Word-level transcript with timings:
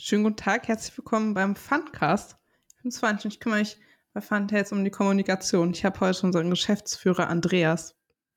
Schönen 0.00 0.22
guten 0.22 0.36
Tag, 0.36 0.68
herzlich 0.68 0.96
willkommen 0.96 1.34
beim 1.34 1.56
Fundcast. 1.56 2.36
Ich 2.76 2.82
bin 2.82 2.92
Svanch 2.92 3.24
und 3.24 3.32
ich 3.32 3.40
kümmere 3.40 3.58
mich 3.58 3.80
bei 4.12 4.20
jetzt 4.52 4.70
um 4.70 4.84
die 4.84 4.92
Kommunikation. 4.92 5.72
Ich 5.72 5.84
habe 5.84 5.98
heute 5.98 6.24
unseren 6.24 6.50
Geschäftsführer 6.50 7.28
Andreas 7.28 7.96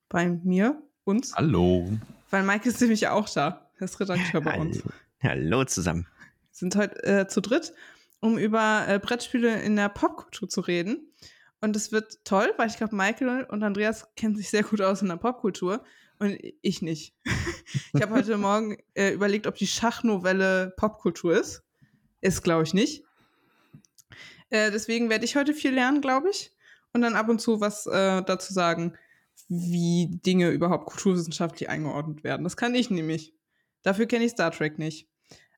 bei 0.09 0.27
mir, 0.27 0.81
uns. 1.03 1.35
Hallo. 1.35 1.87
Weil 2.31 2.41
Mike 2.41 2.67
ist 2.67 2.81
nämlich 2.81 3.09
auch 3.09 3.29
da. 3.29 3.69
Er 3.75 3.81
ist 3.83 3.99
Redakteur 3.99 4.41
bei 4.41 4.59
uns. 4.59 4.81
Hallo 5.21 5.63
zusammen. 5.65 6.07
Wir 6.17 6.49
sind 6.49 6.75
heute 6.75 7.03
äh, 7.03 7.27
zu 7.27 7.41
dritt, 7.41 7.73
um 8.21 8.39
über 8.39 8.85
äh, 8.87 8.97
Brettspiele 8.97 9.61
in 9.61 9.75
der 9.75 9.89
Popkultur 9.89 10.49
zu 10.49 10.61
reden. 10.61 11.13
Und 11.61 11.75
es 11.75 11.91
wird 11.91 12.25
toll, 12.25 12.51
weil 12.57 12.69
ich 12.69 12.77
glaube, 12.77 12.95
Michael 12.95 13.43
und 13.43 13.61
Andreas 13.61 14.07
kennen 14.15 14.35
sich 14.35 14.49
sehr 14.49 14.63
gut 14.63 14.81
aus 14.81 15.03
in 15.03 15.09
der 15.09 15.17
Popkultur 15.17 15.83
und 16.21 16.37
ich 16.61 16.83
nicht. 16.83 17.15
ich 17.93 18.01
habe 18.01 18.13
heute 18.13 18.37
Morgen 18.37 18.77
äh, 18.93 19.09
überlegt, 19.09 19.47
ob 19.47 19.55
die 19.55 19.65
Schachnovelle 19.65 20.71
Popkultur 20.77 21.33
ist. 21.33 21.63
Ist, 22.21 22.43
glaube 22.43 22.61
ich, 22.61 22.75
nicht. 22.75 23.03
Äh, 24.51 24.69
deswegen 24.69 25.09
werde 25.09 25.25
ich 25.25 25.35
heute 25.35 25.55
viel 25.55 25.73
lernen, 25.73 25.99
glaube 25.99 26.29
ich. 26.29 26.51
Und 26.93 27.01
dann 27.01 27.15
ab 27.15 27.27
und 27.27 27.41
zu 27.41 27.59
was 27.59 27.87
äh, 27.87 28.21
dazu 28.21 28.53
sagen, 28.53 28.93
wie 29.49 30.09
Dinge 30.23 30.51
überhaupt 30.51 30.85
kulturwissenschaftlich 30.85 31.69
eingeordnet 31.69 32.23
werden. 32.23 32.43
Das 32.43 32.55
kann 32.55 32.75
ich 32.75 32.91
nämlich. 32.91 33.33
Dafür 33.81 34.05
kenne 34.05 34.25
ich 34.25 34.31
Star 34.31 34.51
Trek 34.51 34.77
nicht. 34.77 35.09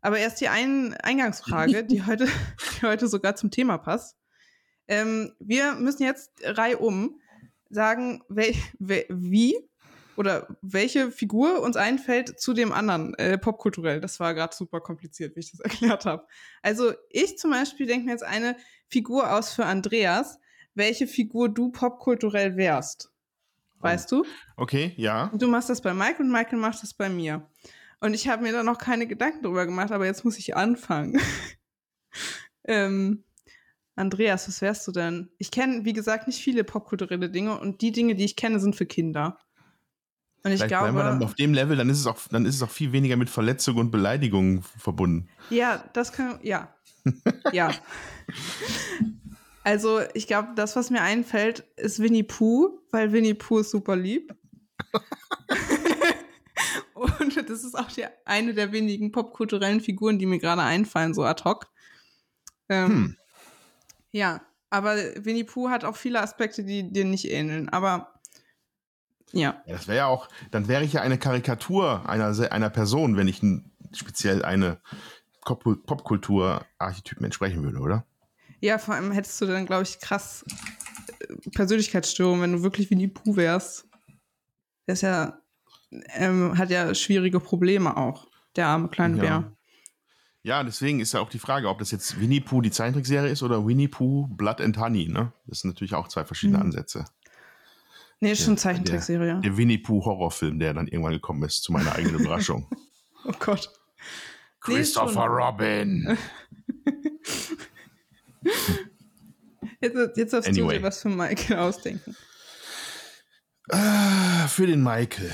Aber 0.02 0.18
erst 0.18 0.40
die 0.40 0.48
ein 0.48 0.93
Eingangsfrage, 0.93 1.84
die 1.84 2.04
heute, 2.05 2.26
die 2.26 2.85
heute 2.85 3.09
sogar 3.09 3.35
zum 3.35 3.52
Thema 3.52 3.77
passt. 3.77 4.16
Ähm, 4.88 5.34
wir 5.40 5.76
müssen 5.76 6.04
jetzt 6.04 6.32
reihum 6.41 7.20
sagen, 7.70 8.23
wel, 8.30 8.54
wel, 8.80 9.05
wie 9.09 9.57
oder 10.16 10.48
welche 10.62 11.12
Figur 11.12 11.62
uns 11.62 11.76
einfällt 11.76 12.40
zu 12.40 12.54
dem 12.54 12.71
anderen, 12.71 13.13
äh, 13.16 13.38
popkulturell. 13.38 14.02
Das 14.02 14.20
war 14.20 14.34
gerade 14.34 14.55
super 14.55 14.81
kompliziert, 14.81 15.35
wie 15.35 15.41
ich 15.41 15.52
das 15.52 15.59
erklärt 15.62 16.05
habe. 16.05 16.27
Also 16.62 16.94
ich 17.09 17.38
zum 17.38 17.52
Beispiel 17.52 17.85
denke 17.85 18.05
mir 18.05 18.12
jetzt 18.12 18.23
eine 18.23 18.55
Figur 18.87 19.32
aus 19.34 19.54
für 19.54 19.65
Andreas, 19.65 20.40
welche 20.76 21.07
Figur 21.07 21.49
du 21.49 21.71
popkulturell 21.71 22.57
wärst. 22.57 23.12
Weißt 23.79 24.12
du? 24.12 24.26
Okay, 24.55 24.93
ja. 24.96 25.29
Du 25.35 25.48
machst 25.48 25.70
das 25.70 25.82
bei 25.82 25.93
Mike 25.93 26.21
und 26.21 26.32
Michael 26.32 26.57
macht 26.57 26.82
das 26.82 26.93
bei 26.93 27.09
mir. 27.09 27.49
Und 27.99 28.13
ich 28.13 28.30
habe 28.30 28.43
mir 28.43 28.54
da 28.54 28.63
noch 28.63 28.77
keine 28.77 29.07
Gedanken 29.07 29.43
drüber 29.43 29.65
gemacht, 29.65 29.91
aber 29.91 30.05
jetzt 30.05 30.24
muss 30.24 30.37
ich 30.37 30.55
anfangen. 30.55 31.20
ähm, 32.63 33.26
Andreas, 33.96 34.48
was 34.48 34.62
wärst 34.62 34.87
du 34.87 34.91
denn? 34.91 35.30
Ich 35.37 35.52
kenne, 35.52 35.85
wie 35.85 35.93
gesagt, 35.93 36.27
nicht 36.27 36.41
viele 36.41 36.63
popkulturelle 36.63 37.30
Dinge 37.30 37.59
und 37.59 37.82
die 37.82 37.91
Dinge, 37.91 38.15
die 38.15 38.26
ich 38.26 38.35
kenne, 38.35 38.59
sind 38.59 38.76
für 38.76 38.85
Kinder. 38.85 39.37
Und 40.44 40.52
ich 40.52 40.58
Vielleicht 40.58 40.70
glaube, 40.70 40.91
bleiben 40.91 40.98
wir 40.98 41.04
dann 41.04 41.24
auf 41.24 41.36
dem 41.36 41.54
Level, 41.54 41.77
dann 41.77 41.90
ist 41.90 41.99
es 41.99 42.08
auch, 42.08 42.18
dann 42.30 42.46
ist 42.46 42.55
es 42.55 42.63
auch 42.63 42.70
viel 42.70 42.91
weniger 42.91 43.16
mit 43.16 43.30
Verletzung 43.30 43.77
und 43.77 43.91
Beleidigung 43.91 44.63
verbunden. 44.77 45.30
Ja, 45.49 45.84
das 45.94 46.12
kann, 46.12 46.40
ja, 46.41 46.74
ja. 47.54 47.72
Also 49.64 50.02
ich 50.14 50.27
glaube, 50.27 50.49
das, 50.55 50.76
was 50.76 50.90
mir 50.90 51.02
einfällt, 51.02 51.64
ist 51.77 51.99
Winnie 51.99 52.24
Pooh, 52.24 52.82
weil 52.91 53.14
Winnie 53.14 53.34
Pooh 53.34 53.60
ist 53.60 53.71
super 53.71 53.96
lieb. 53.96 54.36
und 56.94 57.49
das 57.49 57.64
ist 57.64 57.77
auch 57.77 57.90
die, 57.90 58.05
eine 58.26 58.54
der 58.54 58.74
wenigen 58.74 59.12
popkulturellen 59.12 59.80
Figuren, 59.80 60.20
die 60.20 60.26
mir 60.26 60.40
gerade 60.40 60.62
einfallen, 60.62 61.14
so 61.14 61.24
ad 61.24 61.44
hoc. 61.46 61.68
Ähm, 62.68 62.90
hm. 62.90 63.18
Ja, 64.12 64.41
aber 64.69 64.97
Winnie 65.24 65.46
Pooh 65.46 65.69
hat 65.69 65.86
auch 65.86 65.96
viele 65.96 66.22
Aspekte, 66.22 66.64
die 66.64 66.91
dir 66.91 67.06
nicht 67.06 67.31
ähneln. 67.31 67.69
Aber 67.69 68.12
ja. 69.34 69.62
ja 69.66 69.73
das 69.73 69.88
wäre 69.88 69.97
ja 69.97 70.07
auch, 70.07 70.29
dann 70.51 70.67
wäre 70.67 70.84
ich 70.84 70.94
ja 70.94 71.01
eine 71.01 71.17
Karikatur 71.17 72.07
einer, 72.07 72.51
einer 72.51 72.69
Person, 72.69 73.17
wenn 73.17 73.28
ich 73.28 73.41
speziell 73.91 74.45
eine 74.45 74.79
Popkultur-Archetypen 75.44 77.25
entsprechen 77.25 77.63
würde, 77.63 77.79
oder? 77.79 78.06
Ja, 78.62 78.78
vor 78.78 78.95
allem 78.95 79.12
hättest 79.12 79.41
du 79.41 79.45
dann, 79.45 79.66
glaube 79.66 79.84
ich, 79.84 80.00
krass 80.00 80.45
äh, 81.19 81.50
Persönlichkeitsstörung, 81.51 82.41
wenn 82.41 82.53
du 82.53 82.63
wirklich 82.63 82.90
wie 82.90 82.96
die 82.96 83.09
Puh 83.09 83.35
wärst. 83.35 83.90
Der 84.88 84.94
ist 84.94 85.02
ja, 85.02 85.38
ähm, 86.16 86.58
hat 86.58 86.69
ja 86.69 86.96
schwierige 86.96 87.41
Probleme 87.41 87.97
auch, 87.97 88.28
der 88.56 88.68
arme 88.68 88.88
kleine 88.88 89.18
ja. 89.18 89.22
Bär. 89.22 89.52
Ja, 90.46 90.63
deswegen 90.63 91.00
ist 91.00 91.13
ja 91.13 91.22
auch 91.22 91.29
die 91.29 91.40
Frage, 91.40 91.69
ob 91.69 91.79
das 91.79 91.91
jetzt 91.91 92.19
Winnie 92.19 92.41
Pooh 92.41 92.62
die 92.62 92.72
Zeichentrickserie 92.72 93.31
ist 93.31 93.44
oder 93.44 93.66
Winnie 93.66 93.88
Pooh 93.88 94.28
Blood 94.28 94.59
and 94.59 94.78
Honey, 94.78 95.08
ne? 95.08 95.31
Das 95.47 95.59
sind 95.59 95.69
natürlich 95.69 95.94
auch 95.94 96.09
zwei 96.09 96.25
verschiedene 96.25 96.58
mhm. 96.58 96.66
Ansätze. 96.66 97.06
Nee, 98.23 98.31
ist 98.31 98.45
schon 98.45 98.57
Zeichentrickserie. 98.57 99.34
Der, 99.34 99.41
der 99.41 99.57
Winnie 99.57 99.79
Pooh 99.79 100.06
Horrorfilm, 100.06 100.57
der 100.57 100.73
dann 100.73 100.88
irgendwann 100.88 101.11
gekommen 101.11 101.44
ist, 101.44 101.61
zu 101.61 101.73
meiner 101.73 101.94
eigenen 101.94 102.19
Überraschung. 102.22 102.66
oh 103.25 103.34
Gott. 103.38 103.69
Christopher 104.61 105.28
nee, 105.28 105.35
Robin. 105.44 106.17
jetzt, 109.81 109.97
jetzt 110.16 110.31
darfst 110.31 110.47
anyway. 110.47 110.75
du 110.75 110.79
dir 110.79 110.84
was 110.84 111.01
für 111.01 111.09
Michael 111.09 111.57
ausdenken. 111.57 112.16
Ah, 113.69 114.47
für 114.47 114.67
den 114.67 114.81
Michael. 114.81 115.34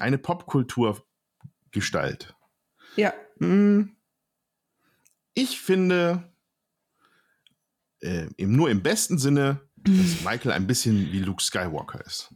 Eine 0.00 0.16
Popkulturgestalt. 0.16 2.34
Ja. 2.96 3.12
Hm. 3.40 3.94
Ich 5.34 5.60
finde, 5.60 6.32
äh, 8.00 8.26
nur 8.38 8.70
im 8.70 8.82
besten 8.82 9.18
Sinne 9.18 9.67
dass 9.84 10.22
Michael 10.24 10.52
ein 10.52 10.66
bisschen 10.66 11.12
wie 11.12 11.20
Luke 11.20 11.42
Skywalker 11.42 12.04
ist. 12.04 12.34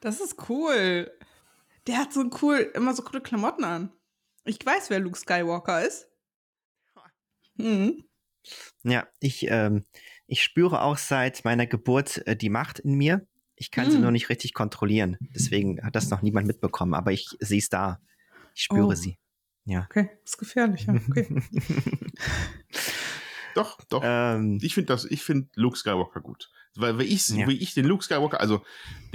Das 0.00 0.20
ist 0.20 0.48
cool. 0.48 1.10
Der 1.86 1.98
hat 1.98 2.12
so 2.12 2.28
cool, 2.42 2.70
immer 2.74 2.94
so 2.94 3.02
coole 3.02 3.22
Klamotten 3.22 3.64
an. 3.64 3.92
Ich 4.44 4.64
weiß, 4.64 4.90
wer 4.90 5.00
Luke 5.00 5.18
Skywalker 5.18 5.84
ist. 5.86 6.08
Mhm. 7.56 8.04
Ja, 8.84 9.06
ich, 9.20 9.46
ähm, 9.48 9.84
ich 10.26 10.42
spüre 10.42 10.82
auch 10.82 10.98
seit 10.98 11.44
meiner 11.44 11.66
Geburt 11.66 12.26
äh, 12.26 12.36
die 12.36 12.50
Macht 12.50 12.78
in 12.78 12.94
mir. 12.94 13.26
Ich 13.56 13.70
kann 13.70 13.86
mhm. 13.86 13.90
sie 13.90 13.98
nur 13.98 14.10
nicht 14.10 14.28
richtig 14.28 14.54
kontrollieren. 14.54 15.16
Deswegen 15.34 15.82
hat 15.82 15.96
das 15.96 16.10
noch 16.10 16.22
niemand 16.22 16.46
mitbekommen. 16.46 16.94
Aber 16.94 17.12
ich 17.12 17.28
sehe 17.40 17.58
es 17.58 17.68
da. 17.68 18.00
Ich 18.54 18.64
spüre 18.64 18.86
oh. 18.86 18.94
sie. 18.94 19.18
Ja. 19.64 19.86
Okay, 19.90 20.10
ist 20.24 20.38
gefährlich. 20.38 20.86
Ja. 20.86 20.94
Okay. 20.94 21.26
Doch, 23.56 23.82
doch. 23.84 24.02
Ähm, 24.04 24.58
ich 24.60 24.74
finde 24.74 24.88
das, 24.88 25.06
ich 25.06 25.22
finde 25.22 25.48
Luke 25.54 25.78
Skywalker 25.78 26.20
gut. 26.20 26.50
Weil, 26.74 26.98
weil 26.98 27.06
ich, 27.06 27.26
ja. 27.30 27.48
wie 27.48 27.56
ich 27.56 27.72
den 27.72 27.86
Luke 27.86 28.04
Skywalker, 28.04 28.38
also 28.38 28.62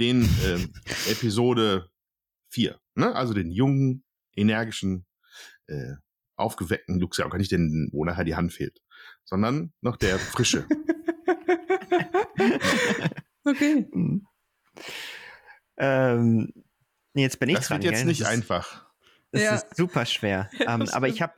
den 0.00 0.28
ähm, 0.44 0.72
Episode 1.08 1.88
4, 2.48 2.76
ne? 2.96 3.14
Also 3.14 3.34
den 3.34 3.52
jungen, 3.52 4.02
energischen, 4.34 5.06
äh, 5.68 5.92
aufgeweckten 6.34 6.98
Luke 6.98 7.14
Skywalker, 7.14 7.38
nicht 7.38 7.52
den, 7.52 7.88
wo 7.92 8.04
nachher 8.04 8.24
die 8.24 8.34
Hand 8.34 8.52
fehlt, 8.52 8.82
sondern 9.22 9.72
noch 9.80 9.96
der 9.96 10.18
frische. 10.18 10.66
okay. 13.44 13.86
Mhm. 13.92 14.26
Ähm, 15.76 16.52
jetzt 17.14 17.38
bin 17.38 17.48
ich 17.48 17.58
das 17.58 17.68
dran. 17.68 17.80
Das 17.80 17.84
wird 17.84 17.94
jetzt 17.94 18.06
nicht 18.06 18.26
einfach. 18.26 18.92
Das 19.32 19.42
ja. 19.42 19.54
ist 19.54 19.76
super 19.76 20.04
schwer. 20.04 20.50
ähm, 20.60 20.86
aber 20.90 21.08
ich 21.08 21.22
habe 21.22 21.32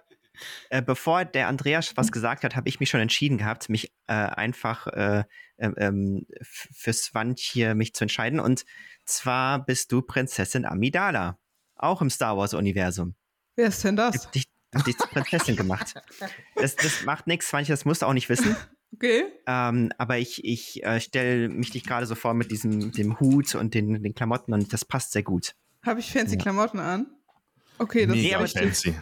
äh, 0.71 0.83
bevor 0.83 1.25
der 1.25 1.49
Andreas 1.49 1.97
was 1.97 2.13
gesagt 2.13 2.45
hat, 2.45 2.57
habe 2.57 2.69
ich 2.69 2.81
mich 2.81 2.91
schon 2.91 3.01
entschieden 3.01 3.39
gehabt, 3.39 3.69
mich 3.69 3.93
äh, 4.07 4.13
einfach 4.13 4.87
äh, 4.89 5.25
ähm, 5.59 5.75
ähm 5.77 6.27
fürs 6.43 7.15
Wand 7.15 7.39
hier 7.39 7.75
mich 7.75 7.95
zu 7.95 8.05
entscheiden. 8.05 8.41
Und 8.41 8.65
zwar 9.05 9.65
bist 9.65 9.93
du 9.93 10.03
Prinzessin 10.03 10.65
Amidala, 10.65 11.39
auch 11.77 12.03
im 12.03 12.11
Star 12.11 12.37
Wars 12.37 12.55
Universum. 12.55 13.15
Wer 13.57 13.69
ist 13.69 13.85
denn 13.85 13.97
das? 13.97 14.31
Dich, 14.31 14.49
dich 14.87 14.99
zur 14.99 15.09
Prinzessin 15.09 15.57
gemacht. 15.57 15.95
Das, 16.57 16.77
das 16.77 17.05
macht 17.05 17.27
nichts, 17.27 17.53
manche 17.53 17.73
das 17.73 17.85
musst 17.85 18.03
du 18.03 18.07
auch 18.07 18.13
nicht 18.13 18.29
wissen. 18.29 18.57
Okay. 18.97 19.25
Ähm, 19.49 19.91
aber 19.99 20.19
ich, 20.19 20.45
ich 20.45 20.85
äh, 20.85 21.01
stelle 21.01 21.49
mich 21.49 21.73
dich 21.73 21.83
gerade 21.83 22.07
so 22.07 22.15
vor 22.15 22.33
mit 22.33 22.53
diesem 22.53 22.93
dem 22.93 23.19
Hut 23.19 23.57
und 23.57 23.75
den, 23.75 24.01
den 24.01 24.15
Klamotten 24.15 24.53
und 24.53 24.73
das 24.73 24.85
passt 24.85 25.11
sehr 25.11 25.25
gut. 25.25 25.57
Habe 25.85 25.99
ich 25.99 26.13
fancy 26.13 26.37
ja. 26.37 26.41
Klamotten 26.41 26.79
an? 26.79 27.09
Okay, 27.79 28.07
das 28.07 28.15
Mega 28.15 28.39
ist 28.39 28.57
fancy 28.57 28.95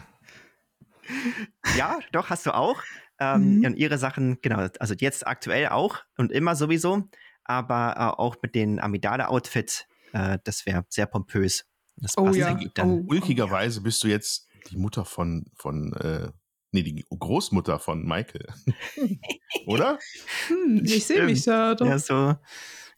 ja, 1.77 1.99
doch, 2.11 2.29
hast 2.29 2.45
du 2.45 2.53
auch. 2.53 2.81
Ähm, 3.19 3.59
mhm. 3.59 3.65
Und 3.65 3.75
ihre 3.75 3.97
Sachen, 3.97 4.39
genau, 4.41 4.67
also 4.79 4.95
jetzt 4.97 5.25
aktuell 5.27 5.69
auch 5.69 5.99
und 6.17 6.31
immer 6.31 6.55
sowieso, 6.55 7.09
aber 7.43 7.95
äh, 7.97 8.19
auch 8.21 8.37
mit 8.41 8.55
den 8.55 8.79
Amidala-Outfit, 8.79 9.87
äh, 10.13 10.39
das 10.43 10.65
wäre 10.65 10.85
sehr 10.89 11.05
pompös. 11.05 11.65
Das 11.97 12.17
oh, 12.17 12.29
ja. 12.29 12.57
dann. 12.73 12.89
Oh, 12.89 13.03
Ulkigerweise 13.07 13.81
bist 13.81 14.03
du 14.03 14.07
jetzt 14.07 14.47
die 14.69 14.77
Mutter 14.77 15.05
von, 15.05 15.45
von 15.55 15.93
äh, 15.93 16.31
nee, 16.71 16.83
die 16.83 17.05
Großmutter 17.09 17.79
von 17.79 18.03
Michael. 18.03 18.47
Oder? 19.67 19.99
Hm, 20.47 20.81
ich 20.83 21.05
sehe 21.05 21.23
mich 21.23 21.43
da 21.43 21.75
doch. 21.75 21.85
Ja, 21.85 21.99
so 21.99 22.35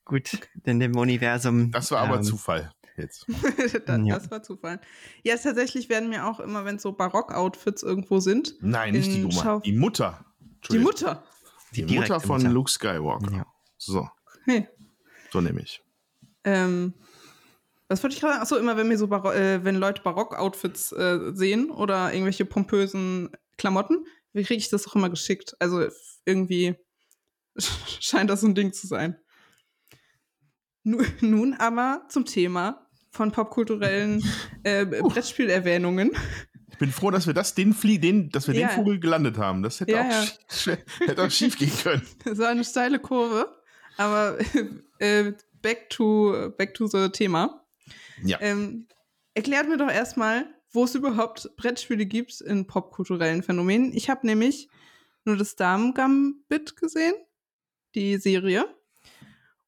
gut 0.06 0.40
in 0.64 0.80
dem 0.80 0.96
Universum. 0.96 1.72
Das 1.72 1.92
war 1.92 2.02
aber 2.02 2.18
ähm, 2.18 2.24
Zufall 2.24 2.72
jetzt. 2.98 3.26
das, 3.58 3.74
ja. 3.74 4.16
das, 4.16 4.32
war 4.32 4.44
Zufall. 4.44 4.80
Ja, 5.24 5.38
tatsächlich 5.38 5.90
werden 5.90 6.10
mir 6.10 6.26
auch 6.26 6.40
immer, 6.40 6.66
wenn 6.66 6.80
so 6.80 6.92
Barock-Outfits 6.92 7.84
irgendwo 7.84 8.20
sind. 8.20 8.56
Nein, 8.62 8.94
nicht 8.94 9.12
die 9.12 9.24
Oma, 9.24 9.60
die 9.60 9.74
Mutter. 9.74 10.26
Die 10.72 10.80
Mutter. 10.80 11.24
Die, 11.76 11.86
die 11.86 11.96
Mutter 11.98 12.20
von 12.20 12.42
Mutter. 12.42 12.54
Luke 12.54 12.72
Skywalker. 12.72 13.32
Ja. 13.32 13.46
So. 13.78 14.10
Hey. 14.46 14.68
So 15.32 15.42
nehme 15.42 15.62
ich. 15.62 15.84
Ähm, 16.44 16.94
was 17.88 18.02
wollte 18.02 18.16
ich 18.16 18.22
gerade? 18.22 18.40
Achso, 18.40 18.56
immer 18.56 18.78
wenn 18.78 18.88
mir 18.88 18.98
so 18.98 19.08
Baro 19.08 19.32
äh, 19.32 19.64
wenn 19.64 19.76
Leute 19.76 20.02
Barock-Outfits 20.02 20.92
äh, 20.94 21.32
sehen 21.34 21.70
oder 21.70 22.14
irgendwelche 22.14 22.46
pompösen 22.46 23.30
Klamotten, 23.58 24.06
wie 24.34 24.44
kriege 24.44 24.60
ich 24.60 24.70
das 24.70 24.88
auch 24.88 24.96
immer 24.96 25.10
geschickt? 25.10 25.56
Also 25.60 25.88
irgendwie 26.26 26.76
scheint 28.00 28.30
das 28.30 28.42
so 28.42 28.48
ein 28.48 28.56
Ding 28.56 28.74
zu 28.74 28.88
sein. 28.88 29.18
Nun 30.84 31.56
aber 31.56 32.06
zum 32.10 32.26
Thema 32.26 32.85
von 33.16 33.32
popkulturellen 33.32 34.24
äh, 34.64 34.86
Brettspielerwähnungen. 35.02 36.12
Ich 36.70 36.78
bin 36.78 36.92
froh, 36.92 37.10
dass 37.10 37.26
wir 37.26 37.34
das, 37.34 37.56
den 37.56 37.74
Flie 37.74 38.00
den, 38.00 38.30
dass 38.30 38.48
wir 38.48 38.56
ja. 38.56 38.68
den 38.68 38.76
Vogel 38.76 39.00
gelandet 39.00 39.38
haben. 39.38 39.64
Das 39.64 39.80
hätte, 39.80 39.94
ja, 39.94 40.02
auch, 40.02 40.66
ja. 40.66 40.78
hätte 41.08 41.24
auch 41.24 41.32
schief 41.32 41.58
gehen 41.58 41.72
können. 41.82 42.02
War 42.38 42.50
eine 42.50 42.66
steile 42.66 43.00
Kurve. 43.00 43.48
Aber 43.98 44.38
äh, 45.00 45.32
back, 45.62 45.90
to, 45.90 46.52
back 46.58 46.74
to 46.74 46.88
the 46.88 47.10
Thema. 47.10 47.66
Ja. 48.24 48.40
Ähm, 48.42 48.88
erklärt 49.34 49.70
mir 49.70 49.78
doch 49.78 49.90
erstmal, 49.90 50.48
wo 50.72 50.84
es 50.84 50.96
überhaupt 50.96 51.50
Brettspiele 51.56 52.06
gibt 52.06 52.42
in 52.42 52.68
popkulturellen 52.68 53.42
Phänomenen. 53.42 53.94
Ich 53.94 54.10
habe 54.10 54.28
nämlich 54.28 54.68
nur 55.24 55.38
das 55.38 55.56
Damen-Gambit 55.56 56.76
gesehen, 56.76 57.16
die 57.96 58.18
Serie. 58.18 58.75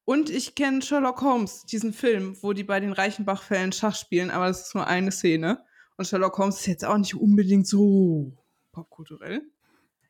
Und 0.08 0.30
ich 0.30 0.54
kenne 0.54 0.80
Sherlock 0.80 1.20
Holmes, 1.20 1.66
diesen 1.66 1.92
Film, 1.92 2.34
wo 2.40 2.54
die 2.54 2.64
bei 2.64 2.80
den 2.80 2.94
Reichenbach-Fällen 2.94 3.72
Schach 3.72 3.94
spielen, 3.94 4.30
aber 4.30 4.46
das 4.46 4.62
ist 4.62 4.74
nur 4.74 4.86
eine 4.86 5.12
Szene. 5.12 5.62
Und 5.98 6.06
Sherlock 6.06 6.38
Holmes 6.38 6.60
ist 6.60 6.66
jetzt 6.66 6.84
auch 6.86 6.96
nicht 6.96 7.14
unbedingt 7.14 7.66
so 7.66 8.32
popkulturell. 8.72 9.42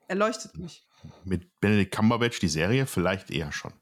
Er 0.06 0.14
leuchtet 0.14 0.56
nicht. 0.56 0.86
Mit 1.24 1.50
Benedict 1.58 1.92
Cumberbatch, 1.92 2.38
die 2.38 2.46
Serie, 2.46 2.86
vielleicht 2.86 3.32
eher 3.32 3.50
schon. 3.50 3.72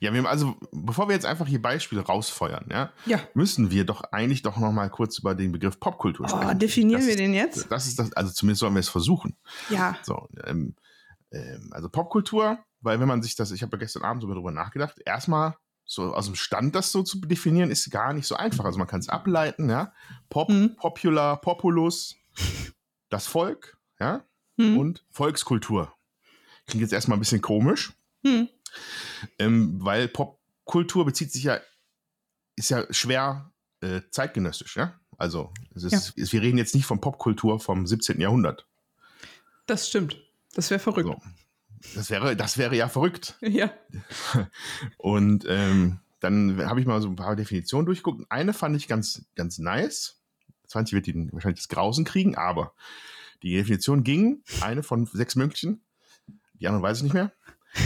Ja, 0.00 0.12
wir 0.12 0.18
haben 0.18 0.26
also, 0.26 0.56
bevor 0.72 1.06
wir 1.06 1.14
jetzt 1.14 1.24
einfach 1.24 1.46
hier 1.46 1.62
Beispiele 1.62 2.00
rausfeuern, 2.00 2.66
ja, 2.72 2.92
ja. 3.06 3.20
müssen 3.34 3.70
wir 3.70 3.84
doch 3.84 4.02
eigentlich 4.10 4.42
doch 4.42 4.56
noch 4.56 4.72
mal 4.72 4.90
kurz 4.90 5.20
über 5.20 5.36
den 5.36 5.52
Begriff 5.52 5.78
Popkultur 5.78 6.28
sprechen. 6.28 6.50
Oh, 6.50 6.54
definieren 6.54 7.02
das 7.02 7.08
wir 7.08 7.16
den 7.16 7.32
jetzt? 7.32 7.70
Das 7.70 7.86
ist 7.86 8.00
das, 8.00 8.12
also 8.14 8.32
zumindest 8.32 8.58
sollen 8.58 8.74
wir 8.74 8.80
es 8.80 8.88
versuchen. 8.88 9.36
Ja. 9.70 9.96
So, 10.02 10.28
ähm, 10.44 10.74
ähm, 11.30 11.70
also 11.70 11.88
Popkultur 11.88 12.58
weil 12.84 13.00
wenn 13.00 13.08
man 13.08 13.22
sich 13.22 13.34
das, 13.34 13.50
ich 13.50 13.62
habe 13.62 13.76
ja 13.76 13.78
gestern 13.80 14.04
Abend 14.04 14.22
so 14.22 14.28
darüber 14.28 14.50
nachgedacht, 14.50 15.00
erstmal 15.04 15.56
so 15.84 16.14
aus 16.14 16.26
dem 16.26 16.34
Stand 16.34 16.74
das 16.74 16.92
so 16.92 17.02
zu 17.02 17.18
definieren, 17.20 17.70
ist 17.70 17.90
gar 17.90 18.12
nicht 18.12 18.26
so 18.26 18.36
einfach. 18.36 18.64
Also 18.64 18.78
man 18.78 18.86
kann 18.86 19.00
es 19.00 19.08
ableiten, 19.08 19.68
ja. 19.68 19.92
Pop, 20.30 20.48
mhm. 20.48 20.76
Popular, 20.76 21.40
Populus, 21.40 22.16
das 23.10 23.26
Volk, 23.26 23.76
ja, 24.00 24.24
mhm. 24.56 24.78
und 24.78 25.04
Volkskultur. 25.10 25.94
Klingt 26.66 26.82
jetzt 26.82 26.92
erstmal 26.92 27.18
ein 27.18 27.20
bisschen 27.20 27.42
komisch, 27.42 27.92
mhm. 28.22 28.48
ähm, 29.38 29.78
weil 29.84 30.08
Popkultur 30.08 31.04
bezieht 31.04 31.32
sich 31.32 31.44
ja, 31.44 31.58
ist 32.56 32.70
ja 32.70 32.86
schwer 32.92 33.52
äh, 33.80 34.00
zeitgenössisch, 34.10 34.76
ja. 34.76 34.98
Also 35.16 35.52
ist, 35.74 36.14
ja. 36.16 36.32
wir 36.32 36.42
reden 36.42 36.58
jetzt 36.58 36.74
nicht 36.74 36.86
von 36.86 37.00
Popkultur 37.00 37.60
vom 37.60 37.86
17. 37.86 38.20
Jahrhundert. 38.20 38.66
Das 39.66 39.88
stimmt. 39.88 40.20
Das 40.54 40.70
wäre 40.70 40.80
verrückt. 40.80 41.08
So. 41.08 41.20
Das 41.94 42.10
wäre, 42.10 42.36
das 42.36 42.58
wäre 42.58 42.76
ja 42.76 42.88
verrückt. 42.88 43.36
Ja. 43.42 43.72
Und 44.96 45.44
ähm, 45.48 46.00
dann 46.20 46.66
habe 46.66 46.80
ich 46.80 46.86
mal 46.86 47.00
so 47.02 47.08
ein 47.08 47.16
paar 47.16 47.36
Definitionen 47.36 47.86
durchgeguckt. 47.86 48.24
Eine 48.30 48.52
fand 48.52 48.76
ich 48.76 48.88
ganz, 48.88 49.24
ganz 49.36 49.58
nice. 49.58 50.20
20 50.68 50.94
wird 50.94 51.06
die 51.06 51.32
wahrscheinlich 51.32 51.60
das 51.60 51.68
Grausen 51.68 52.04
kriegen, 52.04 52.36
aber 52.36 52.72
die 53.42 53.54
Definition 53.54 54.02
ging, 54.02 54.42
eine 54.60 54.82
von 54.82 55.06
sechs 55.06 55.36
möglichen, 55.36 55.82
die 56.54 56.66
anderen 56.66 56.82
weiß 56.82 56.98
ich 56.98 57.04
nicht 57.04 57.12
mehr. 57.12 57.32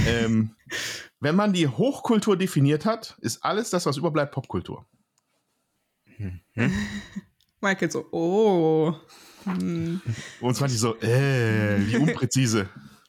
ähm, 0.06 0.54
wenn 1.20 1.34
man 1.34 1.52
die 1.52 1.66
Hochkultur 1.66 2.36
definiert 2.36 2.84
hat, 2.84 3.16
ist 3.20 3.42
alles 3.42 3.70
das, 3.70 3.86
was 3.86 3.96
überbleibt, 3.96 4.32
Popkultur. 4.32 4.86
Hm. 6.16 6.40
Michael 7.60 7.90
so, 7.90 8.06
oh. 8.12 8.94
Hm. 9.44 10.00
Und 10.40 10.54
zwar 10.54 10.68
die 10.68 10.76
so, 10.76 10.96
äh, 11.00 11.78
wie 11.86 11.96
unpräzise. 11.96 12.68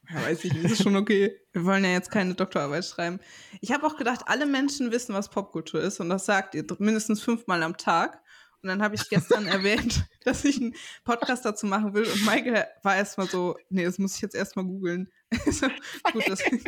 Ja, 0.09 0.23
weiß 0.23 0.43
ich 0.45 0.53
nicht, 0.53 0.65
ist 0.65 0.83
schon 0.83 0.95
okay. 0.95 1.35
Wir 1.53 1.65
wollen 1.65 1.83
ja 1.83 1.91
jetzt 1.91 2.09
keine 2.09 2.33
Doktorarbeit 2.33 2.85
schreiben. 2.85 3.19
Ich 3.61 3.71
habe 3.71 3.85
auch 3.85 3.95
gedacht, 3.95 4.21
alle 4.25 4.45
Menschen 4.45 4.91
wissen, 4.91 5.13
was 5.13 5.29
Popkultur 5.29 5.81
ist 5.81 5.99
und 5.99 6.09
das 6.09 6.25
sagt 6.25 6.55
ihr 6.55 6.65
mindestens 6.79 7.21
fünfmal 7.21 7.61
am 7.63 7.77
Tag. 7.77 8.21
Und 8.61 8.67
dann 8.67 8.81
habe 8.81 8.95
ich 8.95 9.07
gestern 9.07 9.47
erwähnt, 9.47 10.05
dass 10.25 10.43
ich 10.45 10.59
einen 10.59 10.73
Podcast 11.03 11.45
dazu 11.45 11.67
machen 11.67 11.93
will 11.93 12.03
und 12.03 12.25
Michael 12.25 12.65
war 12.83 12.95
erstmal 12.95 13.27
so, 13.27 13.55
nee, 13.69 13.83
das 13.83 13.99
muss 13.99 14.15
ich 14.15 14.21
jetzt 14.21 14.35
erstmal 14.35 14.65
googeln. 14.65 15.09
gut, 15.31 16.27
dass, 16.27 16.43
gut, 16.43 16.63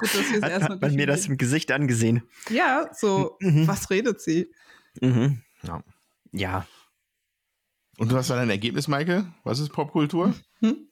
dass 0.00 0.14
wir 0.14 0.36
es 0.36 0.48
erstmal 0.48 0.70
Hat 0.70 0.80
man 0.80 0.94
mir 0.94 1.06
das 1.06 1.26
im 1.26 1.36
Gesicht 1.36 1.72
angesehen. 1.72 2.22
Ja, 2.48 2.90
so, 2.92 3.36
mhm. 3.40 3.66
was 3.66 3.90
redet 3.90 4.20
sie? 4.20 4.52
Mhm. 5.00 5.42
Ja. 5.62 5.82
ja. 6.32 6.66
Und 7.98 8.12
du 8.12 8.16
hast 8.16 8.30
dann 8.30 8.38
ein 8.38 8.50
Ergebnis, 8.50 8.86
Michael? 8.86 9.26
Was 9.42 9.58
ist 9.58 9.70
Popkultur? 9.70 10.34
Hm? 10.60 10.88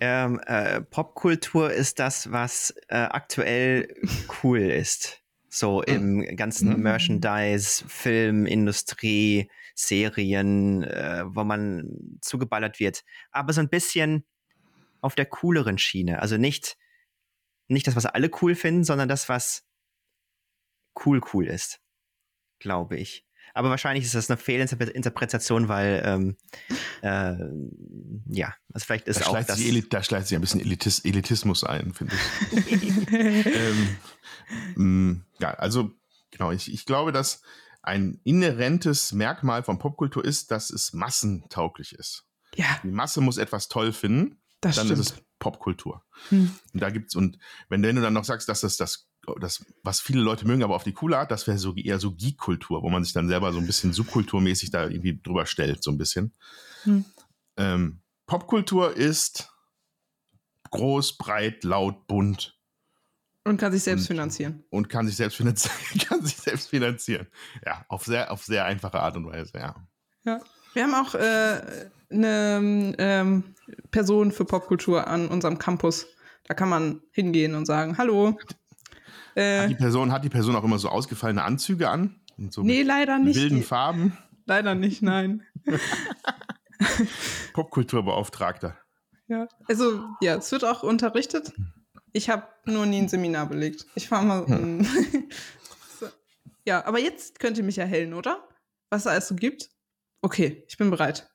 Ähm, 0.00 0.40
äh, 0.46 0.80
Popkultur 0.80 1.70
ist 1.70 1.98
das, 1.98 2.32
was 2.32 2.74
äh, 2.88 2.96
aktuell 2.96 3.94
cool 4.42 4.60
ist. 4.60 5.22
So 5.48 5.82
hm. 5.82 6.22
im 6.22 6.36
ganzen 6.36 6.74
mhm. 6.74 6.82
Merchandise, 6.82 7.84
Film, 7.88 8.46
Industrie, 8.46 9.50
Serien, 9.74 10.84
äh, 10.84 11.24
wo 11.26 11.44
man 11.44 12.18
zugeballert 12.20 12.80
wird. 12.80 13.04
Aber 13.30 13.52
so 13.52 13.60
ein 13.60 13.68
bisschen 13.68 14.24
auf 15.00 15.14
der 15.14 15.26
cooleren 15.26 15.78
Schiene. 15.78 16.20
Also 16.20 16.36
nicht, 16.36 16.76
nicht 17.68 17.86
das, 17.86 17.96
was 17.96 18.06
alle 18.06 18.30
cool 18.42 18.54
finden, 18.54 18.84
sondern 18.84 19.08
das, 19.08 19.28
was 19.28 19.64
cool 21.04 21.20
cool 21.32 21.46
ist. 21.46 21.80
Glaube 22.58 22.96
ich. 22.96 23.24
Aber 23.54 23.70
wahrscheinlich 23.70 24.04
ist 24.04 24.14
das 24.14 24.30
eine 24.30 24.36
Fehlinterpretation, 24.36 25.68
weil 25.68 26.02
ähm, 26.04 26.36
äh, 27.02 27.34
ja, 28.26 28.54
also 28.72 28.84
vielleicht 28.84 29.08
ist 29.08 29.20
da 29.20 29.26
auch 29.26 29.44
das. 29.44 29.58
Sich, 29.58 29.88
da 29.88 30.02
schleicht 30.02 30.28
sich 30.28 30.36
ein 30.36 30.40
bisschen 30.40 30.60
Elitis, 30.60 31.00
Elitismus 31.00 31.64
ein, 31.64 31.92
finde 31.92 32.14
ich. 32.14 33.12
ähm, 33.12 33.96
mh, 34.76 34.84
mm, 34.84 35.24
ja, 35.40 35.54
also 35.54 35.90
genau, 36.30 36.52
ich, 36.52 36.72
ich 36.72 36.86
glaube, 36.86 37.12
dass 37.12 37.42
ein 37.82 38.20
inhärentes 38.24 39.12
Merkmal 39.12 39.62
von 39.62 39.78
Popkultur 39.78 40.24
ist, 40.24 40.50
dass 40.50 40.70
es 40.70 40.92
massentauglich 40.92 41.94
ist. 41.94 42.26
Ja. 42.54 42.66
Die 42.82 42.90
Masse 42.90 43.20
muss 43.20 43.38
etwas 43.38 43.68
toll 43.68 43.92
finden, 43.92 44.40
das 44.60 44.76
dann 44.76 44.86
stimmt. 44.86 45.00
ist 45.00 45.12
es 45.12 45.22
Popkultur. 45.38 46.04
Hm. 46.28 46.54
Und 46.72 46.80
da 46.80 46.90
gibt's, 46.90 47.14
und 47.16 47.38
wenn, 47.68 47.82
wenn 47.82 47.96
du 47.96 48.02
dann 48.02 48.12
noch 48.12 48.24
sagst, 48.24 48.48
dass 48.48 48.60
das 48.60 48.76
das 48.76 49.09
das, 49.38 49.64
was 49.82 50.00
viele 50.00 50.20
Leute 50.20 50.46
mögen, 50.46 50.62
aber 50.62 50.74
auf 50.74 50.84
die 50.84 50.92
coole 50.92 51.18
Art, 51.18 51.30
das 51.30 51.46
wäre 51.46 51.58
so 51.58 51.74
eher 51.74 51.98
so 51.98 52.12
Geek-Kultur, 52.12 52.82
wo 52.82 52.90
man 52.90 53.04
sich 53.04 53.12
dann 53.12 53.28
selber 53.28 53.52
so 53.52 53.58
ein 53.58 53.66
bisschen 53.66 53.92
subkulturmäßig 53.92 54.70
da 54.70 54.88
irgendwie 54.88 55.20
drüber 55.22 55.46
stellt, 55.46 55.82
so 55.82 55.90
ein 55.90 55.98
bisschen. 55.98 56.34
Hm. 56.84 57.04
Ähm, 57.56 58.00
Popkultur 58.26 58.96
ist 58.96 59.52
groß, 60.70 61.18
breit, 61.18 61.64
laut, 61.64 62.06
bunt. 62.06 62.58
Und 63.44 63.56
kann 63.56 63.72
sich 63.72 63.82
selbst 63.82 64.02
und, 64.02 64.08
finanzieren. 64.08 64.64
Und 64.70 64.88
kann 64.88 65.06
sich 65.06 65.16
selbst 65.16 65.36
finanzieren. 65.36 65.76
kann 66.08 66.24
sich 66.24 66.36
selbst 66.36 66.68
finanzieren. 66.68 67.26
Ja, 67.64 67.84
auf 67.88 68.04
sehr, 68.04 68.30
auf 68.30 68.44
sehr 68.44 68.64
einfache 68.64 69.00
Art 69.00 69.16
und 69.16 69.26
Weise, 69.26 69.52
ja. 69.54 69.74
Ja. 70.24 70.40
Wir 70.74 70.84
haben 70.84 70.94
auch 70.94 71.14
äh, 71.14 71.90
eine 72.10 72.94
ähm, 72.98 73.54
Person 73.90 74.30
für 74.30 74.44
Popkultur 74.44 75.06
an 75.06 75.28
unserem 75.28 75.58
Campus. 75.58 76.06
Da 76.44 76.54
kann 76.54 76.68
man 76.68 77.02
hingehen 77.12 77.54
und 77.54 77.66
sagen, 77.66 77.98
hallo, 77.98 78.38
äh, 79.34 79.62
hat, 79.62 79.70
die 79.70 79.74
Person, 79.74 80.12
hat 80.12 80.24
die 80.24 80.28
Person 80.28 80.56
auch 80.56 80.64
immer 80.64 80.78
so 80.78 80.88
ausgefallene 80.88 81.42
Anzüge 81.42 81.88
an? 81.88 82.20
So 82.50 82.62
nee, 82.62 82.82
leider 82.82 83.18
nicht. 83.18 83.36
Wilden 83.36 83.62
Farben? 83.62 84.16
Leider 84.46 84.74
nicht, 84.74 85.02
nein. 85.02 85.42
Popkulturbeauftragter. 87.52 88.76
Ja, 89.28 89.46
also 89.68 90.04
ja, 90.20 90.36
es 90.36 90.50
wird 90.50 90.64
auch 90.64 90.82
unterrichtet. 90.82 91.52
Ich 92.12 92.30
habe 92.30 92.48
nur 92.64 92.86
nie 92.86 92.98
ein 92.98 93.08
Seminar 93.08 93.46
belegt. 93.46 93.86
Ich 93.94 94.08
fahre 94.08 94.24
mal. 94.24 94.46
Hm. 94.46 94.84
so. 96.00 96.08
Ja, 96.66 96.84
aber 96.84 96.98
jetzt 96.98 97.38
könnt 97.38 97.58
ihr 97.58 97.64
mich 97.64 97.78
erhellen, 97.78 98.14
oder? 98.14 98.48
Was 98.88 99.02
es 99.02 99.06
alles 99.06 99.28
so 99.28 99.36
gibt. 99.36 99.70
Okay, 100.22 100.64
ich 100.66 100.76
bin 100.76 100.90
bereit. 100.90 101.30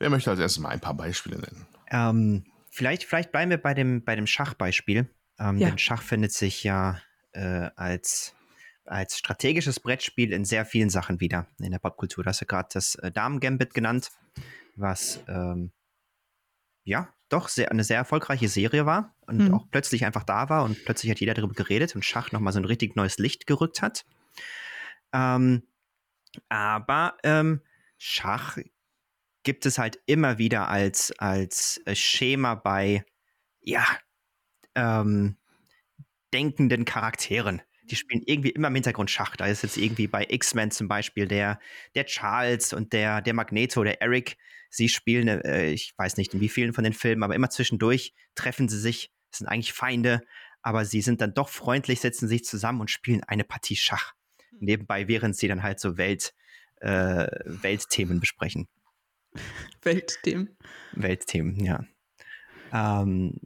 Wer 0.00 0.10
möchte 0.10 0.30
als 0.30 0.40
erstes 0.40 0.60
mal 0.60 0.70
ein 0.70 0.80
paar 0.80 0.94
Beispiele 0.94 1.38
nennen? 1.38 1.66
Ähm, 1.90 2.44
vielleicht, 2.70 3.04
vielleicht 3.04 3.30
bleiben 3.30 3.50
wir 3.50 3.58
bei 3.58 3.74
dem, 3.74 4.04
bei 4.04 4.16
dem 4.16 4.26
Schachbeispiel. 4.26 5.08
Ähm, 5.38 5.58
ja. 5.58 5.68
Denn 5.68 5.78
Schach 5.78 6.02
findet 6.02 6.32
sich 6.32 6.64
ja 6.64 7.00
äh, 7.32 7.70
als, 7.76 8.34
als 8.84 9.18
strategisches 9.18 9.80
Brettspiel 9.80 10.32
in 10.32 10.44
sehr 10.44 10.64
vielen 10.64 10.90
Sachen 10.90 11.20
wieder 11.20 11.46
in 11.58 11.72
der 11.72 11.78
Popkultur. 11.78 12.24
Du 12.24 12.28
hast 12.28 12.40
ja 12.40 12.46
gerade 12.46 12.68
das 12.72 12.94
äh, 12.96 13.10
Damen-Gambit 13.10 13.74
genannt, 13.74 14.10
was 14.76 15.22
ähm, 15.28 15.72
ja 16.84 17.08
doch 17.28 17.48
sehr, 17.48 17.70
eine 17.70 17.84
sehr 17.84 17.96
erfolgreiche 17.96 18.48
Serie 18.48 18.86
war 18.86 19.14
und 19.26 19.48
mhm. 19.48 19.54
auch 19.54 19.66
plötzlich 19.70 20.04
einfach 20.04 20.24
da 20.24 20.48
war 20.48 20.64
und 20.64 20.84
plötzlich 20.84 21.10
hat 21.10 21.20
jeder 21.20 21.34
darüber 21.34 21.54
geredet 21.54 21.94
und 21.94 22.04
Schach 22.04 22.32
nochmal 22.32 22.52
so 22.52 22.60
ein 22.60 22.64
richtig 22.64 22.96
neues 22.96 23.18
Licht 23.18 23.46
gerückt 23.46 23.82
hat. 23.82 24.04
Ähm, 25.12 25.62
aber 26.48 27.16
ähm, 27.22 27.62
Schach 27.98 28.58
gibt 29.42 29.66
es 29.66 29.78
halt 29.78 29.98
immer 30.06 30.38
wieder 30.38 30.68
als, 30.68 31.12
als 31.18 31.80
äh, 31.86 31.94
Schema 31.94 32.54
bei, 32.54 33.04
ja, 33.60 33.84
ähm, 34.74 35.36
denkenden 36.32 36.84
Charakteren. 36.84 37.62
Die 37.84 37.96
spielen 37.96 38.22
irgendwie 38.24 38.50
immer 38.50 38.68
im 38.68 38.74
Hintergrund 38.74 39.10
Schach. 39.10 39.36
Da 39.36 39.46
ist 39.46 39.62
jetzt 39.62 39.76
irgendwie 39.76 40.06
bei 40.06 40.26
X-Men 40.28 40.70
zum 40.70 40.88
Beispiel 40.88 41.28
der, 41.28 41.60
der 41.94 42.06
Charles 42.06 42.72
und 42.72 42.92
der, 42.92 43.20
der 43.20 43.34
Magneto, 43.34 43.84
der 43.84 44.00
Eric 44.00 44.36
sie 44.74 44.88
spielen, 44.88 45.28
äh, 45.28 45.70
ich 45.70 45.94
weiß 45.96 46.16
nicht 46.16 46.34
in 46.34 46.40
wie 46.40 46.48
vielen 46.48 46.72
von 46.72 46.84
den 46.84 46.92
Filmen, 46.92 47.22
aber 47.22 47.34
immer 47.34 47.50
zwischendurch 47.50 48.12
treffen 48.34 48.68
sie 48.68 48.78
sich, 48.78 49.12
sind 49.30 49.46
eigentlich 49.46 49.72
Feinde, 49.72 50.22
aber 50.62 50.84
sie 50.84 51.00
sind 51.00 51.20
dann 51.20 51.34
doch 51.34 51.48
freundlich, 51.48 52.00
setzen 52.00 52.28
sich 52.28 52.44
zusammen 52.44 52.80
und 52.80 52.90
spielen 52.90 53.22
eine 53.22 53.44
Partie 53.44 53.76
Schach. 53.76 54.14
Hm. 54.50 54.58
Nebenbei, 54.60 55.08
während 55.08 55.36
sie 55.36 55.48
dann 55.48 55.62
halt 55.62 55.78
so 55.78 55.96
Welt, 55.96 56.34
äh, 56.80 57.26
Weltthemen 57.44 58.20
besprechen. 58.20 58.66
Weltthemen. 59.82 60.56
Weltthemen, 60.92 61.64
ja. 61.64 61.84
Ähm, 62.74 63.38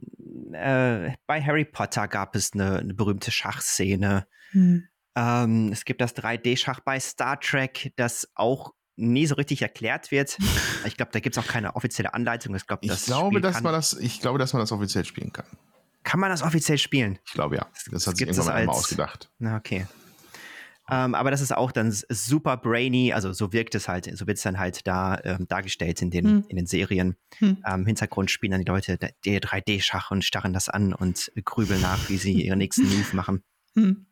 äh, 0.53 1.11
bei 1.27 1.41
Harry 1.41 1.65
Potter 1.65 2.07
gab 2.07 2.35
es 2.35 2.53
eine, 2.53 2.79
eine 2.79 2.93
berühmte 2.93 3.31
Schachszene. 3.31 4.27
Hm. 4.51 4.87
Ähm, 5.15 5.71
es 5.71 5.85
gibt 5.85 6.01
das 6.01 6.15
3D-Schach 6.15 6.79
bei 6.81 6.99
Star 6.99 7.39
Trek, 7.39 7.93
das 7.95 8.27
auch 8.33 8.73
nie 8.95 9.27
so 9.27 9.35
richtig 9.35 9.61
erklärt 9.61 10.11
wird. 10.11 10.37
Ich 10.85 10.95
glaube, 10.95 11.11
da 11.11 11.19
gibt 11.19 11.35
es 11.37 11.43
auch 11.43 11.47
keine 11.47 11.75
offizielle 11.75 12.13
Anleitung. 12.13 12.55
Ich, 12.55 12.65
glaub, 12.65 12.79
ich, 12.81 13.05
glaube, 13.05 13.41
dass 13.41 13.61
man 13.61 13.73
das, 13.73 13.93
ich 13.93 14.21
glaube, 14.21 14.39
dass 14.39 14.53
man 14.53 14.61
das 14.61 14.71
offiziell 14.71 15.03
spielen 15.03 15.33
kann. 15.33 15.45
Kann 16.03 16.21
man 16.21 16.29
das 16.29 16.41
offiziell 16.41 16.77
spielen? 16.77 17.19
Ich 17.25 17.33
glaube 17.33 17.57
ja. 17.57 17.67
Das 17.91 18.07
hat 18.07 18.15
sich 18.15 18.25
irgendwann 18.25 18.45
mal 18.45 18.53
einmal 18.53 18.75
ausgedacht. 18.75 19.29
Na, 19.39 19.57
okay. 19.57 19.85
Ähm, 20.91 21.15
aber 21.15 21.31
das 21.31 21.41
ist 21.41 21.55
auch 21.55 21.71
dann 21.71 21.91
super 21.91 22.57
brainy, 22.57 23.13
also 23.13 23.31
so 23.33 23.53
wirkt 23.53 23.75
es 23.75 23.87
halt, 23.87 24.05
so 24.17 24.27
wird 24.27 24.37
es 24.37 24.43
dann 24.43 24.57
halt 24.57 24.87
da 24.87 25.19
ähm, 25.23 25.47
dargestellt 25.47 26.01
in 26.01 26.09
den, 26.11 26.25
hm. 26.25 26.45
in 26.47 26.55
den 26.55 26.65
Serien. 26.65 27.15
Hm. 27.37 27.63
Im 27.65 27.85
Hintergrund 27.85 28.31
spielen 28.31 28.51
dann 28.51 28.61
die 28.61 28.67
Leute 28.67 28.97
der 28.97 29.41
3D-Schach 29.41 30.11
und 30.11 30.23
starren 30.23 30.53
das 30.53 30.69
an 30.69 30.93
und 30.93 31.31
grübeln 31.45 31.81
nach, 31.81 32.09
wie 32.09 32.17
sie 32.17 32.41
ihren 32.41 32.59
nächsten 32.59 32.83
Move 32.83 33.15
machen. 33.15 33.43
Hm. 33.75 34.07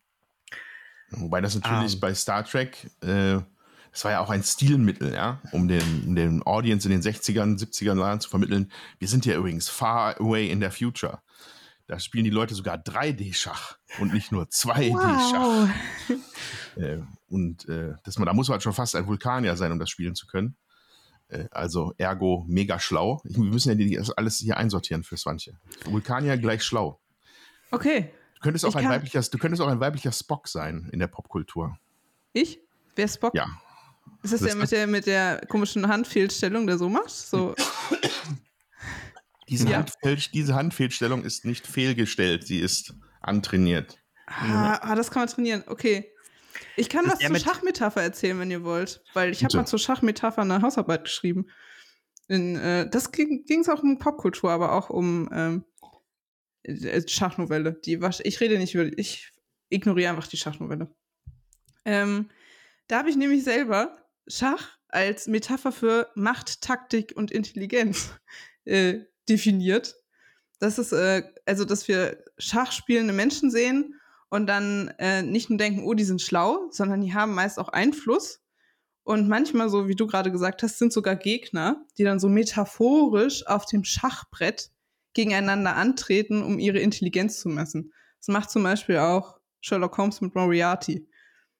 Wobei 1.09 1.41
das 1.41 1.55
natürlich 1.55 1.93
um. 1.93 1.95
Ähm. 1.95 1.99
bei 1.99 2.13
Star 2.13 2.45
Trek, 2.45 2.91
äh, 3.01 3.39
das 3.91 4.05
war 4.05 4.11
ja 4.11 4.19
auch 4.19 4.29
ein 4.29 4.43
Stilmittel, 4.43 5.13
ja, 5.13 5.41
um 5.51 5.67
den, 5.67 6.03
um 6.05 6.15
den 6.15 6.43
Audience 6.43 6.87
in 6.87 6.91
den 6.91 7.01
60ern, 7.01 7.57
70ern 7.57 7.99
Jahren 7.99 8.19
zu 8.19 8.29
vermitteln. 8.29 8.71
Wir 8.99 9.07
sind 9.07 9.25
ja 9.25 9.35
übrigens 9.35 9.67
far 9.67 10.21
away 10.21 10.51
in 10.51 10.59
der 10.59 10.71
future. 10.71 11.23
Da 11.87 11.99
spielen 11.99 12.25
die 12.25 12.29
Leute 12.29 12.53
sogar 12.53 12.77
3D-Schach 12.77 13.77
und 13.99 14.13
nicht 14.13 14.31
nur 14.31 14.43
2D-Schach. 14.43 15.69
Wow. 16.09 16.19
Äh, 16.75 16.99
und 17.27 17.67
äh, 17.67 17.95
das, 18.03 18.13
da 18.13 18.33
muss 18.33 18.49
man 18.49 18.53
halt 18.53 18.61
schon 18.61 18.71
fast 18.71 18.95
ein 18.95 19.07
Vulkanier 19.07 19.57
sein, 19.57 19.71
um 19.71 19.79
das 19.79 19.89
spielen 19.89 20.13
zu 20.13 20.27
können. 20.27 20.55
Äh, 21.27 21.45
also 21.49 21.95
ergo 21.97 22.45
mega 22.47 22.79
schlau. 22.79 23.19
Ich, 23.23 23.35
wir 23.35 23.43
müssen 23.45 23.69
ja 23.69 23.75
die, 23.75 23.95
das 23.95 24.11
alles 24.11 24.37
hier 24.37 24.57
einsortieren 24.57 25.03
für 25.03 25.17
Swantje. 25.17 25.57
Vulkanier 25.85 26.37
gleich 26.37 26.63
schlau. 26.63 26.99
Okay. 27.71 28.11
Du 28.35 28.41
könntest, 28.41 28.63
auch 28.65 28.75
ein 28.75 28.87
weiblicher, 28.87 29.21
du 29.21 29.37
könntest 29.39 29.61
auch 29.63 29.67
ein 29.67 29.79
weiblicher 29.79 30.11
Spock 30.11 30.47
sein 30.47 30.87
in 30.91 30.99
der 30.99 31.07
Popkultur. 31.07 31.79
Ich? 32.33 32.59
Wer 32.95 33.07
Spock? 33.07 33.33
Ja. 33.33 33.47
Ist 34.21 34.33
das, 34.33 34.41
das 34.41 34.49
der 34.49 34.55
mit 34.55 34.71
der 34.71 34.87
mit 34.87 35.05
der 35.07 35.45
komischen 35.47 35.87
Handfehlstellung, 35.87 36.67
der 36.67 36.77
so 36.77 36.89
macht? 36.89 37.09
So. 37.09 37.55
Diese, 39.49 39.69
ja. 39.69 39.77
Handfehl, 39.77 40.17
diese 40.33 40.55
Handfehlstellung 40.55 41.23
ist 41.23 41.45
nicht 41.45 41.67
fehlgestellt, 41.67 42.45
sie 42.45 42.59
ist 42.59 42.93
antrainiert. 43.21 43.97
Ah, 44.25 44.77
ah 44.81 44.95
das 44.95 45.09
kann 45.09 45.21
man 45.21 45.29
trainieren. 45.29 45.63
Okay. 45.67 46.11
Ich 46.75 46.89
kann 46.89 47.05
was 47.07 47.19
zur 47.19 47.37
Schachmetapher 47.37 48.01
erzählen, 48.01 48.39
wenn 48.39 48.51
ihr 48.51 48.63
wollt, 48.63 49.01
weil 49.13 49.31
ich 49.31 49.43
habe 49.43 49.55
mal 49.55 49.65
zur 49.65 49.79
Schachmetapher 49.79 50.41
eine 50.41 50.61
Hausarbeit 50.61 51.05
geschrieben. 51.05 51.47
In, 52.27 52.55
äh, 52.55 52.89
das 52.89 53.11
ging 53.11 53.43
es 53.47 53.69
auch 53.69 53.83
um 53.83 53.99
Popkultur, 53.99 54.51
aber 54.51 54.73
auch 54.73 54.89
um 54.89 55.29
ähm, 55.31 55.65
äh, 56.63 57.01
Schachnovelle. 57.07 57.73
Die 57.73 58.01
was, 58.01 58.19
ich 58.21 58.39
rede 58.41 58.57
nicht 58.57 58.75
über, 58.75 58.85
ich 58.97 59.31
ignoriere 59.69 60.09
einfach 60.09 60.27
die 60.27 60.37
Schachnovelle. 60.37 60.93
Ähm, 61.85 62.29
da 62.87 62.99
habe 62.99 63.09
ich 63.09 63.15
nämlich 63.15 63.43
selber 63.43 63.97
Schach 64.27 64.77
als 64.89 65.27
Metapher 65.27 65.71
für 65.71 66.09
Macht, 66.15 66.61
Taktik 66.61 67.13
und 67.15 67.31
Intelligenz 67.31 68.13
äh, 68.65 68.99
definiert. 69.29 69.95
Das 70.59 70.79
ist, 70.79 70.91
äh, 70.91 71.23
also, 71.45 71.65
dass 71.65 71.87
wir 71.87 72.23
Schachspielende 72.37 73.13
Menschen 73.13 73.51
sehen 73.51 73.95
und 74.29 74.47
dann 74.47 74.89
äh, 74.99 75.21
nicht 75.21 75.49
nur 75.49 75.57
denken, 75.57 75.83
oh, 75.83 75.93
die 75.93 76.03
sind 76.03 76.21
schlau, 76.21 76.67
sondern 76.71 77.01
die 77.01 77.13
haben 77.13 77.33
meist 77.33 77.59
auch 77.59 77.69
Einfluss. 77.69 78.41
Und 79.03 79.29
manchmal, 79.29 79.69
so 79.69 79.87
wie 79.87 79.95
du 79.95 80.05
gerade 80.05 80.31
gesagt 80.31 80.63
hast, 80.63 80.79
sind 80.79 80.91
sogar 80.91 81.15
Gegner, 81.15 81.85
die 81.97 82.03
dann 82.03 82.19
so 82.19 82.27
metaphorisch 82.27 83.47
auf 83.47 83.65
dem 83.65 83.85
Schachbrett 83.85 84.69
gegeneinander 85.13 85.75
antreten, 85.75 86.43
um 86.43 86.59
ihre 86.59 86.79
Intelligenz 86.79 87.39
zu 87.39 87.47
messen. 87.47 87.93
Das 88.19 88.27
macht 88.27 88.49
zum 88.49 88.63
Beispiel 88.63 88.97
auch 88.97 89.39
Sherlock 89.61 89.97
Holmes 89.97 90.21
mit 90.21 90.35
Moriarty. 90.35 91.07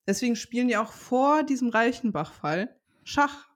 Deswegen 0.06 0.36
spielen 0.36 0.68
die 0.68 0.78
auch 0.78 0.92
vor 0.92 1.44
diesem 1.44 1.70
Reichenbach-Fall 1.70 2.76
Schach. 3.04 3.48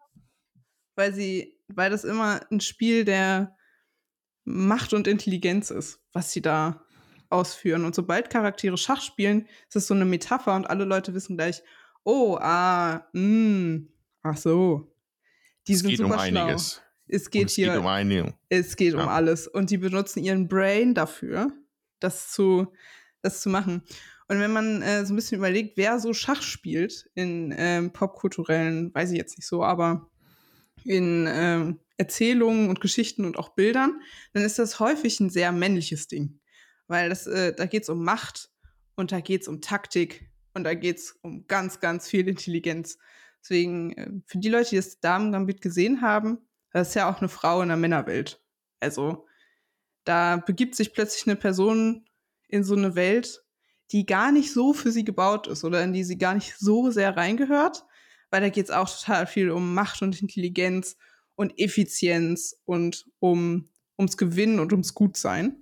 Weil 0.96 1.14
sie, 1.14 1.60
weil 1.68 1.90
das 1.90 2.04
immer 2.04 2.42
ein 2.50 2.62
Spiel 2.62 3.06
der 3.06 3.56
Macht 4.44 4.94
und 4.94 5.08
Intelligenz 5.08 5.72
ist, 5.72 6.00
was 6.14 6.32
sie 6.32 6.42
da 6.42 6.86
ausführen. 7.30 7.86
Und 7.86 7.96
sobald 7.96 8.30
Charaktere 8.30 8.78
Schach 8.78 9.02
spielen, 9.02 9.48
ist 9.68 9.76
es 9.76 9.88
so 9.88 9.94
eine 9.94 10.06
Metapher 10.06 10.56
und 10.56 10.70
alle 10.70 10.86
Leute 10.86 11.14
wissen 11.14 11.38
gleich, 11.38 11.64
oh, 12.04 12.38
ah, 12.40 13.08
mh, 13.14 13.20
hm, 13.22 13.88
ach 14.24 14.38
so. 14.38 14.94
Die 15.68 15.74
es 15.74 15.80
sind 15.80 15.90
geht 15.90 15.98
super 16.00 16.16
um 16.16 16.20
schlau. 16.20 16.46
einiges. 16.46 16.82
Es 17.08 17.30
geht 17.30 17.48
es 17.48 17.56
hier 17.56 17.70
geht 17.70 17.78
um 17.78 17.88
einiges. 17.88 18.34
Es 18.50 18.76
geht 18.76 18.94
ja. 18.94 19.02
um 19.02 19.10
alles. 19.10 19.48
Und 19.48 19.70
die 19.70 19.78
benutzen 19.78 20.24
ihren 20.24 20.48
Brain 20.48 20.94
dafür, 20.94 21.52
das 22.00 22.32
zu, 22.32 22.72
das 23.22 23.42
zu 23.42 23.50
machen. 23.50 23.84
Und 24.28 24.40
wenn 24.40 24.54
man 24.54 24.82
äh, 24.82 25.06
so 25.06 25.14
ein 25.14 25.18
bisschen 25.18 25.38
überlegt, 25.38 25.78
wer 25.78 26.00
so 26.00 26.14
Schach 26.14 26.42
spielt 26.42 27.10
in 27.16 27.54
ähm, 27.58 27.92
popkulturellen, 27.92 28.94
weiß 28.94 29.12
ich 29.12 29.18
jetzt 29.18 29.38
nicht 29.38 29.48
so, 29.48 29.64
aber 29.64 30.10
in 30.86 31.28
ähm, 31.30 31.80
Erzählungen 31.98 32.70
und 32.70 32.82
Geschichten 32.82 33.26
und 33.26 33.38
auch 33.38 33.50
Bildern, 33.50 34.02
dann 34.34 34.44
ist 34.44 34.60
das 34.60 34.80
häufig 34.80 35.20
ein 35.20 35.30
sehr 35.30 35.52
männliches 35.52 36.08
Ding. 36.08 36.40
Weil 36.88 37.10
das, 37.10 37.28
äh, 37.28 37.54
da 37.54 37.66
geht 37.66 37.84
es 37.84 37.90
um 37.90 38.04
Macht 38.04 38.50
und 38.96 39.12
da 39.12 39.20
geht 39.20 39.44
es 39.44 39.48
um 39.48 39.62
Taktik 39.62 40.30
und 40.54 40.64
da 40.64 40.74
geht 40.74 40.98
es 40.98 41.12
um 41.22 41.48
ganz, 41.48 41.80
ganz 41.80 42.10
viel 42.10 42.28
Intelligenz. 42.28 42.98
Deswegen, 43.42 43.94
äh, 43.94 44.10
für 44.26 44.40
die 44.40 44.50
Leute, 44.50 44.72
die 44.72 44.76
das 44.78 45.00
Damen-Gambit 45.00 45.62
gesehen 45.62 46.02
haben, 46.02 46.40
das 46.72 46.90
ist 46.90 46.94
ja 46.96 47.10
auch 47.10 47.20
eine 47.20 47.30
Frau 47.30 47.62
in 47.62 47.68
der 47.68 47.78
Männerwelt. 47.78 48.42
Also, 48.80 49.26
da 50.04 50.38
begibt 50.38 50.76
sich 50.76 50.94
plötzlich 50.94 51.28
eine 51.28 51.36
Person 51.36 52.06
in 52.48 52.64
so 52.64 52.76
eine 52.76 52.96
Welt, 52.96 53.44
die 53.92 54.06
gar 54.06 54.32
nicht 54.32 54.52
so 54.52 54.74
für 54.74 54.92
sie 54.92 55.04
gebaut 55.04 55.48
ist 55.48 55.64
oder 55.64 55.84
in 55.84 55.94
die 55.94 56.04
sie 56.04 56.18
gar 56.18 56.34
nicht 56.34 56.56
so 56.58 56.92
sehr 56.92 57.16
reingehört, 57.16 57.86
weil 58.32 58.42
da 58.42 58.50
geht 58.50 58.66
es 58.66 58.72
auch 58.72 58.90
total 58.90 59.28
viel 59.28 59.52
um 59.52 59.76
Macht 59.76 60.02
und 60.02 60.20
Intelligenz 60.20 60.98
und 61.36 61.60
Effizienz 61.60 62.60
und 62.66 63.06
um, 63.20 63.70
ums 64.00 64.18
Gewinnen 64.18 64.60
und 64.60 64.72
ums 64.72 64.96
Gutsein. 64.96 65.58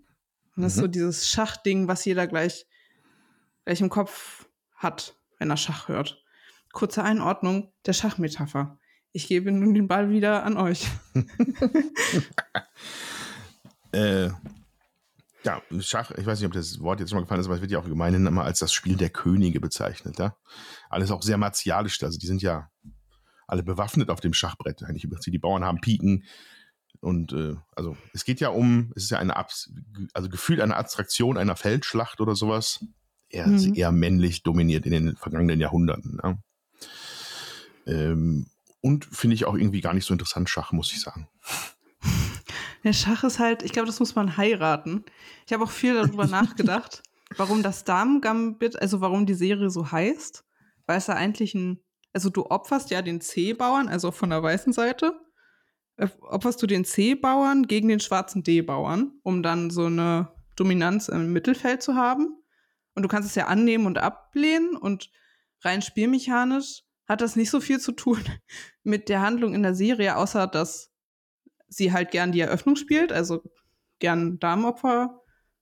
Und 0.56 0.64
das 0.64 0.76
mhm. 0.76 0.76
ist 0.76 0.76
so 0.76 0.88
mhm. 0.88 0.92
dieses 0.92 1.30
Schachding, 1.30 1.88
was 1.88 2.06
jeder 2.06 2.28
gleich, 2.28 2.66
gleich 3.66 3.82
im 3.82 3.90
Kopf 3.90 4.48
hat, 4.76 5.18
wenn 5.38 5.50
er 5.50 5.58
Schach 5.58 5.88
hört. 5.88 6.24
Kurze 6.72 7.04
Einordnung 7.04 7.74
der 7.86 7.94
Schachmetapher. 7.94 8.80
Ich 9.12 9.28
gebe 9.28 9.52
nun 9.52 9.74
den 9.74 9.88
Ball 9.88 10.12
wieder 10.12 10.44
an 10.44 10.56
euch. 10.56 10.88
äh, 13.92 14.30
ja, 15.44 15.62
Schach, 15.80 16.12
ich 16.12 16.26
weiß 16.26 16.40
nicht, 16.40 16.48
ob 16.48 16.54
das 16.54 16.80
Wort 16.80 17.00
jetzt 17.00 17.10
schon 17.10 17.18
mal 17.18 17.24
gefallen 17.24 17.42
ist, 17.42 17.48
aber 17.48 17.56
es 17.56 17.62
wird 17.62 17.72
ja 17.72 17.80
auch 17.80 17.86
gemeinhin 17.86 18.26
immer 18.26 18.44
als 18.44 18.60
das 18.60 18.74
Spiel 18.74 18.98
der 18.98 19.10
Könige 19.10 19.60
bezeichnet. 19.60 20.20
Ja? 20.20 20.36
Alles 20.90 21.12
auch 21.12 21.22
sehr 21.22 21.38
martialisch. 21.38 22.02
Also 22.04 22.18
die 22.18 22.28
sind 22.28 22.42
ja 22.42 22.70
alle 23.48 23.64
bewaffnet 23.64 24.10
auf 24.10 24.20
dem 24.20 24.34
Schachbrett. 24.34 24.84
Eigentlich 24.84 25.08
die 25.26 25.40
Bauern 25.40 25.64
haben 25.64 25.82
Piken. 25.82 26.26
Und 27.02 27.32
äh, 27.32 27.56
also 27.76 27.96
es 28.14 28.26
geht 28.26 28.42
ja 28.42 28.50
um, 28.50 28.92
es 28.96 29.04
ist 29.04 29.12
ja 29.12 29.20
eine 29.20 29.38
Abs 29.38 29.72
also 30.14 30.28
gefühlt 30.28 30.60
eine 30.60 30.76
Abstraktion 30.76 31.38
einer 31.38 31.56
Feldschlacht 31.56 32.20
oder 32.20 32.36
sowas. 32.36 32.86
Eher, 33.30 33.48
mhm. 33.48 33.74
eher 33.76 33.92
männlich 33.92 34.44
dominiert 34.44 34.86
in 34.86 34.92
den 34.92 35.16
vergangenen 35.16 35.60
Jahrhunderten. 35.60 36.20
Ja. 36.22 36.38
Ähm, 37.86 38.48
und 38.82 39.06
finde 39.06 39.36
ich 39.36 39.46
auch 39.46 39.56
irgendwie 39.56 39.82
gar 39.82 39.94
nicht 39.94 40.06
so 40.06 40.14
interessant, 40.14 40.50
Schach, 40.50 40.72
muss 40.72 40.92
ich 40.92 41.02
sagen. 41.02 41.30
Der 42.84 42.94
Schach 42.94 43.24
ist 43.24 43.40
halt, 43.40 43.64
ich 43.64 43.72
glaube, 43.72 43.88
das 43.88 44.00
muss 44.00 44.16
man 44.16 44.38
heiraten. 44.38 45.04
Ich 45.46 45.54
habe 45.54 45.64
auch 45.64 45.72
viel 45.72 45.94
darüber 45.94 46.28
nachgedacht, 46.28 47.04
warum 47.36 47.64
das 47.64 47.84
Damen-Gambit, 47.84 48.82
also 48.82 49.02
warum 49.02 49.26
die 49.26 49.34
Serie 49.34 49.70
so 49.70 49.92
heißt. 49.92 50.46
Weil 50.86 50.98
es 50.98 51.08
ja 51.08 51.16
eigentlich 51.16 51.54
ein 51.54 51.82
also 52.14 52.30
du 52.30 52.46
opferst 52.46 52.90
ja 52.92 53.02
den 53.02 53.22
C-Bauern, 53.22 53.88
also 53.88 54.12
von 54.12 54.30
der 54.30 54.42
weißen 54.42 54.74
Seite, 54.74 55.20
äh, 55.98 56.08
opferst 56.22 56.62
du 56.62 56.68
den 56.68 56.86
C-Bauern 56.86 57.68
gegen 57.68 57.88
den 57.88 58.00
schwarzen 58.00 58.44
D-Bauern, 58.44 59.20
um 59.24 59.44
dann 59.44 59.70
so 59.70 59.86
eine 59.86 60.32
Dominanz 60.56 61.08
im 61.08 61.32
Mittelfeld 61.32 61.82
zu 61.82 61.96
haben. 61.96 62.36
Und 62.96 63.04
du 63.04 63.10
kannst 63.10 63.30
es 63.30 63.36
ja 63.36 63.48
annehmen 63.48 63.86
und 63.86 63.98
ablehnen 63.98 64.76
und 64.76 65.12
rein 65.62 65.82
spielmechanisch 65.82 66.84
hat 67.08 67.22
das 67.22 67.36
nicht 67.36 67.50
so 67.50 67.60
viel 67.62 67.80
zu 67.80 67.92
tun 67.92 68.22
mit 68.84 69.10
der 69.10 69.22
Handlung 69.22 69.54
in 69.54 69.64
der 69.64 69.76
Serie, 69.76 70.18
außer 70.18 70.48
dass 70.48 70.89
sie 71.70 71.94
halt 71.94 72.12
gern 72.12 72.32
die 72.32 72.42
Eröffnung 72.42 72.76
spielt, 72.76 73.12
also 73.12 73.44
gern 74.00 74.40
Damenopfer 74.40 75.22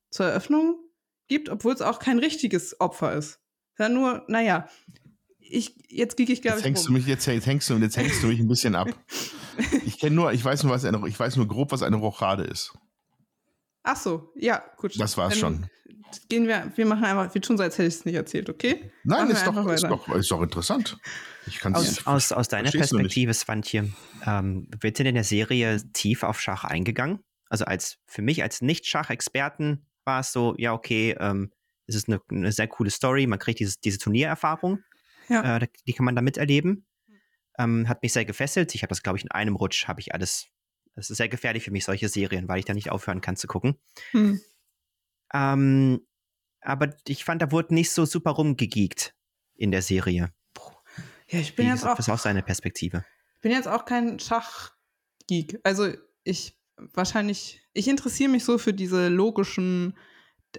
zur 0.10 0.28
Eröffnung 0.28 0.80
gibt, 1.28 1.50
obwohl 1.50 1.74
es 1.74 1.82
auch 1.82 2.00
kein 2.00 2.20
richtiges 2.20 2.80
Opfer 2.80 3.14
ist. 3.14 3.40
Ja, 3.78 3.90
nur, 3.90 4.24
naja, 4.28 4.68
ich, 5.40 5.76
jetzt 5.90 6.18
kriege 6.18 6.34
ich, 6.34 6.42
glaube 6.42 6.60
ich. 6.60 6.66
Hängst 6.66 6.88
du 6.88 6.92
mich, 6.92 7.06
jetzt, 7.06 7.26
jetzt, 7.26 7.46
hängst 7.46 7.70
du, 7.70 7.76
jetzt 7.78 7.98
hängst 7.98 8.24
du 8.24 8.28
mich 8.28 8.40
ein 8.40 8.48
bisschen 8.48 8.76
ab. 8.76 8.90
Ich 9.86 10.00
kenne 10.00 10.16
nur, 10.16 10.32
ich 10.34 10.44
weiß 10.46 10.64
nur, 10.64 10.72
was 10.72 10.86
eine, 10.86 11.08
ich 11.08 11.20
weiß 11.20 11.36
nur 11.38 11.48
grob, 11.48 11.72
was 11.72 11.82
eine 11.82 11.96
Rochade 11.96 12.44
ist. 12.44 12.74
Ach 13.82 13.96
so, 13.96 14.32
ja, 14.36 14.64
gut. 14.78 15.00
Das 15.00 15.18
war's 15.18 15.34
Dann 15.34 15.40
schon. 15.40 15.70
Gehen 16.30 16.48
wir, 16.48 16.72
wir 16.76 16.86
machen 16.86 17.04
einfach, 17.06 17.34
wir 17.34 17.42
tun 17.42 17.58
so, 17.58 17.64
als 17.64 17.78
hätte 17.78 17.88
ich 17.88 17.96
es 17.96 18.06
nicht 18.06 18.16
erzählt, 18.16 18.50
okay? 18.50 18.92
Nein, 19.04 19.30
ist 19.30 19.46
doch, 19.46 19.68
ist, 19.72 19.84
doch, 19.84 20.10
ist 20.10 20.32
doch 20.32 20.42
interessant. 20.42 20.98
Ich 21.46 21.60
kann 21.60 21.76
Aus, 21.76 22.06
aus, 22.06 22.32
aus 22.32 22.48
deiner. 22.48 22.72
Perspektive, 22.72 23.34
Swantje, 23.34 23.92
ähm, 24.26 24.68
wird 24.82 25.00
denn 25.00 25.06
in 25.06 25.16
der 25.16 25.24
Serie 25.24 25.82
tief 25.94 26.24
auf 26.24 26.42
Schach 26.42 26.64
eingegangen? 26.66 27.20
Also 27.50 27.66
als 27.66 27.98
für 28.06 28.22
mich 28.22 28.44
als 28.44 28.62
Nicht-Schach-Experten 28.62 29.86
war 30.04 30.20
es 30.20 30.32
so, 30.34 30.56
ja, 30.58 30.74
okay, 30.74 31.16
ähm, 31.20 31.52
es 31.86 31.96
ist 31.96 32.10
eine, 32.10 32.20
eine 32.30 32.52
sehr 32.52 32.68
coole 32.68 32.90
Story, 32.90 33.28
man 33.28 33.40
kriegt 33.40 33.60
dieses, 33.60 33.80
diese 33.80 33.98
Turniererfahrung, 33.98 34.80
Ja. 35.30 35.58
äh, 35.58 35.68
die 35.88 35.94
kann 35.94 36.06
man 36.06 36.16
da 36.16 36.22
miterleben. 36.22 36.86
Ähm, 37.58 37.88
hat 37.88 38.04
mich 38.04 38.14
sehr 38.14 38.26
gefesselt. 38.26 38.76
Ich 38.76 38.84
habe 38.84 38.90
das, 38.90 39.02
glaube 39.02 39.18
ich, 39.18 39.24
in 39.24 39.32
einem 39.32 39.56
Rutsch 39.56 39.88
habe 39.88 40.00
ich 40.00 40.14
alles. 40.14 40.48
Es 40.96 41.10
ist 41.10 41.18
sehr 41.18 41.30
gefährlich 41.30 41.64
für 41.64 41.72
mich, 41.72 41.86
solche 41.86 42.10
Serien, 42.10 42.48
weil 42.48 42.60
ich 42.60 42.66
da 42.66 42.74
nicht 42.74 42.92
aufhören 42.92 43.22
kann 43.22 43.36
zu 43.36 43.48
gucken. 43.48 43.78
Hm. 44.12 44.40
Ähm, 45.34 46.02
aber 46.62 46.96
ich 47.08 47.24
fand, 47.24 47.42
da 47.42 47.52
wurde 47.52 47.74
nicht 47.74 47.92
so 47.92 48.06
super 48.06 48.32
rumgegeekt 48.32 49.16
in 49.56 49.72
der 49.72 49.82
Serie. 49.82 50.34
Ja, 51.30 51.40
ich 51.40 51.56
bin 51.56 51.66
Wie 51.66 51.70
jetzt 51.70 51.80
gesagt, 51.80 51.94
auch, 51.94 51.98
das 51.98 52.08
ist 52.08 52.14
auch 52.14 52.20
seine 52.20 52.44
Perspektive. 52.44 53.04
bin 53.42 53.52
jetzt 53.52 53.68
auch 53.68 53.86
kein 53.86 54.20
Schachgeek. 54.20 55.60
Also 55.64 55.92
ich 56.24 56.58
wahrscheinlich, 56.94 57.62
ich 57.74 57.88
interessiere 57.88 58.30
mich 58.30 58.46
so 58.46 58.58
für 58.58 58.74
diese 58.74 59.10
logischen 59.10 59.98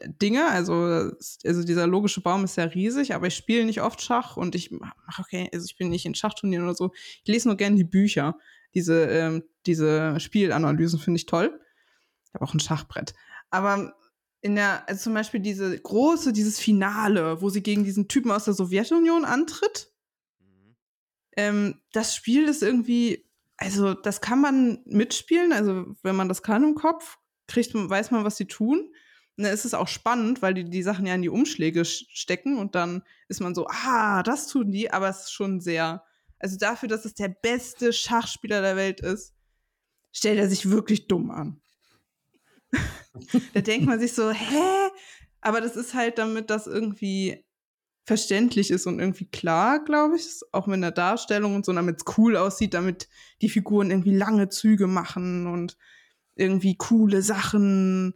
Dinge. 0.05 0.49
Also, 0.49 1.11
also 1.45 1.65
dieser 1.65 1.87
logische 1.87 2.21
Baum 2.21 2.45
ist 2.45 2.57
ja 2.57 2.65
riesig, 2.65 3.15
aber 3.15 3.29
ich 3.29 3.35
spiele 3.35 3.65
nicht 3.65 3.81
oft 3.81 4.03
Schach 4.03 4.37
und 4.37 4.55
ich 4.55 4.71
mache 4.71 4.95
okay, 5.19 5.49
also 5.53 5.65
ich 5.65 5.77
bin 5.77 5.89
nicht 5.89 6.07
in 6.07 6.15
Schachturnieren 6.15 6.65
oder 6.65 6.75
so. 6.75 6.93
Ich 7.25 7.29
lese 7.29 7.49
nur 7.49 7.57
gerne 7.57 7.77
die 7.77 7.85
Bücher. 7.85 8.37
Diese, 8.75 9.05
ähm, 9.07 9.45
diese 9.65 10.21
Spielanalysen 10.21 10.99
finde 10.99 11.19
ich 11.19 11.27
toll. 11.27 11.59
Ich 12.27 12.35
habe 12.35 12.45
auch 12.45 12.53
ein 12.53 12.61
Schachbrett. 12.61 13.15
Aber 13.51 13.95
in 14.41 14.55
der, 14.55 14.89
also 14.89 15.03
zum 15.05 15.15
Beispiel 15.15 15.41
diese 15.41 15.79
große, 15.79 16.33
dieses 16.33 16.59
Finale, 16.61 17.41
wo 17.43 17.51
sie 17.51 17.63
gegen 17.63 17.85
diesen 17.85 18.09
Typen 18.09 18.31
aus 18.31 18.45
der 18.45 18.55
Sowjetunion 18.55 19.25
antritt, 19.25 19.93
ähm, 21.37 21.81
das 21.93 22.15
Spiel 22.15 22.49
ist 22.49 22.63
irgendwie, 22.63 23.29
also 23.57 23.95
das 23.95 24.21
kann 24.21 24.41
man 24.41 24.83
mitspielen, 24.87 25.53
also 25.53 25.95
wenn 26.03 26.17
man 26.17 26.29
das 26.29 26.43
kann 26.43 26.65
im 26.65 26.75
Kopf, 26.75 27.19
kriegt 27.47 27.75
man, 27.75 27.89
weiß 27.91 28.11
man, 28.11 28.25
was 28.25 28.37
sie 28.37 28.47
tun. 28.47 28.93
Und 29.37 29.45
dann 29.45 29.53
ist 29.53 29.65
es 29.65 29.75
auch 29.75 29.87
spannend, 29.87 30.43
weil 30.43 30.53
die 30.55 30.69
die 30.69 30.83
Sachen 30.83 31.07
ja 31.07 31.15
in 31.15 31.23
die 31.23 31.29
Umschläge 31.29 31.83
sch- 31.83 32.07
stecken 32.11 32.59
und 32.59 32.75
dann 32.75 33.05
ist 33.29 33.41
man 33.41 33.55
so, 33.55 33.67
ah, 33.69 34.25
das 34.25 34.49
tun 34.49 34.73
die, 34.73 34.91
aber 34.91 35.09
es 35.09 35.21
ist 35.25 35.33
schon 35.33 35.61
sehr, 35.61 36.05
also 36.41 36.57
dafür, 36.57 36.89
dass 36.89 37.05
es 37.05 37.15
der 37.15 37.29
beste 37.29 37.93
Schachspieler 37.93 38.63
der 38.63 38.75
Welt 38.75 39.01
ist, 39.01 39.35
stellt 40.13 40.39
er 40.41 40.49
sich 40.49 40.71
wirklich 40.71 41.07
dumm 41.07 41.31
an. 41.31 41.61
da 43.55 43.61
denkt 43.61 43.87
man 43.87 44.01
sich 44.01 44.13
so, 44.13 44.31
hä? 44.31 44.91
Aber 45.41 45.61
das 45.61 45.77
ist 45.77 45.95
halt 45.95 46.19
damit, 46.19 46.51
das 46.51 46.67
irgendwie 46.67 47.45
verständlich 48.09 48.71
ist 48.71 48.87
und 48.87 49.01
irgendwie 49.01 49.27
klar, 49.27 49.85
glaube 49.85 50.17
ich, 50.17 50.27
auch 50.53 50.67
mit 50.67 50.83
der 50.83 50.93
Darstellung 50.93 51.55
und 51.55 51.67
so, 51.67 51.75
damit 51.75 51.99
es 51.99 52.17
cool 52.17 52.37
aussieht, 52.37 52.73
damit 52.73 53.07
die 53.43 53.51
Figuren 53.51 53.91
irgendwie 53.91 54.17
lange 54.17 54.49
Züge 54.49 54.87
machen 54.87 55.47
und 55.47 55.77
irgendwie 56.35 56.77
coole 56.77 57.21
Sachen 57.21 58.15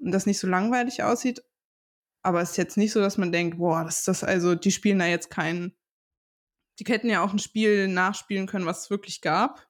und 0.00 0.10
das 0.10 0.26
nicht 0.26 0.40
so 0.40 0.48
langweilig 0.48 1.04
aussieht. 1.04 1.44
Aber 2.22 2.42
es 2.42 2.50
ist 2.50 2.56
jetzt 2.56 2.76
nicht 2.76 2.92
so, 2.92 3.00
dass 3.00 3.18
man 3.18 3.30
denkt, 3.30 3.58
boah, 3.58 3.84
das 3.84 4.00
ist 4.00 4.08
das, 4.08 4.24
also 4.24 4.56
die 4.56 4.72
spielen 4.72 4.98
da 4.98 5.06
jetzt 5.06 5.30
kein, 5.30 5.76
die 6.80 6.84
hätten 6.84 7.08
ja 7.08 7.22
auch 7.22 7.32
ein 7.32 7.38
Spiel 7.38 7.86
nachspielen 7.86 8.48
können, 8.48 8.66
was 8.66 8.84
es 8.84 8.90
wirklich 8.90 9.20
gab. 9.20 9.68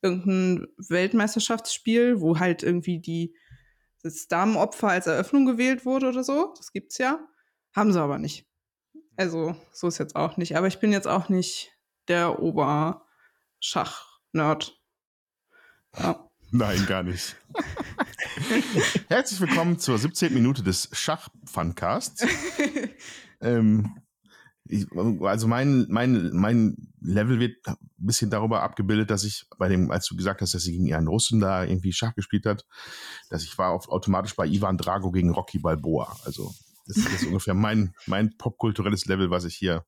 Irgendein 0.00 0.68
Weltmeisterschaftsspiel, 0.78 2.20
wo 2.20 2.38
halt 2.38 2.62
irgendwie 2.62 2.98
die, 2.98 3.36
das 4.02 4.28
Damenopfer 4.28 4.88
als 4.88 5.06
Eröffnung 5.06 5.46
gewählt 5.46 5.86
wurde 5.86 6.08
oder 6.08 6.24
so. 6.24 6.52
Das 6.56 6.72
gibt's 6.72 6.98
ja. 6.98 7.20
Haben 7.74 7.92
sie 7.92 8.00
aber 8.00 8.18
nicht. 8.18 8.46
Also, 9.16 9.56
so 9.72 9.88
ist 9.88 9.98
jetzt 9.98 10.16
auch 10.16 10.36
nicht. 10.36 10.56
Aber 10.56 10.66
ich 10.66 10.80
bin 10.80 10.92
jetzt 10.92 11.08
auch 11.08 11.28
nicht 11.28 11.72
der 12.08 12.40
Oberschach-Nerd. 12.40 14.80
Ja. 15.96 16.28
Nein, 16.54 16.84
gar 16.86 17.02
nicht. 17.02 17.34
Herzlich 19.08 19.40
willkommen 19.40 19.78
zur 19.78 19.96
17. 19.96 20.34
Minute 20.34 20.62
des 20.62 20.90
Schach-Funcasts. 20.92 22.26
ähm, 23.40 23.96
ich, 24.72 24.86
also 25.22 25.46
mein, 25.48 25.86
mein, 25.88 26.30
mein 26.32 26.76
Level 27.00 27.38
wird 27.38 27.56
ein 27.66 27.76
bisschen 27.98 28.30
darüber 28.30 28.62
abgebildet, 28.62 29.10
dass 29.10 29.24
ich 29.24 29.44
bei 29.58 29.68
dem, 29.68 29.90
als 29.90 30.06
du 30.06 30.16
gesagt 30.16 30.40
hast, 30.40 30.54
dass 30.54 30.62
sie 30.62 30.72
gegen 30.72 30.86
ihren 30.86 31.06
Russen 31.08 31.40
da 31.40 31.64
irgendwie 31.64 31.92
Schach 31.92 32.14
gespielt 32.14 32.46
hat, 32.46 32.64
dass 33.28 33.42
ich 33.44 33.56
war 33.58 33.70
auf, 33.70 33.88
automatisch 33.88 34.34
bei 34.34 34.46
Ivan 34.46 34.78
Drago 34.78 35.10
gegen 35.12 35.30
Rocky 35.30 35.58
Balboa. 35.58 36.16
Also 36.24 36.54
das 36.86 36.96
ist 36.96 37.24
ungefähr 37.26 37.54
mein, 37.54 37.94
mein 38.06 38.36
popkulturelles 38.38 39.06
Level, 39.06 39.30
was 39.30 39.44
ich 39.44 39.54
hier 39.56 39.84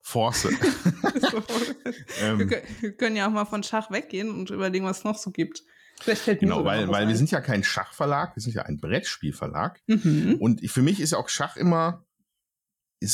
force. 0.00 0.42
So. 0.42 0.50
wir, 0.50 2.22
ähm, 2.22 2.38
können, 2.48 2.62
wir 2.80 2.92
können 2.96 3.16
ja 3.16 3.26
auch 3.26 3.32
mal 3.32 3.44
von 3.44 3.62
Schach 3.62 3.90
weggehen 3.90 4.30
und 4.30 4.50
überlegen, 4.50 4.84
was 4.84 4.98
es 4.98 5.04
noch 5.04 5.18
so 5.18 5.30
gibt. 5.30 5.62
Vielleicht 6.00 6.22
fällt 6.22 6.42
mir 6.42 6.48
genau, 6.48 6.64
weil, 6.64 6.88
weil 6.88 7.08
wir 7.08 7.16
sind 7.16 7.30
ja 7.30 7.40
kein 7.40 7.64
Schachverlag, 7.64 8.36
wir 8.36 8.42
sind 8.42 8.54
ja 8.54 8.62
ein 8.62 8.76
Brettspielverlag. 8.76 9.80
Mhm. 9.86 10.36
Und 10.38 10.62
ich- 10.62 10.70
für 10.70 10.82
mich 10.82 11.00
ist 11.00 11.12
ja 11.12 11.18
auch 11.18 11.28
Schach 11.30 11.56
immer, 11.56 12.04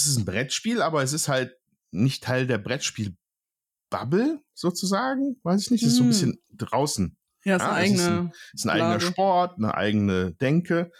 es 0.01 0.07
ist 0.07 0.19
ein 0.19 0.25
Brettspiel, 0.25 0.83
aber 0.83 1.03
es 1.03 1.13
ist 1.13 1.29
halt 1.29 1.55
nicht 1.91 2.23
Teil 2.25 2.47
der 2.47 2.59
Brettspiel-Bubble 2.59 4.43
sozusagen. 4.55 5.37
Weiß 5.43 5.63
ich 5.63 5.71
nicht, 5.71 5.83
es 5.83 5.91
ist 5.91 5.97
so 5.97 6.03
ein 6.03 6.07
Hm. 6.07 6.11
bisschen 6.11 6.39
draußen. 6.53 7.17
Ja, 7.45 7.57
ist 7.57 7.63
Ja, 7.63 7.73
eine 7.73 7.85
es 7.87 7.93
ist 7.93 8.01
eigene. 8.07 8.33
Es 8.33 8.61
ist 8.61 8.67
ein 8.67 8.71
eigener. 8.71 9.01
Sport, 9.01 9.59
eine 9.59 9.75
eigene 9.75 10.35
Denke. 10.35 10.91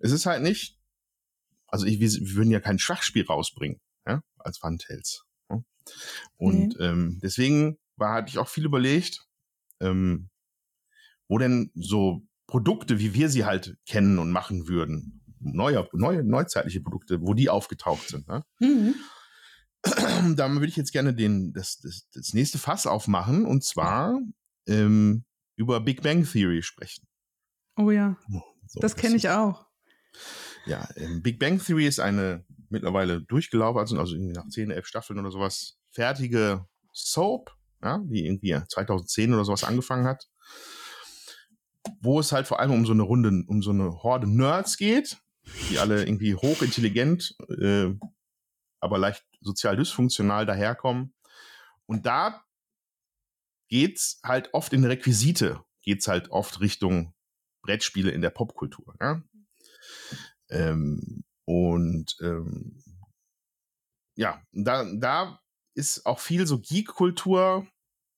Es 0.00 0.10
ist 0.12 0.26
halt 0.26 0.42
nicht, 0.42 0.78
also 1.68 1.86
ich, 1.86 2.00
wir, 2.00 2.10
wir 2.10 2.34
würden 2.34 2.50
ja 2.50 2.60
kein 2.60 2.78
Schachspiel 2.78 3.24
rausbringen, 3.24 3.80
ja, 4.06 4.20
als 4.38 4.58
Funtails. 4.58 5.24
Ja? 5.48 5.62
Und 6.36 6.76
ähm, 6.80 7.20
deswegen 7.22 7.78
war, 7.96 8.14
hatte 8.14 8.30
ich 8.30 8.38
auch 8.38 8.48
viel 8.48 8.64
überlegt, 8.64 9.24
ähm, 9.80 10.28
wo 11.28 11.38
denn 11.38 11.70
so 11.74 12.26
Produkte, 12.48 12.98
wie 12.98 13.14
wir 13.14 13.28
sie 13.30 13.44
halt 13.44 13.76
kennen 13.86 14.18
und 14.18 14.30
machen 14.32 14.66
würden, 14.68 15.21
neue, 15.42 15.88
neue, 15.92 16.24
neuzeitliche 16.24 16.80
Produkte, 16.80 17.20
wo 17.20 17.34
die 17.34 17.50
aufgetaucht 17.50 18.08
sind. 18.08 18.28
Ne? 18.28 18.44
Mhm. 18.60 18.94
da 20.36 20.50
würde 20.50 20.66
ich 20.66 20.76
jetzt 20.76 20.92
gerne 20.92 21.14
den, 21.14 21.52
das, 21.52 21.78
das, 21.80 22.08
das 22.12 22.34
nächste 22.34 22.58
Fass 22.58 22.86
aufmachen 22.86 23.44
und 23.44 23.64
zwar 23.64 24.18
ähm, 24.66 25.24
über 25.56 25.80
Big 25.80 26.02
Bang 26.02 26.24
Theory 26.24 26.62
sprechen. 26.62 27.06
Oh 27.76 27.90
ja, 27.90 28.16
So, 28.68 28.80
das 28.80 28.96
kenne 28.96 29.16
ich 29.16 29.28
auch. 29.28 29.66
Ja, 30.66 30.88
ähm, 30.96 31.22
Big 31.22 31.38
Bang 31.38 31.58
Theory 31.58 31.86
ist 31.86 32.00
eine 32.00 32.44
mittlerweile 32.68 33.22
durchgelaufen, 33.22 33.80
also, 33.80 33.98
also 33.98 34.14
irgendwie 34.14 34.34
nach 34.34 34.48
10, 34.48 34.70
11 34.70 34.86
Staffeln 34.86 35.18
oder 35.18 35.30
sowas, 35.30 35.78
fertige 35.90 36.66
Soap, 36.92 37.52
ja, 37.82 37.98
die 38.04 38.26
irgendwie 38.26 38.56
2010 38.68 39.34
oder 39.34 39.44
sowas 39.44 39.64
angefangen 39.64 40.06
hat, 40.06 40.28
wo 42.00 42.20
es 42.20 42.32
halt 42.32 42.46
vor 42.46 42.60
allem 42.60 42.72
um 42.72 42.86
so 42.86 42.92
eine 42.92 43.02
Runde, 43.02 43.44
um 43.46 43.62
so 43.62 43.70
eine 43.70 44.02
Horde 44.02 44.28
Nerds 44.28 44.76
geht, 44.76 45.18
die 45.70 45.78
alle 45.78 46.04
irgendwie 46.04 46.34
hochintelligent, 46.34 47.36
äh, 47.60 47.90
aber 48.80 48.98
leicht 48.98 49.24
sozial 49.40 49.76
dysfunktional 49.76 50.46
daherkommen. 50.46 51.14
Und 51.86 52.06
da 52.06 52.44
geht's 53.68 54.20
halt 54.22 54.52
oft 54.54 54.72
in 54.72 54.84
Requisite, 54.84 55.64
geht's 55.82 56.08
halt 56.08 56.30
oft 56.30 56.60
Richtung 56.60 57.14
Brettspiele 57.62 58.10
in 58.10 58.20
der 58.20 58.30
Popkultur. 58.30 58.94
Ja? 59.00 59.22
Ähm, 60.50 61.24
und 61.44 62.16
ähm, 62.20 62.82
ja, 64.14 64.42
da, 64.52 64.84
da 64.94 65.40
ist 65.74 66.04
auch 66.06 66.20
viel 66.20 66.46
so 66.46 66.60
Geek-Kultur, 66.60 67.66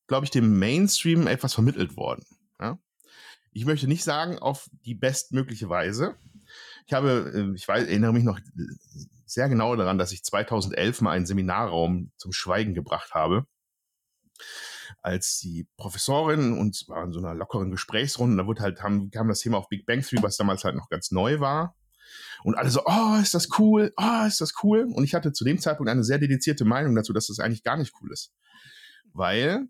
glaube 0.08 0.24
ich, 0.24 0.30
dem 0.30 0.58
Mainstream 0.58 1.26
etwas 1.26 1.54
vermittelt 1.54 1.96
worden. 1.96 2.24
Ja? 2.60 2.78
Ich 3.52 3.64
möchte 3.64 3.86
nicht 3.86 4.04
sagen, 4.04 4.38
auf 4.38 4.68
die 4.84 4.94
bestmögliche 4.94 5.68
Weise. 5.68 6.16
Ich 6.86 6.92
habe, 6.92 7.32
äh, 7.34 7.54
ich 7.54 7.66
weiß, 7.66 7.86
erinnere 7.86 8.12
mich 8.12 8.24
noch 8.24 8.40
sehr 9.26 9.48
genau 9.48 9.74
daran, 9.76 9.98
dass 9.98 10.12
ich 10.12 10.22
2011 10.24 11.00
mal 11.00 11.12
einen 11.12 11.26
Seminarraum 11.26 12.12
zum 12.16 12.32
Schweigen 12.32 12.74
gebracht 12.74 13.14
habe, 13.14 13.46
als 15.02 15.38
die 15.38 15.68
Professorin 15.76 16.56
und 16.58 16.84
war 16.88 17.04
in 17.04 17.12
so 17.12 17.18
einer 17.18 17.34
lockeren 17.34 17.70
Gesprächsrunde, 17.70 18.36
da 18.36 18.46
wurde 18.46 18.62
halt, 18.62 18.82
haben, 18.82 19.10
kam 19.10 19.28
das 19.28 19.40
Thema 19.40 19.58
auf 19.58 19.68
Big 19.68 19.86
Bang 19.86 20.02
Theory, 20.02 20.22
was 20.22 20.36
damals 20.36 20.64
halt 20.64 20.76
noch 20.76 20.88
ganz 20.88 21.10
neu 21.10 21.40
war. 21.40 21.76
Und 22.42 22.56
alle 22.56 22.70
so, 22.70 22.82
oh, 22.84 23.16
ist 23.20 23.34
das 23.34 23.48
cool, 23.58 23.92
oh, 23.96 24.26
ist 24.26 24.40
das 24.40 24.52
cool. 24.62 24.86
Und 24.92 25.04
ich 25.04 25.14
hatte 25.14 25.32
zu 25.32 25.44
dem 25.44 25.58
Zeitpunkt 25.58 25.90
eine 25.90 26.04
sehr 26.04 26.18
dedizierte 26.18 26.64
Meinung 26.64 26.94
dazu, 26.94 27.12
dass 27.12 27.28
das 27.28 27.38
eigentlich 27.38 27.62
gar 27.62 27.76
nicht 27.76 27.94
cool 28.00 28.12
ist. 28.12 28.34
Weil, 29.12 29.68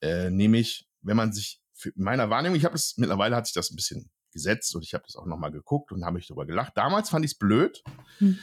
äh, 0.00 0.30
nämlich, 0.30 0.86
wenn 1.00 1.16
man 1.16 1.32
sich, 1.32 1.62
für 1.72 1.88
in 1.90 2.04
meiner 2.04 2.30
Wahrnehmung, 2.30 2.56
ich 2.56 2.64
habe 2.64 2.74
es, 2.74 2.96
mittlerweile 2.98 3.34
hat 3.34 3.46
sich 3.46 3.54
das 3.54 3.70
ein 3.70 3.76
bisschen 3.76 4.10
gesetzt 4.34 4.74
und 4.76 4.84
ich 4.84 4.92
habe 4.92 5.04
das 5.06 5.16
auch 5.16 5.24
nochmal 5.24 5.50
geguckt 5.50 5.90
und 5.92 6.04
habe 6.04 6.16
mich 6.16 6.26
darüber 6.26 6.44
gelacht. 6.44 6.74
Damals 6.76 7.08
fand 7.08 7.24
ich 7.24 7.30
es 7.32 7.38
blöd, 7.38 7.82
Hm. 8.18 8.38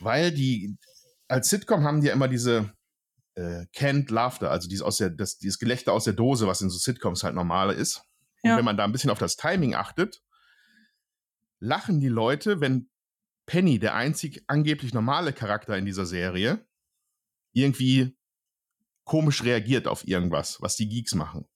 weil 0.00 0.32
die, 0.32 0.78
als 1.28 1.50
Sitcom 1.50 1.84
haben 1.84 2.00
die 2.00 2.06
ja 2.06 2.14
immer 2.14 2.28
diese, 2.28 2.72
äh, 3.34 3.66
Canned 3.74 4.10
Laughter, 4.10 4.50
also 4.50 4.68
dieses, 4.68 4.82
aus 4.82 4.96
der, 4.98 5.10
das, 5.10 5.38
dieses 5.38 5.58
Gelächter 5.58 5.92
aus 5.92 6.04
der 6.04 6.12
Dose, 6.14 6.46
was 6.46 6.60
in 6.62 6.70
so 6.70 6.78
Sitcoms 6.78 7.22
halt 7.24 7.34
normal 7.34 7.70
ist. 7.74 8.02
Und 8.42 8.50
Ja. 8.50 8.56
wenn 8.56 8.64
man 8.64 8.76
da 8.76 8.84
ein 8.84 8.92
bisschen 8.92 9.10
auf 9.10 9.18
das 9.18 9.36
Timing 9.36 9.74
achtet, 9.74 10.22
lachen 11.60 12.00
die 12.00 12.08
Leute, 12.08 12.60
wenn 12.60 12.90
Penny, 13.46 13.78
der 13.78 13.94
einzig 13.94 14.44
angeblich 14.46 14.94
normale 14.94 15.32
Charakter 15.32 15.76
in 15.76 15.84
dieser 15.84 16.06
Serie, 16.06 16.66
irgendwie 17.52 18.16
komisch 19.04 19.42
reagiert 19.44 19.86
auf 19.86 20.06
irgendwas, 20.06 20.60
was 20.60 20.76
die 20.76 20.88
Geeks 20.88 21.14
machen. 21.14 21.46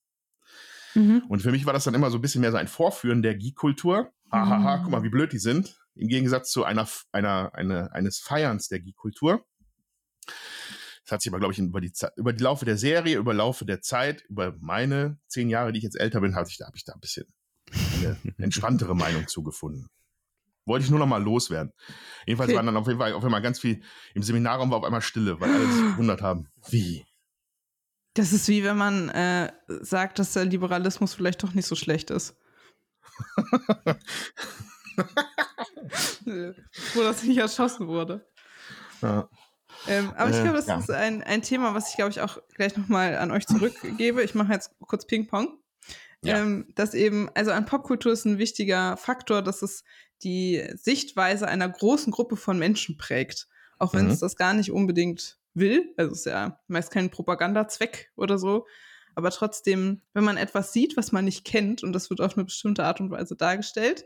Mhm. 0.97 1.23
Und 1.29 1.41
für 1.43 1.51
mich 1.53 1.67
war 1.67 1.73
das 1.73 1.85
dann 1.85 1.95
immer 1.95 2.11
so 2.11 2.19
ein 2.19 2.23
bisschen 2.23 2.41
mehr 2.41 2.51
so 2.51 2.57
ein 2.57 2.69
Vorführen 2.69 3.23
der 3.23 3.35
Geek-Kultur. 3.37 4.11
Hahaha, 4.33 4.79
Mhm. 4.79 4.83
guck 4.83 4.91
mal, 4.93 5.03
wie 5.05 5.09
blöd 5.11 5.33
die 5.33 5.39
sind. 5.39 5.79
Im 5.95 6.09
Gegensatz 6.09 6.51
zu 6.51 6.65
einer, 6.65 6.89
einer, 7.13 7.55
eine, 7.55 7.93
eines 7.93 8.19
Feierns 8.19 8.69
der 8.69 8.81
Geek-Kultur. 8.81 9.45
Das 11.05 11.13
hat 11.13 11.23
sich 11.23 11.31
aber, 11.31 11.39
glaube 11.39 11.53
ich, 11.53 11.59
über 11.61 11.81
die, 11.81 11.93
über 12.17 12.33
die 12.33 12.43
Laufe 12.43 12.65
der 12.65 12.77
Serie, 12.77 13.17
über 13.19 13.33
Laufe 13.33 13.65
der 13.65 13.81
Zeit, 13.81 14.23
über 14.29 14.57
meine 14.59 15.19
zehn 15.29 15.49
Jahre, 15.49 15.71
die 15.73 15.79
ich 15.79 15.85
jetzt 15.85 15.99
älter 16.01 16.21
bin, 16.21 16.35
habe 16.35 16.49
ich, 16.49 16.57
da, 16.59 16.67
hab 16.67 16.75
ich 16.75 16.85
da 16.85 16.95
ein 16.95 17.01
bisschen 17.01 17.27
eine 18.03 18.17
entspanntere 18.39 18.97
Meinung 18.97 19.29
zugefunden. 19.29 19.89
Wollte 20.65 20.85
ich 20.85 20.91
nur 20.91 20.99
noch 20.99 21.07
mal 21.07 21.23
loswerden. 21.23 21.73
Jedenfalls 22.27 22.49
Okay. 22.49 22.57
waren 22.57 22.67
dann 22.67 22.77
auf 22.77 22.89
jeden 22.89 22.99
Fall 22.99 23.13
auf 23.13 23.25
einmal 23.25 23.41
ganz 23.43 23.61
viel, 23.61 23.83
im 24.15 24.25
Seminarraum 24.25 24.69
war 24.71 24.79
auf 24.79 24.85
einmal 24.85 25.01
Stille, 25.01 25.41
weil 25.41 25.49
alle 25.53 25.71
sich 25.71 25.83
gewundert 25.93 26.23
haben. 26.23 26.49
Wie? 26.71 27.07
Das 28.17 28.33
ist 28.33 28.49
wie 28.49 28.65
wenn 28.65 28.77
man 28.77 29.09
äh, 29.11 29.53
sagt, 29.69 30.19
dass 30.19 30.33
der 30.33 30.45
Liberalismus 30.47 31.15
vielleicht 31.15 31.43
doch 31.43 31.53
nicht 31.55 31.67
so 31.67 31.75
schlecht 31.77 32.11
ist. 32.11 32.35
Wo 36.95 37.03
das 37.03 37.23
nicht 37.23 37.39
erschossen 37.39 37.87
wurde. 37.89 38.27
Ja. 39.03 39.29
Ähm, 39.87 40.13
aber 40.17 40.31
ich 40.31 40.37
Äh, 40.37 40.43
glaube, 40.43 40.57
das 40.57 40.67
ja. 40.67 40.79
ist 40.79 40.91
ein, 40.91 41.23
ein 41.23 41.43
Thema, 41.43 41.75
was 41.75 41.91
ich, 41.91 41.97
glaube 41.97 42.11
ich, 42.11 42.21
auch 42.21 42.39
gleich 42.55 42.77
nochmal 42.77 43.17
an 43.17 43.31
euch 43.31 43.47
zurückgebe. 43.47 44.23
Ich 44.23 44.35
mache 44.35 44.53
jetzt 44.53 44.71
kurz 44.81 45.07
Ping-Pong. 45.07 45.59
Ja. 46.25 46.39
Ähm, 46.39 46.73
dass 46.75 46.95
eben, 46.95 47.29
also 47.35 47.53
an 47.53 47.67
Popkultur 47.67 48.13
ist 48.13 48.25
ein 48.25 48.39
wichtiger 48.39 48.97
Faktor, 48.97 49.43
dass 49.43 49.63
es 49.63 49.85
die 50.23 50.67
Sichtweise 50.75 51.47
einer 51.47 51.69
großen 51.69 52.11
Gruppe 52.11 52.37
von 52.37 52.59
Menschen 52.59 52.97
prägt. 52.97 53.49
Auch 53.79 53.93
wenn 53.93 54.07
Mhm. 54.07 54.13
es 54.13 54.21
das 54.21 54.37
gar 54.37 54.55
nicht 54.55 54.73
unbedingt 54.73 55.39
will. 55.57 55.93
Also 55.97 56.13
es 56.13 56.19
ist 56.21 56.27
ja 56.27 56.61
meist 56.69 56.91
kein 56.91 57.11
Propagandazweck 57.11 58.13
oder 58.17 58.39
so. 58.39 58.67
Aber 59.15 59.31
trotzdem, 59.31 60.03
wenn 60.13 60.25
man 60.25 60.37
etwas 60.37 60.73
sieht, 60.73 60.97
was 60.97 61.11
man 61.11 61.25
nicht 61.25 61.45
kennt, 61.45 61.83
und 61.83 61.93
das 61.95 62.11
wird 62.11 62.21
auf 62.21 62.37
eine 62.37 62.45
bestimmte 62.45 62.85
Art 62.85 63.01
und 63.01 63.11
Weise 63.11 63.35
dargestellt, 63.35 64.05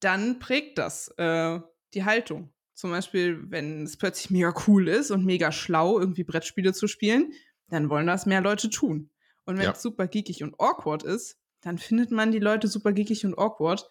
dann 0.00 0.38
prägt 0.38 0.78
das 0.78 1.08
äh, 1.16 1.60
die 1.94 2.04
Haltung. 2.04 2.52
Zum 2.74 2.90
Beispiel, 2.90 3.42
wenn 3.50 3.84
es 3.84 3.96
plötzlich 3.96 4.30
mega 4.30 4.52
cool 4.66 4.88
ist 4.88 5.10
und 5.10 5.24
mega 5.24 5.50
schlau, 5.50 5.98
irgendwie 5.98 6.24
Brettspiele 6.24 6.74
zu 6.74 6.88
spielen, 6.88 7.32
dann 7.68 7.88
wollen 7.88 8.06
das 8.06 8.26
mehr 8.26 8.42
Leute 8.42 8.68
tun. 8.68 9.10
Und 9.46 9.56
wenn 9.56 9.64
Ja. 9.64 9.72
es 9.72 9.80
super 9.80 10.06
geekig 10.06 10.42
und 10.42 10.60
awkward 10.60 11.02
ist, 11.02 11.38
dann 11.62 11.78
findet 11.78 12.10
man 12.10 12.32
die 12.32 12.38
Leute 12.38 12.68
super 12.68 12.92
geekig 12.92 13.24
und 13.24 13.38
awkward. 13.38 13.88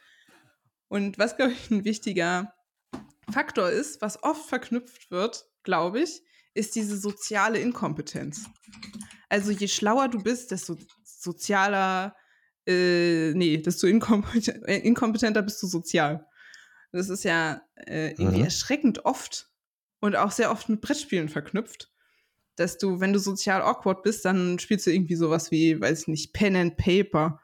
Und 0.88 1.18
was, 1.18 1.36
glaube 1.36 1.54
ich, 1.54 1.72
ein 1.72 1.84
wichtiger 1.84 2.54
Faktor 3.32 3.72
ist, 3.72 4.02
was 4.02 4.22
oft 4.22 4.48
verknüpft 4.48 5.10
wird, 5.10 5.48
glaube 5.64 6.02
ich, 6.02 6.22
ist 6.56 6.76
diese 6.76 6.98
soziale 6.98 7.60
Inkompetenz. 7.60 8.46
Also 9.30 9.52
je 9.52 9.68
schlauer 9.68 10.08
du 10.08 10.24
bist, 10.24 10.50
desto 10.52 10.78
sozialer, 11.04 12.16
äh, 12.66 13.34
nee, 13.34 13.58
desto 13.58 13.86
inkompeten 13.88 14.64
äh, 14.66 14.78
inkompetenter 14.78 15.44
bist 15.44 15.62
du 15.62 15.68
sozial. 15.68 16.26
Das 16.92 17.10
ist 17.10 17.24
ja 17.24 17.62
äh, 17.76 18.12
irgendwie 18.12 18.40
Mhm. 18.40 18.46
erschreckend 18.46 19.06
oft 19.06 19.50
und 20.00 20.16
auch 20.16 20.32
sehr 20.32 20.50
oft 20.50 20.70
mit 20.70 20.82
Brettspielen 20.82 21.30
verknüpft. 21.30 21.92
Dass 22.56 22.78
du, 22.78 23.02
wenn 23.02 23.12
du 23.12 23.20
sozial 23.20 23.62
awkward 23.62 24.02
bist, 24.02 24.24
dann 24.24 24.60
spielst 24.60 24.88
du 24.88 24.92
irgendwie 24.92 25.16
sowas 25.16 25.52
wie, 25.52 25.80
weiß 25.80 26.04
ich 26.04 26.08
nicht, 26.08 26.34
Pen 26.34 26.56
and 26.56 26.78
Paper 26.78 27.42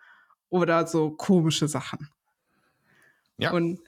oder 0.50 0.88
so 0.88 1.12
komische 1.12 1.68
Sachen. 1.68 2.10
Ja. 3.38 3.52
Und 3.52 3.82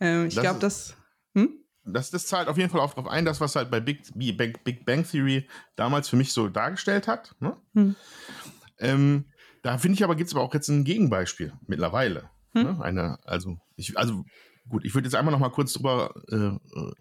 äh, 0.00 0.26
ich 0.26 0.34
glaube, 0.34 0.58
das. 0.58 0.96
Hm? 1.34 1.63
Das, 1.84 2.10
das 2.10 2.26
zahlt 2.26 2.48
auf 2.48 2.56
jeden 2.56 2.70
Fall 2.70 2.80
auch 2.80 2.94
darauf 2.94 3.10
ein, 3.10 3.24
das, 3.24 3.40
was 3.40 3.56
halt 3.56 3.70
bei 3.70 3.80
Big, 3.80 4.02
wie 4.14 4.32
Big, 4.32 4.84
Bang 4.84 5.04
Theory 5.04 5.48
damals 5.76 6.08
für 6.08 6.16
mich 6.16 6.32
so 6.32 6.48
dargestellt 6.48 7.06
hat. 7.08 7.34
Ne? 7.40 7.56
Hm. 7.74 7.96
Ähm, 8.78 9.24
da 9.62 9.78
finde 9.78 9.96
ich 9.96 10.04
aber, 10.04 10.16
gibt 10.16 10.28
es 10.28 10.34
aber 10.34 10.44
auch 10.44 10.54
jetzt 10.54 10.68
ein 10.68 10.84
Gegenbeispiel 10.84 11.52
mittlerweile. 11.66 12.30
Hm. 12.52 12.62
Ne? 12.62 12.82
Eine, 12.82 13.18
also, 13.24 13.58
ich, 13.76 13.96
also 13.98 14.24
gut, 14.68 14.84
ich 14.84 14.94
würde 14.94 15.06
jetzt 15.06 15.14
einmal 15.14 15.32
noch 15.32 15.40
mal 15.40 15.50
kurz 15.50 15.72
drüber 15.72 16.14
äh, 16.28 16.36
äh, 16.36 16.92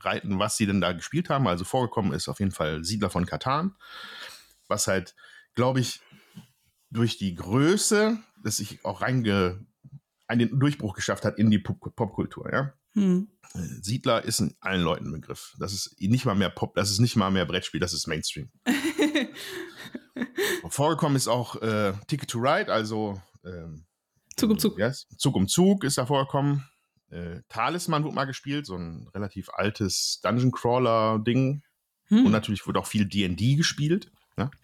reiten, 0.00 0.38
was 0.38 0.56
sie 0.56 0.66
denn 0.66 0.80
da 0.80 0.92
gespielt 0.92 1.28
haben. 1.28 1.46
Also 1.46 1.64
vorgekommen 1.64 2.12
ist 2.12 2.28
auf 2.28 2.38
jeden 2.38 2.52
Fall 2.52 2.84
Siedler 2.84 3.10
von 3.10 3.26
Katan, 3.26 3.74
was 4.68 4.86
halt, 4.86 5.14
glaube 5.54 5.80
ich, 5.80 6.00
durch 6.90 7.18
die 7.18 7.34
Größe, 7.34 8.18
dass 8.42 8.58
sich 8.58 8.84
auch 8.84 9.02
reinge 9.02 9.66
einen 10.26 10.58
Durchbruch 10.58 10.94
geschafft 10.94 11.24
hat 11.24 11.38
in 11.38 11.50
die 11.50 11.58
Pop- 11.58 11.94
Popkultur, 11.96 12.52
ja. 12.52 12.72
Hm. 12.94 13.28
Äh, 13.54 13.58
Siedler 13.82 14.24
ist 14.24 14.40
in 14.40 14.54
allen 14.60 14.82
Leuten 14.82 15.06
ein 15.06 15.12
Begriff. 15.12 15.54
Das 15.58 15.72
ist 15.72 15.96
nicht 16.00 16.24
mal 16.24 16.34
mehr 16.34 16.50
Pop, 16.50 16.74
das 16.74 16.90
ist 16.90 17.00
nicht 17.00 17.16
mal 17.16 17.30
mehr 17.30 17.46
Brettspiel, 17.46 17.80
das 17.80 17.92
ist 17.92 18.06
Mainstream. 18.06 18.50
Vorgekommen 20.68 21.16
ist 21.16 21.28
auch 21.28 21.56
äh, 21.62 21.92
Ticket 22.06 22.30
to 22.30 22.38
Ride, 22.38 22.72
also 22.72 23.20
ähm, 23.44 23.84
Zug 24.36 24.50
um 24.50 24.58
Zug. 24.58 24.80
heißt? 24.80 25.08
Zug 25.18 25.36
um 25.36 25.48
Zug 25.48 25.84
ist 25.84 25.98
da 25.98 26.06
vorgekommen. 26.06 26.64
Äh, 27.10 27.40
Talisman 27.48 28.04
wurde 28.04 28.14
mal 28.14 28.24
gespielt, 28.26 28.66
so 28.66 28.76
ein 28.76 29.08
relativ 29.14 29.48
altes 29.50 30.20
Dungeon 30.22 30.52
Crawler 30.52 31.18
Ding. 31.18 31.62
Und 32.10 32.24
Hm. 32.24 32.30
natürlich 32.32 32.66
wurde 32.66 32.80
auch 32.80 32.86
viel 32.86 33.06
D&D 33.06 33.56
gespielt. 33.56 34.10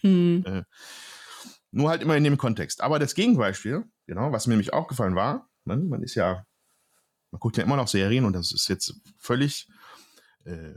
Hm. 0.00 0.64
Nur 1.72 1.90
halt 1.90 2.02
immer 2.02 2.16
in 2.16 2.24
dem 2.24 2.38
Kontext. 2.38 2.80
Aber 2.80 2.98
das 2.98 3.14
Gegenbeispiel, 3.14 3.84
genau, 4.06 4.30
was 4.32 4.46
mir 4.46 4.52
nämlich 4.52 4.72
aufgefallen 4.72 5.14
war, 5.16 5.48
man, 5.64 5.88
man 5.88 6.02
ist 6.02 6.14
ja, 6.14 6.46
man 7.34 7.40
guckt 7.40 7.56
ja 7.56 7.64
immer 7.64 7.76
noch 7.76 7.88
Serien 7.88 8.24
und 8.24 8.32
das 8.32 8.52
ist 8.52 8.68
jetzt 8.68 8.94
völlig 9.18 9.68
äh, 10.44 10.74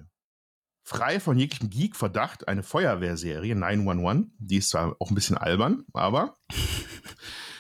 frei 0.84 1.20
von 1.20 1.38
jeglichem 1.38 1.70
Geek-Verdacht 1.70 2.48
eine 2.48 2.64
Feuerwehrserie, 2.64 3.56
911. 3.56 4.28
Die 4.40 4.58
ist 4.58 4.70
zwar 4.70 4.96
auch 5.00 5.10
ein 5.10 5.16
bisschen 5.16 5.38
albern, 5.38 5.86
aber 5.94 6.36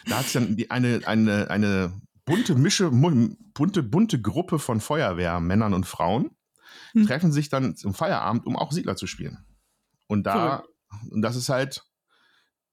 da 0.08 0.18
hat 0.18 0.26
es 0.26 0.34
dann 0.34 0.58
eine, 0.70 1.02
eine, 1.06 1.50
eine 1.50 2.02
bunte 2.26 2.56
Mische, 2.56 2.90
bunte, 2.92 3.84
bunte 3.84 4.22
Gruppe 4.22 4.60
von 4.60 4.82
Feuerwehrmännern 4.82 5.74
und 5.74 5.86
Frauen 5.86 6.32
Hm. 6.94 7.06
treffen 7.08 7.32
sich 7.32 7.50
dann 7.50 7.76
zum 7.76 7.94
Feierabend, 7.94 8.46
um 8.46 8.56
auch 8.56 8.72
Siedler 8.72 8.96
zu 8.96 9.08
spielen. 9.08 9.46
Und 10.08 10.24
da, 10.24 10.64
und 11.10 11.22
das 11.22 11.36
ist 11.36 11.50
halt, 11.50 11.84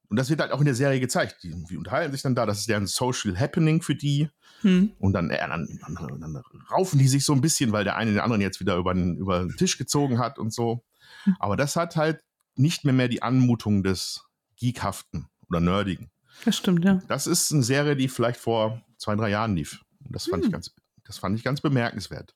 und 0.09 0.17
das 0.17 0.31
wird 0.31 0.41
halt 0.41 0.53
auch 0.53 0.61
in 0.61 0.67
der 0.67 0.75
Serie 0.75 1.01
gezeigt. 1.01 1.43
Die, 1.43 1.55
die 1.69 1.77
unterhalten 1.77 2.13
sich 2.13 2.23
dann 2.23 2.35
da, 2.35 2.47
das 2.47 2.59
ist 2.59 2.69
ja 2.69 2.77
ein 2.77 2.87
Social 2.87 3.39
Happening 3.39 3.83
für 3.83 3.95
die. 3.95 4.29
Hm. 4.61 4.93
Und 4.99 5.13
dann, 5.13 5.31
äh, 5.31 5.39
dann, 5.39 5.79
dann, 5.81 6.21
dann 6.21 6.43
raufen 6.71 6.99
die 6.99 7.09
sich 7.09 7.25
so 7.25 7.33
ein 7.33 7.41
bisschen, 7.41 7.73
weil 7.73 7.85
der 7.85 7.97
eine 7.97 8.13
den 8.13 8.21
anderen 8.21 8.41
jetzt 8.41 8.61
wieder 8.61 8.77
über 8.77 8.95
den, 8.95 9.17
über 9.17 9.41
den 9.41 9.57
Tisch 9.57 9.79
gezogen 9.79 10.19
hat 10.19 10.39
und 10.39 10.53
so. 10.53 10.85
Hm. 11.25 11.37
Aber 11.39 11.57
das 11.57 11.77
hat 11.77 11.97
halt 11.97 12.21
nicht 12.57 12.85
mehr 12.85 12.95
mehr 12.95 13.09
die 13.09 13.23
Anmutung 13.23 13.83
des 13.83 14.25
Geekhaften 14.57 15.29
oder 15.49 15.61
Nerdigen. 15.61 16.11
Das 16.45 16.57
stimmt, 16.57 16.85
ja. 16.85 17.03
Das 17.09 17.27
ist 17.27 17.53
eine 17.53 17.63
Serie, 17.63 17.97
die 17.97 18.09
vielleicht 18.09 18.41
vor 18.41 18.83
zwei, 18.99 19.17
drei 19.17 19.31
Jahren 19.31 19.57
lief. 19.57 19.83
Und 20.05 20.15
das 20.15 20.27
fand, 20.27 20.43
Hm. 20.45 20.49
ich, 20.49 20.53
ganz, 20.53 20.75
das 21.05 21.19
fand 21.19 21.37
ich 21.37 21.45
ganz 21.45 21.61
bemerkenswert. 21.61 22.35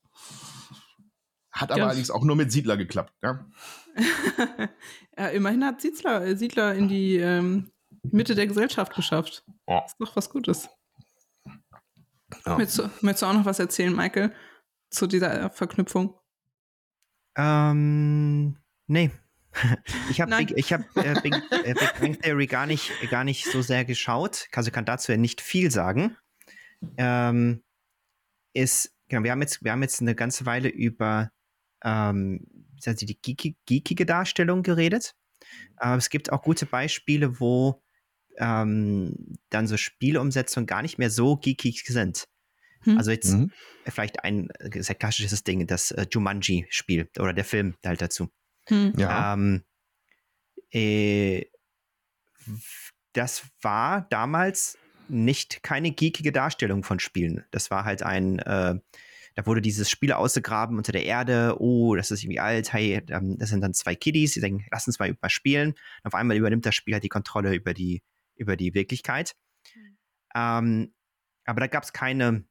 Hat 1.52 1.70
aber 1.70 1.80
Ja. 1.80 1.86
allerdings 1.86 2.10
auch 2.10 2.24
nur 2.24 2.36
mit 2.36 2.52
Siedler 2.52 2.76
geklappt. 2.76 3.14
Ja? 3.22 3.46
ja, 5.18 5.28
immerhin 5.28 5.64
hat 5.64 5.80
Siedler, 5.80 6.36
Siedler 6.36 6.74
in 6.74 6.88
die 6.88 7.16
ähm, 7.16 7.70
Mitte 8.02 8.34
der 8.34 8.46
Gesellschaft 8.46 8.94
geschafft. 8.94 9.44
Ja. 9.66 9.84
ist 9.84 9.96
doch 9.98 10.14
was 10.14 10.30
Gutes. 10.30 10.68
Ja. 12.44 12.56
Möchtest, 12.58 12.78
du, 12.78 12.90
möchtest 13.00 13.22
du 13.22 13.26
auch 13.26 13.32
noch 13.34 13.44
was 13.44 13.58
erzählen, 13.58 13.94
Michael, 13.94 14.32
zu 14.90 15.06
dieser 15.06 15.44
äh, 15.44 15.50
Verknüpfung? 15.50 16.14
Ähm, 17.36 18.56
nee. 18.86 19.10
Ich 20.10 20.20
habe. 20.20 20.36
Big, 20.36 20.52
ich 20.56 20.72
hab, 20.72 20.82
äh, 20.96 21.20
Big, 21.20 21.34
äh, 21.50 21.74
Big 21.74 22.00
Bang 22.00 22.20
Theory 22.20 22.46
gar 22.46 22.66
nicht, 22.66 22.92
gar 23.10 23.24
nicht 23.24 23.46
so 23.46 23.60
sehr 23.62 23.84
geschaut. 23.84 24.46
Also 24.54 24.70
kann 24.70 24.84
dazu 24.84 25.10
ja 25.10 25.18
nicht 25.18 25.40
viel 25.40 25.70
sagen. 25.70 26.16
Ähm, 26.96 27.64
ist, 28.52 28.94
genau, 29.08 29.24
wir 29.24 29.32
haben 29.32 29.40
jetzt, 29.40 29.64
wir 29.64 29.72
haben 29.72 29.82
jetzt 29.82 30.00
eine 30.00 30.14
ganze 30.14 30.46
Weile 30.46 30.68
über 30.68 31.32
ähm, 31.84 32.46
die 32.84 33.18
geekige 33.20 34.06
Darstellung 34.06 34.62
geredet. 34.62 35.14
Aber 35.76 35.96
es 35.96 36.10
gibt 36.10 36.32
auch 36.32 36.42
gute 36.42 36.66
Beispiele, 36.66 37.40
wo 37.40 37.82
ähm, 38.38 39.36
dann 39.50 39.66
so 39.66 39.76
Spielumsetzungen 39.76 40.66
gar 40.66 40.82
nicht 40.82 40.98
mehr 40.98 41.10
so 41.10 41.36
geekig 41.36 41.84
sind. 41.86 42.28
Hm. 42.82 42.96
Also 42.96 43.10
jetzt 43.10 43.32
Mhm. 43.32 43.52
vielleicht 43.86 44.24
ein 44.24 44.50
äh, 44.50 44.82
sehr 44.82 44.94
klassisches 44.94 45.42
Ding, 45.44 45.66
das 45.66 45.90
äh, 45.90 46.06
Jumanji-Spiel 46.10 47.08
oder 47.18 47.32
der 47.32 47.44
Film 47.44 47.76
halt 47.84 48.00
dazu. 48.00 48.30
Hm. 48.66 48.92
Ja. 48.96 49.34
Ähm, 49.34 49.64
äh, 50.70 51.46
das 53.12 53.42
war 53.62 54.06
damals 54.10 54.78
nicht 55.08 55.62
keine 55.62 55.90
geekige 55.90 56.32
Darstellung 56.32 56.84
von 56.84 57.00
Spielen. 57.00 57.44
Das 57.50 57.70
war 57.70 57.84
halt 57.84 58.02
ein, 58.02 58.38
äh, 58.40 58.78
da 59.38 59.46
wurde 59.46 59.62
dieses 59.62 59.88
Spiel 59.88 60.10
ausgegraben 60.10 60.78
unter 60.78 60.90
der 60.90 61.04
Erde. 61.04 61.54
Oh, 61.60 61.94
das 61.94 62.10
ist 62.10 62.24
irgendwie 62.24 62.40
alt. 62.40 62.72
Hey, 62.72 63.00
ähm, 63.08 63.38
das 63.38 63.50
sind 63.50 63.60
dann 63.60 63.72
zwei 63.72 63.94
Kiddies, 63.94 64.32
die 64.32 64.40
denken, 64.40 64.66
lass 64.72 64.88
uns 64.88 64.98
mal, 64.98 65.16
mal 65.22 65.28
spielen. 65.28 65.68
Und 65.68 66.06
auf 66.06 66.14
einmal 66.14 66.36
übernimmt 66.36 66.66
das 66.66 66.74
Spiel 66.74 66.94
halt 66.94 67.04
die 67.04 67.08
Kontrolle 67.08 67.54
über 67.54 67.72
die, 67.72 68.02
über 68.34 68.56
die 68.56 68.74
Wirklichkeit. 68.74 69.36
Mhm. 69.76 69.98
Ähm, 70.34 70.94
aber 71.44 71.60
da 71.60 71.68
gab 71.68 71.84
es 71.84 71.92
keine 71.92 72.46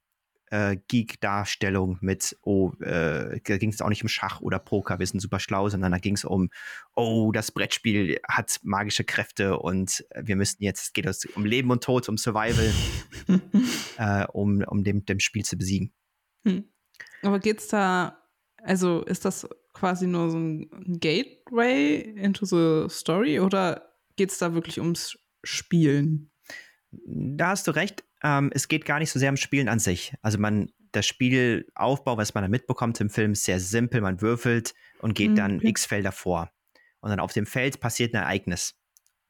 äh, 0.49 0.77
Geek-Darstellung 0.87 1.97
mit, 1.99 2.37
oh, 2.43 2.71
äh, 2.79 3.41
da 3.43 3.57
ging 3.57 3.71
es 3.71 3.81
auch 3.81 3.89
nicht 3.89 4.03
um 4.03 4.07
Schach 4.07 4.39
oder 4.39 4.57
Poker, 4.57 4.97
wir 4.97 5.07
sind 5.07 5.19
super 5.19 5.41
schlau, 5.41 5.67
sondern 5.67 5.91
da 5.91 5.97
ging 5.97 6.15
es 6.15 6.23
um, 6.23 6.49
oh, 6.95 7.33
das 7.33 7.51
Brettspiel 7.51 8.21
hat 8.29 8.61
magische 8.63 9.03
Kräfte 9.03 9.59
und 9.59 10.05
wir 10.15 10.37
müssten 10.37 10.63
jetzt, 10.63 10.83
es 10.83 10.93
geht 10.93 11.35
um 11.35 11.43
Leben 11.43 11.69
und 11.69 11.83
Tod, 11.83 12.07
um 12.07 12.17
Survival, 12.17 12.73
äh, 13.97 14.25
um, 14.31 14.61
um 14.61 14.85
dem, 14.85 15.03
dem 15.03 15.19
Spiel 15.19 15.43
zu 15.43 15.57
besiegen. 15.57 15.91
Hm. 16.45 16.63
Aber 17.23 17.39
geht's 17.39 17.67
da, 17.67 18.17
also 18.63 19.01
ist 19.03 19.25
das 19.25 19.47
quasi 19.73 20.07
nur 20.07 20.29
so 20.29 20.37
ein 20.37 20.99
Gateway 20.99 21.99
into 21.99 22.45
the 22.45 22.93
Story 22.93 23.39
oder 23.39 23.89
geht 24.15 24.31
es 24.31 24.37
da 24.37 24.53
wirklich 24.53 24.79
ums 24.79 25.17
Spielen? 25.43 26.31
Da 26.91 27.49
hast 27.49 27.67
du 27.67 27.71
recht 27.71 28.03
ähm, 28.23 28.51
es 28.53 28.67
geht 28.67 28.85
gar 28.85 28.99
nicht 28.99 29.11
so 29.11 29.19
sehr 29.19 29.29
um 29.29 29.37
Spielen 29.37 29.69
an 29.69 29.79
sich. 29.79 30.13
Also 30.21 30.37
man, 30.37 30.71
das 30.91 31.05
Spielaufbau, 31.05 32.17
was 32.17 32.33
man 32.33 32.43
da 32.43 32.47
mitbekommt 32.47 32.99
im 32.99 33.09
Film, 33.09 33.33
ist 33.33 33.43
sehr 33.43 33.59
simpel. 33.59 34.01
Man 34.01 34.21
würfelt 34.21 34.73
und 34.99 35.13
geht 35.13 35.31
mhm, 35.31 35.35
dann 35.35 35.61
x 35.61 35.85
Felder 35.85 36.11
vor. 36.11 36.51
Und 36.99 37.09
dann 37.09 37.19
auf 37.19 37.33
dem 37.33 37.45
Feld 37.45 37.79
passiert 37.79 38.13
ein 38.13 38.21
Ereignis. 38.21 38.75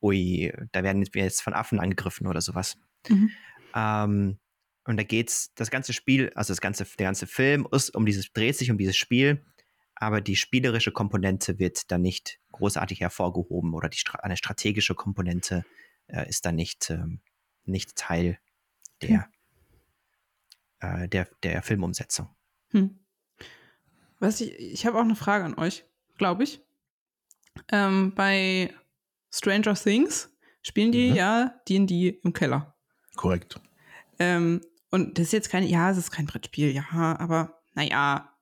Ui, 0.01 0.53
da 0.71 0.83
werden 0.83 1.05
wir 1.11 1.23
jetzt 1.23 1.41
von 1.41 1.53
Affen 1.53 1.79
angegriffen 1.79 2.27
oder 2.27 2.41
sowas. 2.41 2.77
Mhm. 3.09 3.31
Ähm, 3.75 4.39
und 4.87 4.97
da 4.97 5.03
geht's, 5.03 5.53
das 5.55 5.69
ganze 5.69 5.93
Spiel, 5.93 6.31
also 6.33 6.53
das 6.53 6.61
ganze, 6.61 6.85
der 6.97 7.07
ganze 7.07 7.27
Film 7.27 7.67
ist 7.71 7.93
um 7.93 8.05
dieses, 8.05 8.31
dreht 8.31 8.55
sich 8.55 8.71
um 8.71 8.77
dieses 8.77 8.95
Spiel, 8.95 9.45
aber 9.95 10.21
die 10.21 10.35
spielerische 10.35 10.91
Komponente 10.91 11.59
wird 11.59 11.91
dann 11.91 12.01
nicht 12.01 12.39
großartig 12.53 13.01
hervorgehoben 13.01 13.73
oder 13.73 13.89
die, 13.89 14.01
eine 14.21 14.37
strategische 14.37 14.95
Komponente 14.95 15.65
äh, 16.07 16.27
ist 16.29 16.45
dann 16.45 16.55
nicht, 16.55 16.89
ähm, 16.89 17.19
nicht 17.65 17.97
Teil 17.97 18.39
der, 19.01 19.29
hm. 20.79 21.03
äh, 21.03 21.09
der, 21.09 21.27
der 21.43 21.61
Filmumsetzung. 21.63 22.29
Hm. 22.71 22.97
Was 24.19 24.39
ich, 24.39 24.57
ich 24.57 24.85
habe 24.85 24.97
auch 24.97 25.03
eine 25.03 25.15
Frage 25.15 25.43
an 25.43 25.55
euch, 25.55 25.83
glaube 26.17 26.43
ich. 26.43 26.61
Ähm, 27.71 28.13
bei 28.15 28.73
Stranger 29.31 29.73
Things 29.73 30.33
spielen 30.61 30.91
die 30.91 31.09
mhm. 31.09 31.15
ja 31.15 31.61
D&D 31.67 32.19
im 32.23 32.33
Keller. 32.33 32.75
Korrekt. 33.15 33.59
Ähm, 34.19 34.61
und 34.89 35.17
das 35.17 35.27
ist 35.27 35.33
jetzt 35.33 35.49
kein, 35.49 35.63
ja, 35.63 35.91
es 35.91 35.97
ist 35.97 36.11
kein 36.11 36.25
Brettspiel, 36.25 36.73
ja, 36.73 36.85
aber 37.19 37.61
naja, 37.73 38.33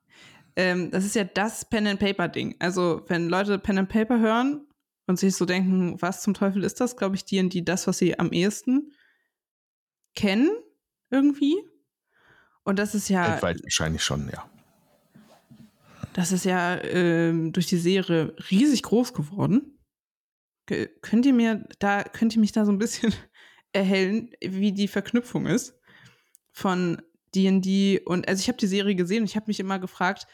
ähm, 0.55 0.91
das 0.91 1.05
ist 1.05 1.15
ja 1.15 1.23
das 1.23 1.65
Pen 1.65 1.87
and 1.87 1.99
Paper 1.99 2.27
Ding. 2.27 2.55
Also 2.59 3.03
wenn 3.07 3.29
Leute 3.29 3.59
Pen 3.59 3.79
and 3.79 3.89
Paper 3.89 4.19
hören 4.19 4.67
und 5.07 5.19
sich 5.19 5.35
so 5.35 5.45
denken, 5.45 6.01
was 6.01 6.21
zum 6.21 6.33
Teufel 6.33 6.63
ist 6.63 6.79
das, 6.79 6.95
glaube 6.95 7.15
ich, 7.15 7.25
D&D 7.25 7.61
das, 7.61 7.87
was 7.87 7.97
sie 7.97 8.17
am 8.17 8.31
ehesten 8.31 8.93
kennen, 10.15 10.49
irgendwie. 11.09 11.55
Und 12.63 12.79
das 12.79 12.95
ist 12.95 13.09
ja. 13.09 13.33
Weltweit 13.33 13.63
wahrscheinlich 13.63 14.03
schon, 14.03 14.29
ja. 14.29 14.49
Das 16.13 16.31
ist 16.31 16.45
ja 16.45 16.81
ähm, 16.81 17.51
durch 17.51 17.67
die 17.67 17.77
Serie 17.77 18.33
riesig 18.49 18.83
groß 18.83 19.13
geworden. 19.13 19.77
Könnt 21.01 21.25
ihr 21.25 21.33
mir 21.33 21.67
da, 21.79 22.03
könnt 22.03 22.33
ihr 22.33 22.39
mich 22.39 22.53
da 22.53 22.65
so 22.65 22.71
ein 22.71 22.77
bisschen 22.77 23.13
erhellen, 23.73 24.31
wie 24.41 24.71
die 24.71 24.87
Verknüpfung 24.87 25.45
ist 25.45 25.77
von 26.55 27.01
D&D 27.35 27.99
und, 28.05 28.27
also 28.29 28.39
ich 28.39 28.47
habe 28.47 28.57
die 28.57 28.67
Serie 28.67 28.95
gesehen 28.95 29.23
und 29.23 29.29
ich 29.29 29.35
habe 29.35 29.47
mich 29.47 29.59
immer 29.59 29.77
gefragt, 29.77 30.25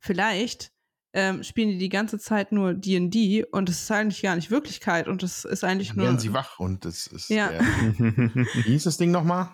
vielleicht 0.00 0.72
ähm, 1.12 1.44
spielen 1.44 1.70
die 1.70 1.78
die 1.78 1.88
ganze 1.88 2.18
Zeit 2.18 2.50
nur 2.50 2.74
D&D 2.74 3.44
und 3.44 3.68
es 3.68 3.82
ist 3.82 3.90
eigentlich 3.92 4.22
gar 4.22 4.34
nicht 4.34 4.50
Wirklichkeit 4.50 5.06
und 5.06 5.22
es 5.22 5.44
ist 5.44 5.62
eigentlich 5.62 5.88
Dann 5.88 5.98
nur... 5.98 6.06
werden 6.06 6.18
sie 6.18 6.32
wach 6.32 6.58
und 6.58 6.84
das 6.84 7.06
ist... 7.06 7.30
Ja. 7.30 7.50
Der, 7.50 7.60
wie 7.62 8.62
hieß 8.62 8.82
das 8.82 8.96
Ding 8.96 9.12
nochmal? 9.12 9.50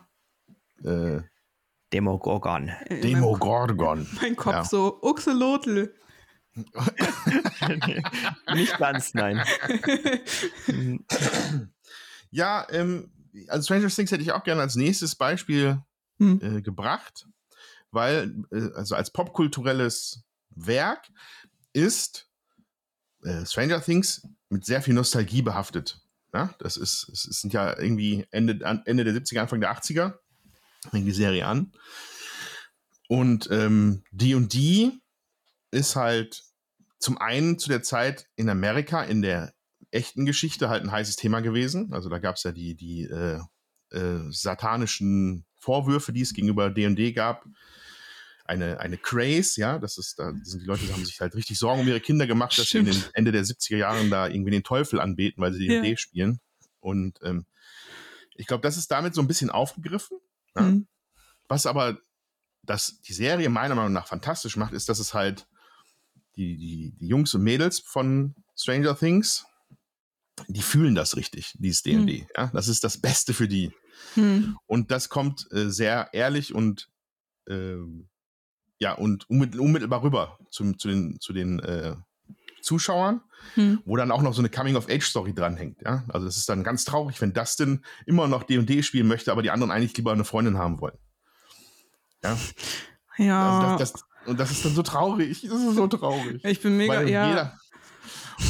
Äh, 0.82 1.20
Demogorgon. 1.92 2.70
Äh, 2.86 3.02
Demogorgon. 3.02 4.06
Mein 4.20 4.34
Kopf 4.34 4.54
ja. 4.54 4.64
so, 4.64 4.98
Uxelotl. 5.02 5.94
nicht 8.54 8.78
ganz, 8.78 9.12
nein. 9.12 9.42
ja, 12.30 12.66
ähm, 12.70 13.12
also 13.48 13.64
Stranger 13.64 13.88
Things 13.88 14.10
hätte 14.10 14.22
ich 14.22 14.32
auch 14.32 14.44
gerne 14.44 14.62
als 14.62 14.76
nächstes 14.76 15.14
Beispiel 15.14 15.82
hm. 16.18 16.40
äh, 16.42 16.62
gebracht, 16.62 17.26
weil, 17.90 18.34
äh, 18.50 18.70
also 18.74 18.94
als 18.94 19.10
popkulturelles 19.10 20.24
Werk 20.50 21.08
ist 21.72 22.28
äh, 23.22 23.44
Stranger 23.44 23.82
Things 23.82 24.26
mit 24.48 24.64
sehr 24.64 24.82
viel 24.82 24.94
Nostalgie 24.94 25.42
behaftet. 25.42 26.00
Ja, 26.32 26.54
das 26.58 26.76
ist, 26.76 27.08
es 27.08 27.22
sind 27.40 27.52
ja 27.52 27.78
irgendwie 27.78 28.26
Ende, 28.30 28.58
Ende 28.84 29.04
der 29.04 29.14
70er, 29.14 29.40
Anfang 29.40 29.60
der 29.60 29.72
80er, 29.72 30.18
fängt 30.90 31.06
die 31.06 31.12
Serie 31.12 31.46
an. 31.46 31.72
Und 33.08 33.48
ähm, 33.50 34.02
die 34.10 35.00
ist 35.70 35.96
halt 35.96 36.44
zum 36.98 37.18
einen 37.18 37.58
zu 37.58 37.68
der 37.68 37.82
Zeit 37.82 38.28
in 38.36 38.48
Amerika 38.48 39.02
in 39.02 39.22
der 39.22 39.54
echten 39.90 40.26
Geschichte 40.26 40.68
halt 40.68 40.82
ein 40.82 40.90
heißes 40.90 41.16
Thema 41.16 41.40
gewesen. 41.40 41.92
Also 41.92 42.08
da 42.08 42.18
gab 42.18 42.36
es 42.36 42.42
ja 42.42 42.52
die, 42.52 42.74
die 42.74 43.04
äh, 43.04 43.40
äh, 43.90 44.30
satanischen 44.30 45.46
Vorwürfe, 45.66 46.12
die 46.12 46.22
es 46.22 46.32
gegenüber 46.32 46.70
D&D 46.70 47.12
gab 47.12 47.44
eine, 48.48 48.80
eine 48.80 48.96
Craze, 48.96 49.60
ja, 49.60 49.78
das 49.78 49.98
ist, 49.98 50.18
da 50.18 50.32
sind 50.42 50.62
die 50.62 50.66
Leute, 50.66 50.86
die 50.86 50.92
haben 50.92 51.04
sich 51.04 51.20
halt 51.20 51.34
richtig 51.34 51.58
Sorgen 51.58 51.80
um 51.80 51.88
ihre 51.88 52.00
Kinder 52.00 52.26
gemacht, 52.26 52.56
dass 52.56 52.68
Stimmt. 52.68 52.92
sie 52.92 52.98
in 52.98 53.02
den 53.02 53.14
Ende 53.14 53.32
der 53.32 53.44
70er 53.44 53.76
Jahren 53.76 54.10
da 54.10 54.28
irgendwie 54.28 54.52
den 54.52 54.62
Teufel 54.62 55.00
anbeten, 55.00 55.42
weil 55.42 55.52
sie 55.52 55.66
die 55.66 55.74
ja. 55.74 55.96
Spielen. 55.96 56.40
Und 56.80 57.18
ähm, 57.22 57.46
ich 58.36 58.46
glaube, 58.46 58.62
das 58.62 58.76
ist 58.76 58.90
damit 58.90 59.14
so 59.14 59.20
ein 59.20 59.26
bisschen 59.26 59.50
aufgegriffen. 59.50 60.18
Ja? 60.54 60.62
Mhm. 60.62 60.86
Was 61.48 61.66
aber 61.66 61.98
das 62.62 63.00
die 63.00 63.12
Serie 63.12 63.48
meiner 63.48 63.74
Meinung 63.74 63.92
nach 63.92 64.08
fantastisch 64.08 64.56
macht, 64.56 64.72
ist, 64.72 64.88
dass 64.88 64.98
es 64.98 65.14
halt 65.14 65.46
die, 66.36 66.56
die, 66.56 66.94
die 66.98 67.08
Jungs 67.08 67.34
und 67.34 67.42
Mädels 67.42 67.80
von 67.80 68.34
Stranger 68.56 68.96
Things, 68.96 69.46
die 70.48 70.62
fühlen 70.62 70.94
das 70.94 71.16
richtig, 71.16 71.54
dieses 71.58 71.82
D&D. 71.82 72.20
Mhm. 72.20 72.26
Ja? 72.36 72.50
Das 72.52 72.68
ist 72.68 72.84
das 72.84 72.98
Beste 72.98 73.34
für 73.34 73.48
die. 73.48 73.72
Mhm. 74.14 74.56
Und 74.66 74.90
das 74.90 75.08
kommt 75.08 75.46
äh, 75.52 75.70
sehr 75.70 76.08
ehrlich 76.12 76.54
und 76.54 76.88
äh, 77.48 77.76
ja, 78.78 78.92
und 78.92 79.28
unmittelbar 79.30 80.02
rüber 80.02 80.38
zum, 80.50 80.78
zu 80.78 80.88
den, 80.88 81.18
zu 81.20 81.32
den 81.32 81.60
äh, 81.60 81.96
Zuschauern, 82.60 83.22
hm. 83.54 83.80
wo 83.84 83.96
dann 83.96 84.10
auch 84.10 84.22
noch 84.22 84.34
so 84.34 84.40
eine 84.40 84.50
Coming-of-Age-Story 84.50 85.32
dranhängt. 85.32 85.80
Ja? 85.82 86.04
Also 86.08 86.26
das 86.26 86.36
ist 86.36 86.48
dann 86.48 86.64
ganz 86.64 86.84
traurig, 86.84 87.20
wenn 87.20 87.32
Dustin 87.32 87.84
immer 88.06 88.26
noch 88.26 88.42
D&D 88.42 88.82
spielen 88.82 89.06
möchte, 89.06 89.30
aber 89.32 89.40
die 89.40 89.50
anderen 89.50 89.70
eigentlich 89.70 89.96
lieber 89.96 90.12
eine 90.12 90.24
Freundin 90.24 90.58
haben 90.58 90.80
wollen. 90.80 90.98
Ja. 92.24 92.36
Ja. 93.18 93.60
Also 93.60 93.78
das, 93.78 93.92
das, 93.92 94.04
und 94.26 94.40
das 94.40 94.50
ist 94.50 94.64
dann 94.64 94.74
so 94.74 94.82
traurig. 94.82 95.42
Das 95.48 95.60
ist 95.60 95.76
so 95.76 95.86
traurig. 95.86 96.44
Ich 96.44 96.60
bin 96.60 96.76
mega, 96.76 96.94
Weil 96.94 97.08
ja. 97.08 97.28
Jeder, 97.28 97.58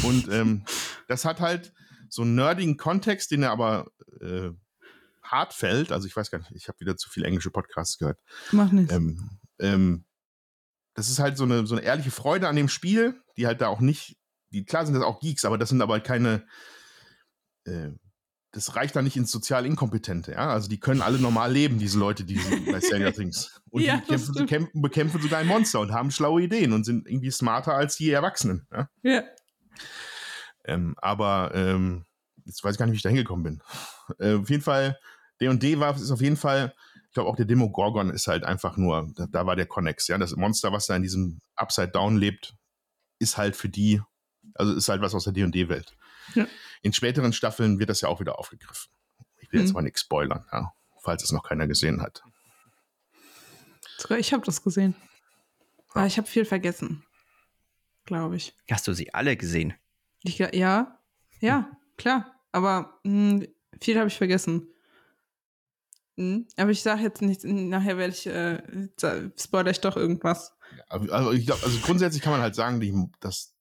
und 0.02 0.28
ähm, 0.32 0.64
das 1.08 1.24
hat 1.24 1.40
halt 1.40 1.72
so 2.08 2.22
einen 2.22 2.34
nerdigen 2.34 2.76
Kontext, 2.76 3.30
den 3.30 3.42
er 3.42 3.50
aber 3.50 3.90
äh, 4.20 4.50
hart 5.30 5.54
fällt. 5.54 5.92
Also 5.92 6.06
ich 6.06 6.16
weiß 6.16 6.30
gar 6.30 6.38
nicht, 6.38 6.52
ich 6.52 6.68
habe 6.68 6.80
wieder 6.80 6.96
zu 6.96 7.08
viele 7.08 7.26
englische 7.26 7.50
Podcasts 7.50 7.98
gehört. 7.98 8.18
Mach 8.52 8.72
nicht. 8.72 8.92
Ähm, 8.92 9.30
ähm, 9.58 10.04
das 10.94 11.10
ist 11.10 11.18
halt 11.18 11.36
so 11.36 11.44
eine, 11.44 11.66
so 11.66 11.74
eine 11.74 11.84
ehrliche 11.84 12.10
Freude 12.10 12.48
an 12.48 12.56
dem 12.56 12.68
Spiel, 12.68 13.20
die 13.36 13.46
halt 13.46 13.60
da 13.60 13.68
auch 13.68 13.80
nicht, 13.80 14.16
die 14.50 14.64
klar 14.64 14.86
sind 14.86 14.94
das 14.94 15.04
auch 15.04 15.20
Geeks, 15.20 15.44
aber 15.44 15.58
das 15.58 15.68
sind 15.68 15.82
aber 15.82 16.00
keine, 16.00 16.46
äh, 17.64 17.90
das 18.52 18.74
reicht 18.74 18.96
da 18.96 19.02
nicht 19.02 19.18
ins 19.18 19.30
sozial 19.30 19.66
Inkompetente, 19.66 20.32
ja. 20.32 20.48
Also 20.48 20.68
die 20.68 20.80
können 20.80 21.02
alle 21.02 21.18
normal 21.18 21.52
leben, 21.52 21.78
diese 21.78 21.98
Leute, 21.98 22.24
die 22.24 22.38
sind 22.38 22.72
bei 22.72 22.80
Stranger 22.82 23.12
Things. 23.12 23.60
Und 23.70 23.82
ja, 23.82 23.98
die 23.98 24.06
kämpfen, 24.06 24.46
kämpfen, 24.46 24.82
bekämpfen 24.82 25.20
sogar 25.20 25.40
ein 25.40 25.46
Monster 25.46 25.80
und 25.80 25.92
haben 25.92 26.10
schlaue 26.10 26.42
Ideen 26.42 26.72
und 26.72 26.84
sind 26.84 27.06
irgendwie 27.06 27.30
smarter 27.30 27.74
als 27.74 27.96
die 27.96 28.10
Erwachsenen. 28.10 28.66
Ja. 28.72 28.88
ja. 29.02 29.22
Ähm, 30.64 30.94
aber 30.98 31.52
ähm, 31.54 32.06
jetzt 32.46 32.64
weiß 32.64 32.72
ich 32.72 32.78
gar 32.78 32.86
nicht, 32.86 32.94
wie 32.94 32.96
ich 32.96 33.02
da 33.02 33.10
hingekommen 33.10 33.42
bin. 33.42 33.62
Äh, 34.18 34.36
auf 34.36 34.48
jeden 34.48 34.62
Fall, 34.62 34.98
D&D 35.40 35.78
war, 35.78 35.96
ist 35.96 36.10
auf 36.10 36.20
jeden 36.20 36.36
Fall 36.36 36.74
glaube 37.16 37.30
auch 37.30 37.36
der 37.36 37.46
Demogorgon 37.46 38.10
ist 38.10 38.28
halt 38.28 38.44
einfach 38.44 38.76
nur, 38.76 39.10
da, 39.14 39.26
da, 39.26 39.46
war 39.46 39.56
der 39.56 39.64
Connex, 39.64 40.06
ja. 40.06 40.18
Das 40.18 40.36
Monster, 40.36 40.70
was 40.72 40.86
da 40.86 40.96
in 40.96 41.02
diesem 41.02 41.40
Upside 41.54 41.88
Down 41.88 42.18
lebt, 42.18 42.54
ist 43.18 43.38
halt 43.38 43.56
für 43.56 43.70
die, 43.70 44.02
also 44.54 44.74
ist 44.74 44.90
halt 44.90 45.00
was 45.00 45.14
aus 45.14 45.24
der 45.24 45.32
D&D-Welt. 45.32 45.96
Ja. 46.34 46.46
In 46.82 46.92
späteren 46.92 47.32
Staffeln 47.32 47.78
wird 47.78 47.88
das 47.88 48.02
ja 48.02 48.10
auch 48.10 48.20
wieder 48.20 48.38
aufgegriffen. 48.38 48.90
Ich 49.38 49.50
will 49.50 49.60
mhm. 49.60 49.66
jetzt 49.66 49.74
mal 49.74 49.80
nichts 49.80 50.02
spoilern, 50.02 50.44
ja, 50.52 50.72
falls 51.00 51.22
es 51.22 51.32
noch 51.32 51.42
keiner 51.42 51.66
gesehen 51.66 52.02
hat. 52.02 52.22
Ich 54.18 54.34
habe 54.34 54.44
das 54.44 54.62
gesehen. 54.62 54.94
Aber 55.94 56.06
ich 56.06 56.18
habe 56.18 56.28
viel 56.28 56.44
vergessen. 56.44 57.02
Glaube 58.04 58.36
ich. 58.36 58.54
Hast 58.70 58.86
du 58.86 58.92
sie 58.92 59.14
alle 59.14 59.38
gesehen? 59.38 59.72
Ich, 60.22 60.38
ja, 60.38 61.00
ja, 61.40 61.70
klar. 61.96 62.38
Aber 62.52 63.00
mh, 63.04 63.40
hm, 63.40 63.46
viel 63.80 63.98
habe 63.98 64.08
ich 64.08 64.18
vergessen. 64.18 64.68
Mhm. 66.16 66.46
Aber 66.56 66.70
ich 66.70 66.82
sage 66.82 67.02
jetzt 67.02 67.22
nichts, 67.22 67.44
nachher 67.44 67.98
werde 67.98 68.12
ich, 68.12 68.26
äh, 68.26 68.62
spoiler 69.38 69.70
ich 69.70 69.80
doch 69.80 69.96
irgendwas. 69.96 70.52
Also, 70.88 71.32
ich 71.32 71.46
glaub, 71.46 71.62
also 71.62 71.78
grundsätzlich 71.80 72.22
kann 72.22 72.32
man 72.32 72.40
halt 72.40 72.54
sagen, 72.54 72.80
die, 72.80 72.92
das, 73.20 73.54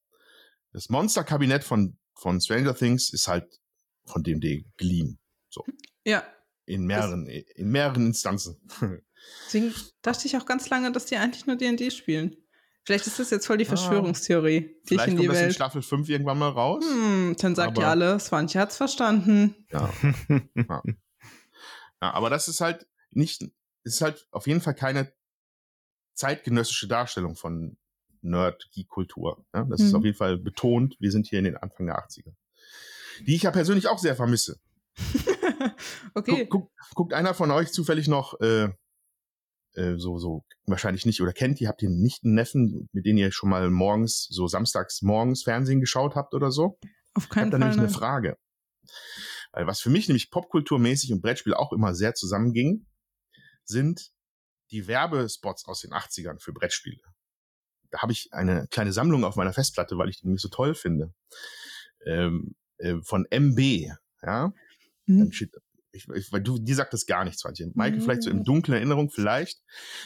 das 0.72 0.88
Monster-Kabinett 0.88 1.64
von, 1.64 1.98
von 2.14 2.40
Stranger 2.40 2.74
Things 2.74 3.12
ist 3.12 3.28
halt 3.28 3.60
von 4.06 4.22
dem 4.22 4.40
D 4.40 4.66
geliehen. 4.76 5.18
So. 5.48 5.64
Ja. 6.04 6.24
In 6.64 6.84
mehreren, 6.86 7.26
das, 7.26 7.34
in 7.54 7.70
mehreren 7.70 8.06
Instanzen. 8.06 8.60
Deswegen 9.46 9.74
dachte 10.02 10.26
ich 10.26 10.36
auch 10.36 10.46
ganz 10.46 10.68
lange, 10.68 10.92
dass 10.92 11.06
die 11.06 11.16
eigentlich 11.16 11.46
nur 11.46 11.56
D&D 11.56 11.90
spielen. 11.90 12.36
Vielleicht 12.84 13.06
ist 13.08 13.18
das 13.18 13.30
jetzt 13.30 13.46
voll 13.46 13.58
die 13.58 13.64
ah. 13.66 13.68
Verschwörungstheorie, 13.68 14.60
die 14.60 14.78
Vielleicht 14.84 15.08
ich 15.08 15.14
in 15.14 15.20
die 15.20 15.26
kommt 15.26 15.38
Welt. 15.38 15.46
Das 15.46 15.54
in 15.54 15.56
Staffel 15.56 15.82
5 15.82 16.08
irgendwann 16.08 16.38
mal 16.38 16.50
raus. 16.50 16.84
Hm, 16.84 17.36
dann 17.38 17.54
sagt 17.54 17.78
ja 17.78 17.90
alles, 17.90 18.26
Swantje 18.26 18.60
hat's 18.60 18.76
verstanden. 18.76 19.56
Ja. 19.72 19.92
ja. 20.54 20.82
Ja. 22.02 22.12
aber 22.12 22.30
das 22.30 22.48
ist 22.48 22.60
halt 22.60 22.86
nicht, 23.10 23.44
ist 23.84 24.00
halt 24.00 24.26
auf 24.30 24.46
jeden 24.46 24.60
Fall 24.60 24.74
keine 24.74 25.12
zeitgenössische 26.14 26.88
Darstellung 26.88 27.36
von 27.36 27.76
Nerd-Geek-Kultur. 28.22 29.44
Ja? 29.54 29.64
Das 29.64 29.80
mhm. 29.80 29.86
ist 29.86 29.94
auf 29.94 30.04
jeden 30.04 30.16
Fall 30.16 30.38
betont. 30.38 30.96
Wir 30.98 31.12
sind 31.12 31.26
hier 31.26 31.38
in 31.38 31.44
den 31.44 31.56
Anfang 31.56 31.86
der 31.86 31.98
80er. 31.98 32.32
Die 33.26 33.34
ich 33.34 33.42
ja 33.42 33.50
persönlich 33.50 33.88
auch 33.88 33.98
sehr 33.98 34.16
vermisse. 34.16 34.58
okay. 36.14 36.46
Guck, 36.46 36.70
guck, 36.70 36.94
guckt 36.94 37.12
einer 37.12 37.34
von 37.34 37.50
euch 37.50 37.70
zufällig 37.72 38.08
noch 38.08 38.40
äh, 38.40 38.70
äh, 39.76 39.98
so, 39.98 40.18
so 40.18 40.44
wahrscheinlich 40.66 41.06
nicht 41.06 41.20
oder 41.20 41.32
kennt 41.32 41.60
ihr, 41.60 41.68
habt 41.68 41.82
ihr 41.82 41.90
nicht 41.90 42.24
einen 42.24 42.34
Neffen, 42.34 42.88
mit 42.92 43.06
denen 43.06 43.18
ihr 43.18 43.30
schon 43.30 43.50
mal 43.50 43.70
morgens, 43.70 44.26
so 44.30 44.46
samstags 44.48 45.02
morgens 45.02 45.42
Fernsehen 45.42 45.80
geschaut 45.80 46.14
habt 46.14 46.34
oder 46.34 46.50
so? 46.50 46.78
Auf 47.14 47.28
keinen 47.28 47.48
ich 47.48 47.50
Fall. 47.50 47.50
Da 47.50 47.58
nämlich 47.58 47.78
eine 47.78 47.88
Frage. 47.88 48.36
Weil 49.56 49.66
was 49.66 49.80
für 49.80 49.88
mich 49.88 50.06
nämlich 50.06 50.30
popkulturmäßig 50.30 51.14
und 51.14 51.22
Brettspiel 51.22 51.54
auch 51.54 51.72
immer 51.72 51.94
sehr 51.94 52.14
zusammenging, 52.14 52.84
sind 53.64 54.12
die 54.70 54.86
Werbespots 54.86 55.64
aus 55.64 55.80
den 55.80 55.92
80ern 55.92 56.38
für 56.42 56.52
Brettspiele. 56.52 57.00
Da 57.90 58.02
habe 58.02 58.12
ich 58.12 58.28
eine 58.32 58.66
kleine 58.68 58.92
Sammlung 58.92 59.24
auf 59.24 59.36
meiner 59.36 59.54
Festplatte, 59.54 59.96
weil 59.96 60.10
ich 60.10 60.20
die 60.20 60.26
nämlich 60.26 60.42
so 60.42 60.50
toll 60.50 60.74
finde. 60.74 61.14
Ähm, 62.04 62.54
äh, 62.76 62.96
von 63.00 63.24
MB, 63.30 63.88
ja. 64.22 64.52
Mhm. 65.06 65.30
Ich, 65.32 65.48
ich, 65.92 66.32
weil 66.32 66.42
du, 66.42 66.58
die 66.58 66.74
sagt 66.74 66.92
das 66.92 67.06
gar 67.06 67.24
nichts, 67.24 67.42
Michael, 67.42 67.92
mhm. 67.92 68.00
vielleicht 68.02 68.24
so 68.24 68.30
in 68.30 68.44
dunkler 68.44 68.76
Erinnerung, 68.76 69.08
vielleicht. 69.08 69.62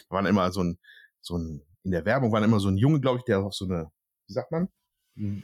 Da 0.09 0.15
waren 0.15 0.27
immer 0.27 0.53
so 0.53 0.63
ein, 0.63 0.79
so 1.21 1.37
ein, 1.37 1.67
in 1.83 1.91
der 1.91 2.05
Werbung 2.05 2.31
war 2.31 2.45
immer 2.45 2.61
so 2.61 2.69
ein 2.69 2.77
Junge, 2.77 3.01
glaube 3.01 3.19
ich, 3.19 3.25
der 3.25 3.41
auf 3.41 3.55
so 3.55 3.65
eine, 3.65 3.91
wie 4.29 4.33
sagt 4.33 4.53
man? 4.53 4.69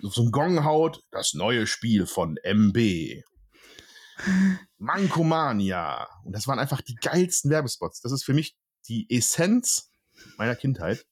So 0.01 0.23
ein 0.23 0.31
Gong 0.31 0.65
haut, 0.65 1.03
das 1.11 1.35
neue 1.35 1.67
Spiel 1.67 2.07
von 2.07 2.37
MB. 2.45 3.25
Mankomania. 4.79 6.09
Und 6.25 6.33
das 6.33 6.47
waren 6.47 6.59
einfach 6.59 6.81
die 6.81 6.95
geilsten 6.95 7.51
Werbespots. 7.51 8.01
Das 8.01 8.13
ist 8.13 8.25
für 8.25 8.35
mich 8.35 8.57
die 8.89 9.07
Essenz 9.11 9.91
meiner 10.37 10.57
Kindheit. 10.57 11.07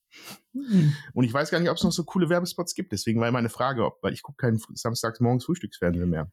Mhm. 0.52 0.94
Und 1.12 1.24
ich 1.24 1.32
weiß 1.32 1.50
gar 1.50 1.60
nicht, 1.60 1.70
ob 1.70 1.76
es 1.76 1.82
noch 1.82 1.92
so 1.92 2.04
coole 2.04 2.28
Werbespots 2.28 2.74
gibt. 2.74 2.92
Deswegen 2.92 3.20
war 3.20 3.30
meine 3.30 3.50
Frage, 3.50 3.84
ob, 3.84 4.02
weil 4.02 4.12
ich 4.12 4.22
gucke 4.22 4.46
keinen 4.46 4.60
samstags 4.74 5.20
morgens 5.20 5.44
Frühstücksfernsehen 5.44 6.08
mehr. 6.08 6.30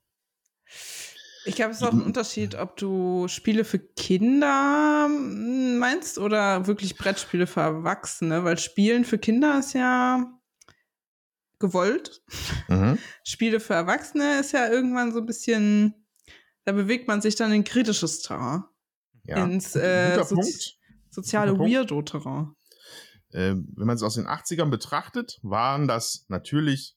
Ich 1.45 1.55
glaube, 1.55 1.71
es 1.71 1.77
ist 1.77 1.83
auch 1.83 1.93
ein 1.93 2.03
Unterschied, 2.03 2.53
ob 2.53 2.77
du 2.77 3.27
Spiele 3.27 3.63
für 3.65 3.79
Kinder 3.79 5.05
hm, 5.05 5.79
meinst 5.79 6.19
oder 6.19 6.67
wirklich 6.67 6.97
Brettspiele 6.97 7.47
für 7.47 7.61
Erwachsene, 7.61 8.43
weil 8.43 8.59
Spielen 8.59 9.05
für 9.05 9.17
Kinder 9.17 9.57
ist 9.59 9.73
ja 9.73 10.39
gewollt. 11.57 12.21
Mhm. 12.67 12.99
Spiele 13.23 13.59
für 13.59 13.73
Erwachsene 13.73 14.39
ist 14.39 14.51
ja 14.51 14.69
irgendwann 14.69 15.11
so 15.11 15.19
ein 15.19 15.25
bisschen, 15.25 16.00
da 16.65 16.71
bewegt 16.71 17.07
man 17.07 17.21
sich 17.21 17.35
dann 17.35 17.51
in 17.51 17.63
kritisches 17.63 18.21
Terrain. 18.21 18.63
Ja. 19.23 19.43
Ins 19.43 19.75
äh, 19.75 20.23
Sozi 20.23 20.73
soziale 21.09 21.59
Weirdo-Terrain. 21.59 22.55
Äh, 23.31 23.55
wenn 23.55 23.87
man 23.87 23.95
es 23.95 24.03
aus 24.03 24.15
den 24.15 24.27
80ern 24.27 24.69
betrachtet, 24.69 25.39
waren 25.43 25.87
das 25.87 26.25
natürlich 26.29 26.95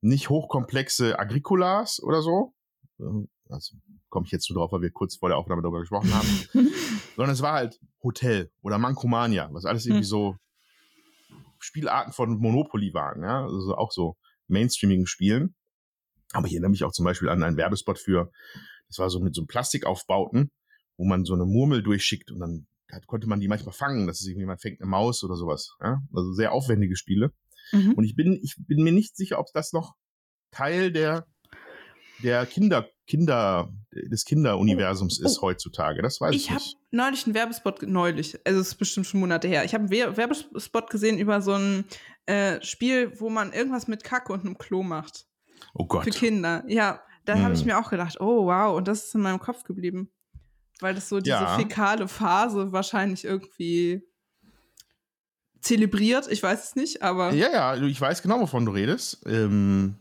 nicht 0.00 0.30
hochkomplexe 0.30 1.18
Agricolas 1.18 2.00
oder 2.02 2.22
so, 2.22 2.54
ähm, 3.00 3.28
also 3.48 3.76
komme 4.08 4.26
ich 4.26 4.32
jetzt 4.32 4.48
nur 4.50 4.58
drauf, 4.58 4.72
weil 4.72 4.82
wir 4.82 4.90
kurz 4.90 5.16
vor 5.16 5.28
der 5.28 5.38
Aufnahme 5.38 5.62
darüber 5.62 5.80
gesprochen 5.80 6.12
haben, 6.14 6.28
sondern 7.16 7.32
es 7.32 7.42
war 7.42 7.52
halt 7.52 7.80
Hotel 8.02 8.50
oder 8.62 8.78
Mankomania, 8.78 9.48
was 9.52 9.64
alles 9.64 9.86
irgendwie 9.86 10.04
hm. 10.04 10.08
so 10.08 10.36
Spielarten 11.58 12.12
von 12.12 12.38
Monopoly 12.38 12.94
waren, 12.94 13.22
ja, 13.22 13.44
also 13.44 13.76
auch 13.76 13.92
so 13.92 14.16
mainstreamigen 14.48 15.06
Spielen. 15.06 15.54
Aber 16.32 16.46
ich 16.46 16.52
erinnere 16.54 16.70
mich 16.70 16.84
auch 16.84 16.92
zum 16.92 17.04
Beispiel 17.04 17.28
an 17.28 17.42
einen 17.42 17.56
Werbespot 17.56 17.98
für, 17.98 18.30
das 18.90 18.98
war 18.98 19.08
so 19.08 19.20
mit 19.20 19.34
so 19.34 19.42
einem 19.42 19.46
Plastikaufbauten, 19.46 20.50
wo 20.96 21.04
man 21.04 21.24
so 21.24 21.34
eine 21.34 21.46
Murmel 21.46 21.82
durchschickt 21.82 22.30
und 22.30 22.40
dann 22.40 22.66
konnte 23.06 23.28
man 23.28 23.38
die 23.38 23.46
manchmal 23.46 23.72
fangen, 23.72 24.08
dass 24.08 24.20
es 24.20 24.26
irgendwie 24.26 24.46
man 24.46 24.58
fängt 24.58 24.80
eine 24.80 24.90
Maus 24.90 25.22
oder 25.22 25.36
sowas. 25.36 25.76
Ja? 25.80 26.02
Also 26.12 26.32
sehr 26.32 26.52
aufwendige 26.52 26.96
Spiele. 26.96 27.32
Mhm. 27.70 27.94
Und 27.94 28.04
ich 28.04 28.16
bin, 28.16 28.40
ich 28.42 28.56
bin 28.58 28.82
mir 28.82 28.92
nicht 28.92 29.16
sicher, 29.16 29.38
ob 29.38 29.46
das 29.54 29.72
noch 29.72 29.94
Teil 30.50 30.90
der 30.90 31.24
der 32.22 32.44
Kinder, 32.44 32.86
Kinder, 33.06 33.72
des 33.92 34.24
Kinderuniversums 34.24 35.20
oh, 35.20 35.22
oh. 35.22 35.26
ist 35.26 35.40
heutzutage. 35.40 36.02
Das 36.02 36.20
weiß 36.20 36.34
ich, 36.34 36.44
ich 36.44 36.50
nicht. 36.50 36.60
Ich 36.60 36.74
habe 36.74 36.84
neulich 36.90 37.24
einen 37.24 37.34
Werbespot, 37.34 37.82
neulich, 37.82 38.38
also 38.44 38.60
es 38.60 38.68
ist 38.68 38.74
bestimmt 38.74 39.06
schon 39.06 39.20
Monate 39.20 39.48
her. 39.48 39.64
Ich 39.64 39.72
habe 39.72 39.84
einen 39.84 40.16
Werbespot 40.16 40.90
gesehen 40.90 41.18
über 41.18 41.40
so 41.40 41.54
ein 41.54 41.84
äh, 42.26 42.60
Spiel, 42.62 43.18
wo 43.18 43.30
man 43.30 43.52
irgendwas 43.52 43.88
mit 43.88 44.04
Kacke 44.04 44.32
und 44.32 44.40
einem 44.40 44.58
Klo 44.58 44.82
macht. 44.82 45.26
Oh 45.74 45.86
Gott. 45.86 46.04
Für 46.04 46.10
Kinder. 46.10 46.64
Ja, 46.68 47.02
da 47.24 47.34
hm. 47.34 47.42
habe 47.42 47.54
ich 47.54 47.64
mir 47.64 47.78
auch 47.78 47.90
gedacht, 47.90 48.20
oh 48.20 48.46
wow, 48.46 48.76
und 48.76 48.88
das 48.88 49.06
ist 49.06 49.14
in 49.14 49.22
meinem 49.22 49.40
Kopf 49.40 49.64
geblieben. 49.64 50.10
Weil 50.80 50.94
das 50.94 51.08
so 51.08 51.20
diese 51.20 51.36
ja. 51.36 51.58
fäkale 51.58 52.08
Phase 52.08 52.72
wahrscheinlich 52.72 53.24
irgendwie 53.24 54.02
zelebriert. 55.60 56.26
Ich 56.30 56.42
weiß 56.42 56.70
es 56.70 56.76
nicht, 56.76 57.02
aber. 57.02 57.32
Ja, 57.32 57.50
ja, 57.50 57.76
ich 57.76 58.00
weiß 58.00 58.22
genau, 58.22 58.40
wovon 58.40 58.64
du 58.64 58.72
redest. 58.72 59.22
Ähm, 59.26 59.96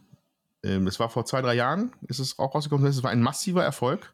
ähm, 0.63 0.85
das 0.85 0.99
war 0.99 1.09
vor 1.09 1.25
zwei, 1.25 1.41
drei 1.41 1.55
Jahren, 1.55 1.91
ist 2.07 2.19
es 2.19 2.39
auch 2.39 2.55
rausgekommen. 2.55 2.87
Es 2.87 3.03
war 3.03 3.11
ein 3.11 3.21
massiver 3.21 3.63
Erfolg. 3.63 4.13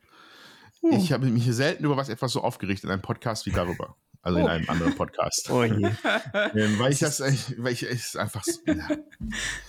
Hm. 0.81 0.91
Ich 0.93 1.11
habe 1.11 1.27
mich 1.27 1.45
selten 1.53 1.85
über 1.85 1.97
was 1.97 2.09
etwas 2.09 2.31
so 2.31 2.41
aufgeregt 2.41 2.83
in 2.83 2.89
einem 2.89 3.01
Podcast 3.01 3.45
wie 3.45 3.51
darüber. 3.51 3.95
Also 4.25 4.39
oh. 4.39 4.41
in 4.41 4.47
einem 4.47 4.69
anderen 4.71 4.95
Podcast. 4.95 5.51
Oh 5.51 5.63
je. 5.63 5.85
ähm, 6.55 6.79
weil 6.79 6.91
ich 6.91 6.97
das, 6.97 7.19
weil 7.21 7.73
ich 7.73 7.83
es 7.83 8.15
einfach. 8.15 8.43
Ja. 8.65 8.97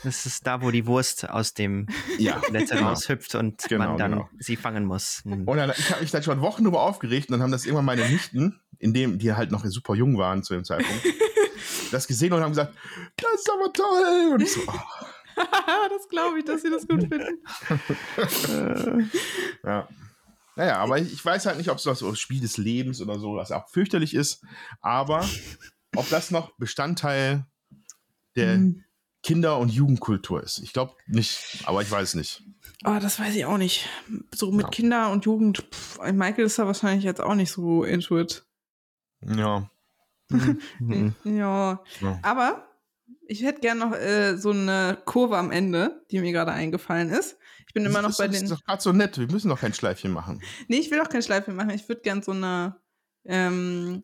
Das 0.02 0.24
ist 0.24 0.46
da, 0.46 0.62
wo 0.62 0.70
die 0.70 0.86
Wurst 0.86 1.28
aus 1.28 1.52
dem 1.52 1.88
ja. 2.16 2.40
Netz 2.50 2.70
genau. 2.70 2.88
raushüpft 2.88 3.34
und 3.34 3.62
genau, 3.64 3.88
man 3.88 3.98
dann 3.98 4.12
genau. 4.12 4.30
sie 4.38 4.56
fangen 4.56 4.86
muss. 4.86 5.20
Hm. 5.24 5.46
Und 5.46 5.58
dann, 5.58 5.72
ich 5.76 5.90
habe 5.90 6.00
mich 6.00 6.10
da 6.10 6.22
schon 6.22 6.40
Wochen 6.40 6.64
darüber 6.64 6.84
aufgeregt 6.84 7.28
und 7.28 7.32
dann 7.32 7.42
haben 7.42 7.52
das 7.52 7.66
irgendwann 7.66 7.84
meine 7.84 8.08
Nichten, 8.08 8.58
in 8.78 8.94
dem, 8.94 9.18
die 9.18 9.34
halt 9.34 9.50
noch 9.50 9.62
super 9.66 9.94
jung 9.94 10.16
waren 10.16 10.42
zu 10.42 10.54
dem 10.54 10.64
Zeitpunkt, 10.64 11.04
das 11.92 12.06
gesehen 12.06 12.32
und 12.32 12.40
haben 12.40 12.52
gesagt, 12.52 12.72
das 13.18 13.34
ist 13.34 13.50
aber 13.50 13.70
toll. 13.74 14.32
Und 14.32 14.40
ich 14.40 14.52
so, 14.52 14.62
oh. 14.66 14.72
das 15.90 16.08
glaube 16.08 16.38
ich, 16.38 16.46
dass 16.46 16.62
sie 16.62 16.70
das 16.70 16.88
gut 16.88 17.00
finden. 17.00 17.42
ja. 19.62 19.86
Naja, 20.56 20.78
aber 20.78 20.98
ich, 20.98 21.12
ich 21.12 21.24
weiß 21.24 21.46
halt 21.46 21.58
nicht, 21.58 21.70
ob 21.70 21.78
es 21.78 21.84
das 21.84 21.98
so 21.98 22.14
Spiel 22.14 22.40
des 22.40 22.56
Lebens 22.56 23.00
oder 23.00 23.18
so, 23.18 23.36
was 23.36 23.52
auch 23.52 23.68
fürchterlich 23.68 24.14
ist, 24.14 24.42
aber 24.80 25.28
ob 25.94 26.08
das 26.08 26.30
noch 26.30 26.56
Bestandteil 26.56 27.46
der 28.36 28.58
mhm. 28.58 28.84
Kinder- 29.22 29.58
und 29.58 29.70
Jugendkultur 29.70 30.42
ist. 30.42 30.58
Ich 30.58 30.72
glaube 30.72 30.94
nicht, 31.06 31.62
aber 31.64 31.82
ich 31.82 31.90
weiß 31.90 32.14
nicht. 32.14 32.42
Oh, 32.84 32.98
das 33.00 33.18
weiß 33.18 33.34
ich 33.34 33.44
auch 33.44 33.58
nicht. 33.58 33.88
So 34.34 34.50
mit 34.50 34.66
ja. 34.66 34.70
Kinder 34.70 35.10
und 35.10 35.24
Jugend, 35.24 35.66
pff, 35.70 35.98
Michael 36.12 36.46
ist 36.46 36.58
da 36.58 36.66
wahrscheinlich 36.66 37.04
jetzt 37.04 37.20
auch 37.20 37.34
nicht 37.34 37.50
so 37.50 37.84
into 37.84 38.18
it. 38.18 38.44
Ja. 39.20 39.70
Mhm. 40.80 41.14
ja. 41.22 41.80
ja. 42.00 42.18
Aber 42.22 42.66
ich 43.28 43.42
hätte 43.42 43.60
gerne 43.60 43.80
noch 43.80 43.92
äh, 43.92 44.36
so 44.36 44.50
eine 44.50 44.98
Kurve 45.04 45.36
am 45.36 45.52
Ende, 45.52 46.04
die 46.10 46.18
mir 46.18 46.32
gerade 46.32 46.50
eingefallen 46.50 47.10
ist. 47.10 47.38
Ich 47.76 47.82
bin 47.82 47.90
immer 47.90 48.00
noch 48.00 48.16
bei 48.16 48.26
den. 48.26 48.32
Das 48.32 48.42
ist 48.44 48.52
doch 48.52 48.64
gerade 48.64 48.82
so 48.82 48.92
nett. 48.92 49.18
Wir 49.18 49.30
müssen 49.30 49.50
doch 49.50 49.60
kein 49.60 49.74
Schleifchen 49.74 50.10
machen. 50.10 50.42
Nee, 50.66 50.78
ich 50.78 50.90
will 50.90 50.98
auch 51.02 51.10
kein 51.10 51.22
Schleifchen 51.22 51.54
machen. 51.54 51.68
Ich 51.70 51.86
würde 51.90 52.00
gerne 52.00 52.22
so 52.22 52.32
eine. 52.32 52.80
Ähm, 53.26 54.02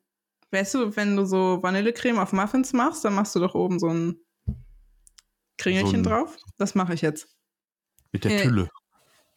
weißt 0.50 0.74
du, 0.74 0.94
wenn 0.94 1.16
du 1.16 1.24
so 1.24 1.62
Vanillecreme 1.62 2.18
auf 2.18 2.34
Muffins 2.34 2.74
machst, 2.74 3.02
dann 3.02 3.14
machst 3.14 3.34
du 3.34 3.40
doch 3.40 3.54
oben 3.54 3.78
so 3.78 3.88
ein 3.88 4.20
Kringelchen 5.56 5.90
so 5.90 5.96
ein, 5.96 6.02
drauf. 6.02 6.36
Das 6.58 6.74
mache 6.74 6.92
ich 6.92 7.00
jetzt. 7.00 7.34
Mit 8.10 8.24
der 8.24 8.32
äh, 8.32 8.42
Tülle. 8.42 8.68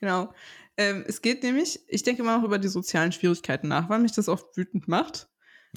Genau. 0.01 0.33
Ähm, 0.75 1.05
es 1.07 1.21
geht 1.21 1.41
nämlich, 1.41 1.79
ich 1.87 2.03
denke 2.03 2.21
immer 2.21 2.37
noch 2.37 2.43
über 2.43 2.59
die 2.59 2.67
sozialen 2.67 3.13
Schwierigkeiten 3.13 3.69
nach, 3.69 3.87
weil 3.87 3.99
mich 3.99 4.11
das 4.11 4.27
oft 4.27 4.57
wütend 4.57 4.89
macht. 4.89 5.29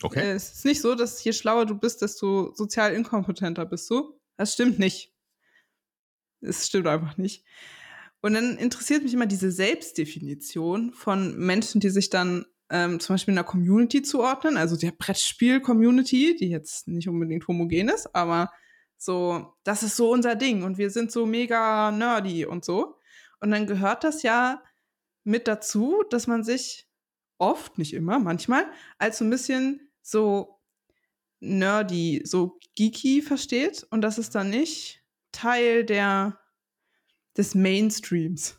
Okay. 0.03 0.19
Äh, 0.19 0.33
es 0.33 0.53
ist 0.53 0.65
nicht 0.65 0.81
so, 0.81 0.97
dass 0.97 1.23
je 1.23 1.33
schlauer 1.33 1.65
du 1.65 1.77
bist, 1.77 2.03
desto 2.03 2.53
sozial 2.57 2.93
inkompetenter 2.93 3.67
bist 3.67 3.89
du. 3.89 4.19
Das 4.37 4.53
stimmt 4.53 4.81
nicht. 4.81 5.15
Es 6.41 6.67
stimmt 6.67 6.89
einfach 6.89 7.17
nicht. 7.19 7.45
Und 8.21 8.35
dann 8.35 8.57
interessiert 8.57 9.03
mich 9.03 9.15
immer 9.15 9.27
diese 9.27 9.51
Selbstdefinition 9.51 10.93
von 10.93 11.37
Menschen, 11.39 11.81
die 11.81 11.91
sich 11.91 12.11
dann 12.11 12.47
ähm, 12.71 13.01
zum 13.01 13.15
Beispiel 13.15 13.33
in 13.33 13.39
einer 13.39 13.47
Community 13.47 14.03
zuordnen, 14.03 14.57
also 14.57 14.77
der 14.77 14.93
Brettspiel-Community, 14.93 16.37
die 16.37 16.51
jetzt 16.51 16.89
nicht 16.89 17.09
unbedingt 17.09 17.47
homogen 17.49 17.89
ist, 17.89 18.15
aber 18.15 18.51
so, 18.97 19.55
das 19.65 19.83
ist 19.83 19.97
so 19.97 20.11
unser 20.11 20.35
Ding 20.35 20.65
und 20.65 20.77
wir 20.77 20.91
sind 20.91 21.13
so 21.13 21.25
mega 21.25 21.91
nerdy 21.93 22.45
und 22.45 22.65
so. 22.65 22.99
Und 23.41 23.53
dann 23.53 23.67
gehört 23.67 24.03
das 24.03 24.23
ja 24.23 24.63
mit 25.23 25.47
dazu, 25.47 26.03
dass 26.11 26.27
man 26.27 26.43
sich 26.43 26.89
oft, 27.39 27.79
nicht 27.79 27.95
immer, 27.95 28.19
manchmal, 28.19 28.67
als 28.99 29.19
so 29.19 29.25
ein 29.25 29.31
bisschen 29.31 29.89
so 30.03 30.61
nerdy, 31.41 32.23
so 32.25 32.59
geeky 32.75 33.23
versteht 33.23 33.87
und 33.91 34.01
das 34.03 34.19
ist 34.19 34.35
dann 34.35 34.51
nicht 34.51 35.05
Teil 35.31 35.85
der, 35.85 36.41
des 37.39 37.55
Mainstreams. 37.55 38.57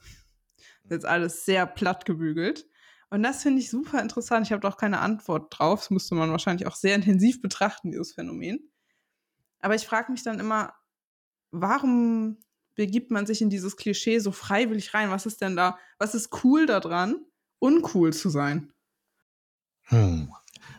Ist 0.89 1.05
alles 1.05 1.45
sehr 1.45 1.67
platt 1.67 2.05
gebügelt. 2.05 2.65
Und 3.11 3.21
das 3.23 3.43
finde 3.43 3.61
ich 3.61 3.69
super 3.69 4.01
interessant. 4.01 4.47
Ich 4.47 4.51
habe 4.51 4.61
doch 4.61 4.77
keine 4.77 4.99
Antwort 4.99 5.53
drauf. 5.57 5.82
Das 5.82 5.89
müsste 5.91 6.15
man 6.15 6.32
wahrscheinlich 6.32 6.67
auch 6.67 6.75
sehr 6.75 6.95
intensiv 6.95 7.41
betrachten, 7.41 7.91
dieses 7.91 8.13
Phänomen. 8.13 8.71
Aber 9.59 9.75
ich 9.75 9.86
frage 9.86 10.11
mich 10.11 10.23
dann 10.23 10.39
immer, 10.39 10.73
warum 11.51 12.38
begibt 12.75 13.11
man 13.11 13.25
sich 13.25 13.41
in 13.41 13.49
dieses 13.49 13.77
Klischee 13.77 14.19
so 14.19 14.32
freiwillig 14.32 14.93
rein? 14.93 15.11
Was 15.11 15.25
ist 15.25 15.41
denn 15.41 15.55
da, 15.55 15.77
was 15.97 16.15
ist 16.15 16.43
cool 16.43 16.65
daran, 16.65 17.25
uncool 17.59 18.13
zu 18.13 18.30
sein? 18.30 18.71
Hm. 19.84 20.32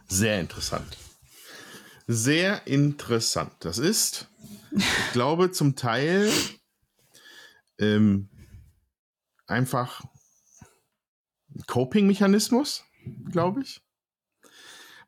Sehr 0.09 0.41
interessant. 0.41 0.97
Sehr 2.07 2.67
interessant. 2.67 3.53
Das 3.61 3.79
ist, 3.79 4.29
ich 4.73 5.13
glaube, 5.13 5.53
zum 5.53 5.77
Teil 5.77 6.31
ähm, 7.81 8.29
einfach 9.47 10.05
Coping-Mechanismus, 11.67 12.85
glaube 13.31 13.63
ich. 13.63 13.83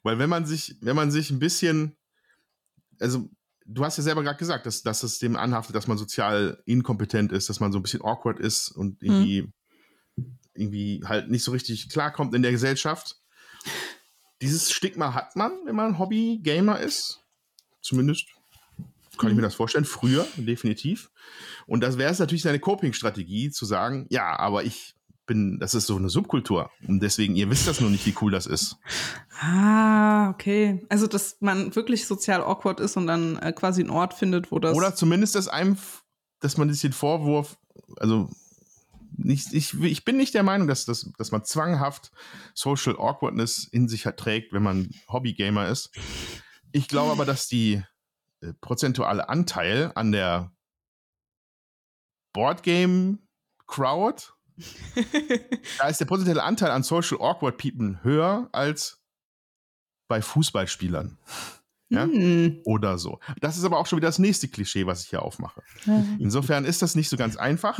Weil 0.02 0.18
wenn 0.18 0.28
man 0.28 0.46
sich, 0.46 0.76
wenn 0.80 0.96
man 0.96 1.10
sich 1.12 1.30
ein 1.30 1.38
bisschen, 1.38 1.96
also 2.98 3.30
du 3.66 3.84
hast 3.84 3.98
ja 3.98 4.02
selber 4.02 4.24
gerade 4.24 4.38
gesagt, 4.38 4.66
dass, 4.66 4.82
dass 4.82 5.04
es 5.04 5.18
dem 5.18 5.36
anhaftet, 5.36 5.76
dass 5.76 5.86
man 5.86 5.98
sozial 5.98 6.60
inkompetent 6.66 7.30
ist, 7.30 7.48
dass 7.48 7.60
man 7.60 7.70
so 7.70 7.78
ein 7.78 7.82
bisschen 7.82 8.02
awkward 8.02 8.40
ist 8.40 8.70
und 8.70 9.00
hm. 9.00 9.08
irgendwie, 9.08 9.38
hm. 10.16 10.38
irgendwie 10.54 11.00
halt 11.04 11.30
nicht 11.30 11.44
so 11.44 11.52
richtig 11.52 11.88
klarkommt 11.88 12.34
in 12.34 12.42
der 12.42 12.50
Gesellschaft. 12.50 13.20
Dieses 14.40 14.72
Stigma 14.72 15.14
hat 15.14 15.36
man, 15.36 15.52
wenn 15.66 15.76
man 15.76 16.00
Hobby-Gamer 16.00 16.80
ist. 16.80 17.20
Zumindest 17.80 18.26
kann 19.18 19.30
ich 19.30 19.36
mir 19.36 19.42
hm. 19.42 19.48
das 19.48 19.54
vorstellen. 19.54 19.84
Früher, 19.84 20.26
definitiv. 20.36 21.10
Und 21.66 21.82
das 21.82 21.98
wäre 21.98 22.10
es 22.10 22.18
natürlich 22.18 22.42
seine 22.42 22.60
Coping-Strategie, 22.60 23.50
zu 23.50 23.64
sagen, 23.64 24.06
ja, 24.10 24.38
aber 24.38 24.64
ich 24.64 24.94
bin, 25.26 25.58
das 25.58 25.74
ist 25.74 25.86
so 25.86 25.96
eine 25.96 26.08
Subkultur. 26.08 26.70
Und 26.86 27.00
deswegen, 27.00 27.36
ihr 27.36 27.48
wisst 27.50 27.68
das 27.68 27.80
nur 27.80 27.90
nicht, 27.90 28.06
wie 28.06 28.14
cool 28.20 28.32
das 28.32 28.46
ist. 28.46 28.76
Ah, 29.40 30.30
okay. 30.30 30.84
Also, 30.88 31.06
dass 31.06 31.36
man 31.40 31.74
wirklich 31.74 32.06
sozial 32.06 32.42
awkward 32.42 32.80
ist 32.80 32.96
und 32.96 33.06
dann 33.06 33.36
äh, 33.38 33.52
quasi 33.52 33.82
einen 33.82 33.90
Ort 33.90 34.14
findet, 34.14 34.50
wo 34.50 34.58
das. 34.58 34.76
Oder 34.76 34.94
zumindest, 34.94 35.34
dass 35.34 35.48
einem, 35.48 35.76
dass 36.40 36.56
man 36.56 36.68
den 36.68 36.92
Vorwurf, 36.92 37.56
also 37.98 38.28
nicht, 39.16 39.52
ich, 39.52 39.80
ich 39.80 40.04
bin 40.04 40.16
nicht 40.16 40.34
der 40.34 40.42
Meinung, 40.42 40.68
dass, 40.68 40.84
dass, 40.84 41.10
dass 41.18 41.32
man 41.32 41.44
zwanghaft 41.44 42.10
Social 42.54 42.96
Awkwardness 42.96 43.68
in 43.70 43.88
sich 43.88 44.02
trägt, 44.16 44.52
wenn 44.52 44.62
man 44.62 44.90
Hobbygamer 45.08 45.68
ist. 45.68 45.90
Ich 46.72 46.88
glaube 46.88 47.12
aber, 47.12 47.24
dass 47.24 47.46
die 47.46 47.82
prozentuale 48.60 49.28
Anteil 49.28 49.92
an 49.94 50.12
der 50.12 50.52
Boardgame 52.32 53.18
Crowd 53.66 54.32
da 55.78 55.88
ist 55.88 55.98
der 55.98 56.06
potenzielle 56.06 56.42
Anteil 56.42 56.70
an 56.70 56.82
Social 56.82 57.18
Awkward 57.20 57.58
People 57.58 58.00
höher 58.02 58.48
als 58.52 59.00
bei 60.08 60.20
Fußballspielern. 60.20 61.18
Ja? 61.88 62.06
Mm. 62.06 62.60
Oder 62.64 62.98
so. 62.98 63.20
Das 63.40 63.56
ist 63.56 63.64
aber 63.64 63.78
auch 63.78 63.86
schon 63.86 63.98
wieder 63.98 64.08
das 64.08 64.18
nächste 64.18 64.48
Klischee, 64.48 64.86
was 64.86 65.04
ich 65.04 65.10
hier 65.10 65.22
aufmache. 65.22 65.62
Insofern 66.18 66.64
ist 66.64 66.82
das 66.82 66.94
nicht 66.94 67.08
so 67.08 67.16
ganz 67.16 67.36
einfach. 67.36 67.78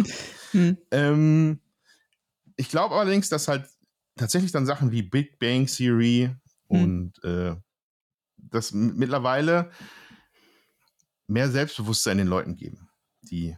Mm. 0.53 0.73
Ähm, 0.91 1.61
ich 2.57 2.69
glaube 2.69 2.95
allerdings, 2.95 3.31
dass 3.31 3.49
halt 3.49 3.67
tatsächlich 4.17 4.53
dann 4.53 4.67
Sachen 4.67 4.93
wie 4.93 5.03
Big 5.03 5.39
Bang 5.39 5.67
Theory 5.67 6.31
mm. 6.69 6.83
und 6.83 7.25
äh, 7.25 7.57
das 8.37 8.73
mittlerweile 8.73 9.71
mehr 11.27 11.51
Selbstbewusstsein 11.51 12.19
den 12.19 12.27
Leuten 12.27 12.57
geben, 12.57 12.89
die 13.23 13.57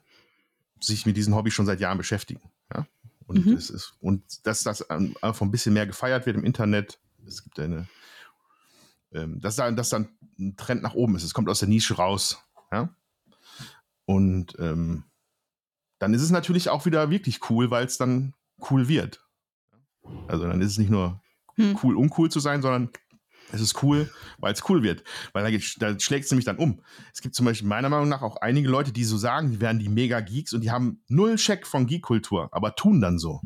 sich 0.81 1.07
mit 1.07 1.17
diesem 1.17 1.35
Hobby 1.35 1.51
schon 1.51 1.67
seit 1.67 1.81
Jahren 1.81 1.99
beschäftigen. 1.99 2.43
Ja? 2.73 2.87
Und, 3.27 3.47
mhm. 3.47 3.55
es 3.55 3.71
ist, 3.71 3.95
und 4.01 4.47
dass 4.47 4.63
das 4.63 4.89
einfach 4.91 5.43
ein 5.43 5.51
bisschen 5.51 5.75
mehr 5.75 5.87
gefeiert 5.87 6.27
wird 6.27 6.37
im 6.37 6.45
Internet. 6.45 6.99
Es 7.27 7.43
gibt 7.43 7.59
eine, 7.59 7.89
ähm, 9.13 9.41
dass, 9.41 9.57
da, 9.57 9.71
dass 9.71 9.89
dann 9.89 10.09
ein 10.39 10.57
Trend 10.57 10.83
nach 10.83 10.95
oben 10.95 11.17
ist. 11.17 11.23
Es 11.23 11.35
kommt 11.35 11.49
aus 11.49 11.61
der 11.61 11.69
Nische 11.69 11.95
raus. 11.95 12.39
Ja? 12.71 12.95
Und 14.05 14.57
ähm, 14.59 15.05
dann 15.99 16.13
ist 16.13 16.23
es 16.23 16.31
natürlich 16.31 16.69
auch 16.69 16.85
wieder 16.85 17.09
wirklich 17.11 17.49
cool, 17.49 17.71
weil 17.71 17.87
es 17.87 17.97
dann 17.97 18.35
cool 18.71 18.89
wird. 18.89 19.25
Also 20.29 20.47
dann 20.47 20.61
ist 20.61 20.73
es 20.73 20.79
nicht 20.79 20.91
nur 20.91 21.23
hm. 21.55 21.79
cool, 21.83 21.97
uncool 21.97 22.31
zu 22.31 22.41
sein, 22.41 22.61
sondern 22.61 22.91
es 23.53 23.61
ist 23.61 23.83
cool, 23.83 24.11
weil 24.39 24.53
es 24.53 24.69
cool 24.69 24.83
wird. 24.83 25.05
Weil 25.33 25.51
da, 25.51 25.59
da 25.79 26.01
schlägt 26.01 26.25
es 26.27 26.31
nämlich 26.31 26.45
dann 26.45 26.57
um. 26.57 26.81
Es 27.13 27.21
gibt 27.21 27.35
zum 27.35 27.47
Beispiel 27.47 27.69
meiner 27.69 27.89
Meinung 27.89 28.09
nach 28.09 28.23
auch 28.23 28.37
einige 28.37 28.69
Leute, 28.69 28.93
die 28.93 29.05
so 29.05 29.17
sagen, 29.17 29.51
die 29.51 29.61
wären 29.61 29.79
die 29.79 29.89
Mega-Geeks 29.89 30.53
und 30.53 30.63
die 30.63 30.71
haben 30.71 31.03
null 31.09 31.37
Check 31.37 31.67
von 31.67 31.87
Geek-Kultur, 31.87 32.49
aber 32.53 32.75
tun 32.75 33.01
dann 33.01 33.19
so. 33.19 33.41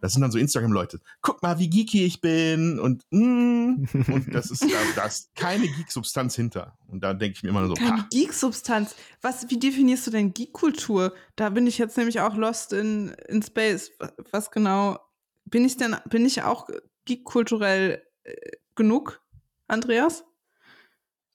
Das 0.00 0.12
sind 0.12 0.22
dann 0.22 0.30
so 0.30 0.38
Instagram-Leute. 0.38 1.00
Guck 1.22 1.42
mal, 1.42 1.58
wie 1.58 1.70
geeky 1.70 2.04
ich 2.04 2.20
bin 2.20 2.78
und 2.78 3.02
mm, 3.10 3.86
und 4.12 4.34
das 4.34 4.50
ist 4.50 4.62
da, 4.62 4.78
da 4.94 5.06
ist 5.06 5.34
keine 5.34 5.66
Geek-Substanz 5.66 6.36
hinter. 6.36 6.76
Und 6.86 7.02
da 7.02 7.14
denke 7.14 7.36
ich 7.36 7.42
mir 7.42 7.48
immer 7.48 7.66
so. 7.66 7.74
Keine 7.74 8.06
Geek-Substanz. 8.10 8.94
Was, 9.22 9.48
wie 9.50 9.58
definierst 9.58 10.06
du 10.06 10.10
denn 10.10 10.32
Geek-Kultur? 10.32 11.14
Da 11.34 11.50
bin 11.50 11.66
ich 11.66 11.78
jetzt 11.78 11.96
nämlich 11.96 12.20
auch 12.20 12.36
lost 12.36 12.72
in, 12.72 13.08
in 13.28 13.42
Space. 13.42 13.90
Was 14.30 14.50
genau 14.50 14.98
bin 15.44 15.64
ich 15.64 15.76
denn? 15.76 15.96
Bin 16.08 16.26
ich 16.26 16.42
auch 16.42 16.68
geek-kulturell 17.06 18.02
äh, 18.24 18.32
genug? 18.76 19.22
Andreas? 19.66 20.24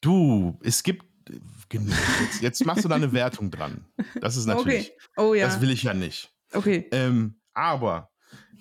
Du, 0.02 0.58
es 0.64 0.84
gibt 0.84 1.06
genug. 1.70 1.96
Jetzt, 2.22 2.42
jetzt 2.42 2.66
machst 2.66 2.84
du 2.84 2.89
da 2.89 2.96
eine 2.96 3.12
Wertung 3.14 3.52
dran. 3.52 3.86
Das 4.20 4.38
ist 4.38 4.46
natürlich. 4.46 4.92
Okay. 4.92 4.98
Oh 5.18 5.34
ja. 5.34 5.48
Das 5.48 5.62
will 5.62 5.72
ich 5.72 5.84
ja 5.84 5.94
nicht. 5.94 6.34
Okay. 6.54 6.88
Ähm, 6.92 7.39
aber 7.54 8.12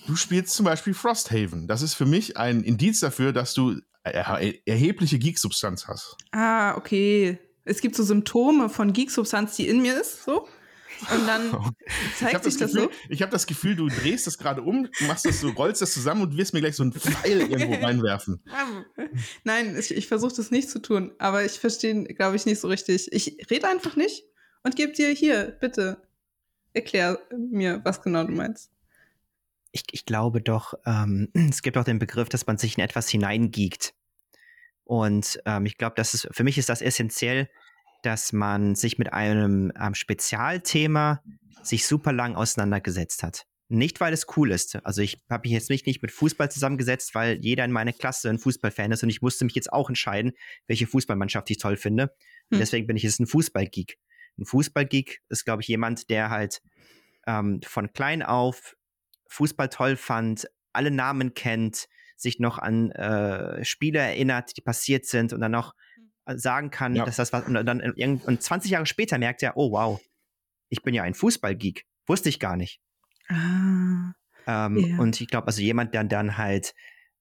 du 0.07 0.17
spielst 0.17 0.55
zum 0.55 0.65
Beispiel 0.65 0.95
Frosthaven. 0.95 1.67
Das 1.67 1.83
ist 1.83 1.95
für 1.95 2.07
mich 2.07 2.37
ein 2.37 2.63
Indiz 2.63 3.01
dafür, 3.01 3.33
dass 3.33 3.55
du 3.55 3.81
er 4.03 4.41
erhebliche 4.67 5.19
Geek-Substanz 5.19 5.87
hast. 5.87 6.17
Ah, 6.33 6.75
okay. 6.77 7.39
Es 7.65 7.81
gibt 7.81 7.95
so 7.95 8.03
Symptome 8.03 8.71
von 8.71 8.93
Geek-Substanz, 8.93 9.57
die 9.57 9.69
in 9.69 9.83
mir 9.83 10.01
ist, 10.01 10.25
so? 10.25 10.49
Und 11.03 11.27
dann 11.27 11.75
zeigt 12.19 12.45
sich 12.45 12.57
das, 12.57 12.73
das 12.73 12.83
so. 12.83 12.91
Ich 13.09 13.23
habe 13.23 13.33
das 13.33 13.47
Gefühl, 13.47 13.77
du 13.77 13.89
drehst 13.89 14.27
das 14.27 14.39
gerade 14.39 14.63
um, 14.63 14.89
machst 15.07 15.25
das 15.25 15.41
so, 15.41 15.51
rollst 15.51 15.83
das 15.83 15.93
zusammen 15.93 16.23
und 16.23 16.37
wirst 16.37 16.53
mir 16.53 16.61
gleich 16.61 16.77
so 16.77 16.83
einen 16.83 16.93
Pfeil 16.93 17.41
irgendwo 17.51 17.75
reinwerfen. 17.75 18.43
Nein, 19.45 19.77
ich, 19.79 19.95
ich 19.95 20.09
versuche 20.09 20.35
das 20.35 20.51
nicht 20.51 20.71
zu 20.71 20.81
tun, 20.81 21.13
aber 21.19 21.45
ich 21.45 21.59
verstehe, 21.59 22.05
glaube 22.05 22.37
ich, 22.37 22.47
nicht 22.47 22.61
so 22.61 22.69
richtig. 22.69 23.13
Ich 23.13 23.51
rede 23.51 23.69
einfach 23.69 23.97
nicht 23.97 24.25
und 24.63 24.77
gebe 24.77 24.93
dir 24.93 25.11
hier, 25.11 25.57
bitte, 25.61 26.03
erklär 26.73 27.19
mir, 27.37 27.81
was 27.85 28.03
genau 28.03 28.25
du 28.25 28.33
meinst. 28.33 28.71
Ich, 29.73 29.85
ich 29.93 30.05
glaube 30.05 30.41
doch, 30.41 30.75
ähm, 30.87 31.29
es 31.51 31.63
gibt 31.63 31.77
auch 31.77 31.85
den 31.85 31.99
Begriff, 31.99 32.29
dass 32.29 32.47
man 32.47 32.59
sich 32.59 32.77
in 32.77 32.85
etwas 32.85 33.09
hineingiegt. 33.09 33.95
Und 34.85 35.41
ähm, 35.45 35.67
ich 35.67 35.79
glaube, 35.79 35.95
das 35.97 36.15
ist, 36.15 36.29
für 36.33 36.43
mich 36.43 36.59
ist 36.59 36.69
das 36.69 36.83
essentiell, 36.83 37.49
dass 38.03 38.33
man 38.33 38.75
sich 38.75 38.99
mit 38.99 39.13
einem 39.13 39.73
ähm, 39.81 39.95
Spezialthema 39.95 41.23
sich 41.63 41.87
super 41.87 42.13
lang 42.13 42.37
auseinandergesetzt 42.37 43.23
hat. 43.23 43.47
Nicht, 43.69 44.01
weil 44.01 44.13
es 44.13 44.27
cool 44.37 44.51
ist. 44.51 44.85
Also 44.85 45.01
ich 45.01 45.23
habe 45.31 45.43
mich 45.45 45.53
jetzt 45.53 45.71
nicht, 45.71 45.87
nicht 45.87 46.03
mit 46.03 46.11
Fußball 46.11 46.51
zusammengesetzt, 46.51 47.15
weil 47.15 47.39
jeder 47.41 47.65
in 47.65 47.71
meiner 47.71 47.93
Klasse 47.93 48.29
ein 48.29 48.41
Fußballfan 48.41 48.91
ist 48.91 49.05
und 49.05 49.11
ich 49.11 49.23
musste 49.23 49.45
mich 49.45 49.55
jetzt 49.55 49.73
auch 49.73 49.89
entscheiden, 49.89 50.33
welche 50.67 50.89
Fußballmannschaft 50.89 51.49
ich 51.51 51.59
toll 51.59 51.77
finde. 51.77 52.13
Hm. 52.51 52.59
deswegen 52.59 52.89
bin 52.89 52.97
ich 52.97 53.05
jetzt 53.05 53.21
ein 53.21 53.29
Fußballgeek. 53.29 53.97
Ein 54.39 54.45
Fußballgeek 54.45 55.23
ist, 55.29 55.45
glaube 55.45 55.63
ich, 55.63 55.69
jemand, 55.69 56.11
der 56.11 56.31
halt 56.31 56.63
ähm, 57.29 57.61
von 57.65 57.93
klein 57.93 58.23
auf 58.23 58.77
Fußball 59.29 59.69
toll 59.69 59.97
fand, 59.97 60.49
alle 60.73 60.91
Namen 60.91 61.35
kennt, 61.35 61.89
sich 62.17 62.41
noch 62.41 62.59
an 62.59 62.91
äh, 62.91 63.65
Spiele 63.65 64.01
erinnert, 64.01 64.57
die 64.57 64.63
passiert 64.63 65.07
sind 65.07 65.33
und 65.33 65.41
dann 65.41 65.53
noch 65.53 65.75
sagen 66.37 66.71
kann, 66.71 66.95
ja. 66.95 67.05
dass 67.05 67.17
das 67.17 67.33
was, 67.33 67.47
und 67.47 67.55
dann 67.55 67.81
und 67.81 68.43
20 68.43 68.71
Jahre 68.71 68.87
später 68.87 69.19
merkt 69.19 69.43
er, 69.43 69.57
oh 69.57 69.73
wow, 69.73 70.01
ich 70.69 70.83
bin 70.83 70.95
ja 70.95 71.03
ein 71.03 71.15
Fußballgeek. 71.15 71.85
Wusste 72.07 72.29
ich 72.29 72.41
gar 72.41 72.57
nicht. 72.57 72.81
Ah, 73.29 74.13
ähm, 74.47 74.77
yeah. 74.77 74.99
Und 74.99 75.21
ich 75.21 75.29
glaube, 75.29 75.47
also 75.49 75.61
jemand, 75.61 75.95
der 75.95 76.05
dann 76.05 76.39
halt 76.39 76.75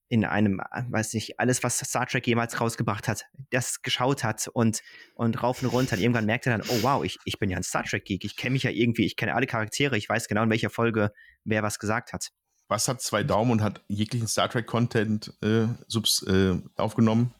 in 0.07 0.25
einem, 0.25 0.59
weiß 0.89 1.13
nicht, 1.13 1.39
alles, 1.39 1.63
was 1.63 1.77
Star 1.77 2.07
Trek 2.07 2.25
jemals 2.25 2.59
rausgebracht 2.59 3.07
hat, 3.07 3.25
das 3.51 3.83
geschaut 3.83 4.23
hat 4.23 4.47
und, 4.47 4.81
und 5.13 5.43
rauf 5.43 5.61
und 5.61 5.69
runter. 5.69 5.95
Und 5.95 6.01
irgendwann 6.01 6.25
merkt 6.25 6.47
er 6.47 6.57
dann, 6.57 6.67
oh 6.67 6.81
wow, 6.81 7.03
ich, 7.03 7.17
ich 7.25 7.37
bin 7.37 7.51
ja 7.51 7.57
ein 7.57 7.63
Star 7.63 7.83
Trek-Geek. 7.83 8.25
Ich 8.25 8.35
kenne 8.35 8.53
mich 8.53 8.63
ja 8.63 8.71
irgendwie, 8.71 9.05
ich 9.05 9.15
kenne 9.15 9.35
alle 9.35 9.45
Charaktere, 9.45 9.97
ich 9.97 10.09
weiß 10.09 10.27
genau, 10.27 10.43
in 10.43 10.49
welcher 10.49 10.71
Folge 10.71 11.11
wer 11.43 11.61
was 11.61 11.77
gesagt 11.77 12.11
hat. 12.11 12.29
Was 12.67 12.87
hat 12.87 13.01
zwei 13.01 13.23
Daumen 13.23 13.51
und 13.51 13.61
hat 13.61 13.83
jeglichen 13.87 14.27
Star 14.27 14.49
Trek-Content 14.49 15.33
äh, 15.43 15.63
äh, 15.63 16.61
aufgenommen? 16.75 17.33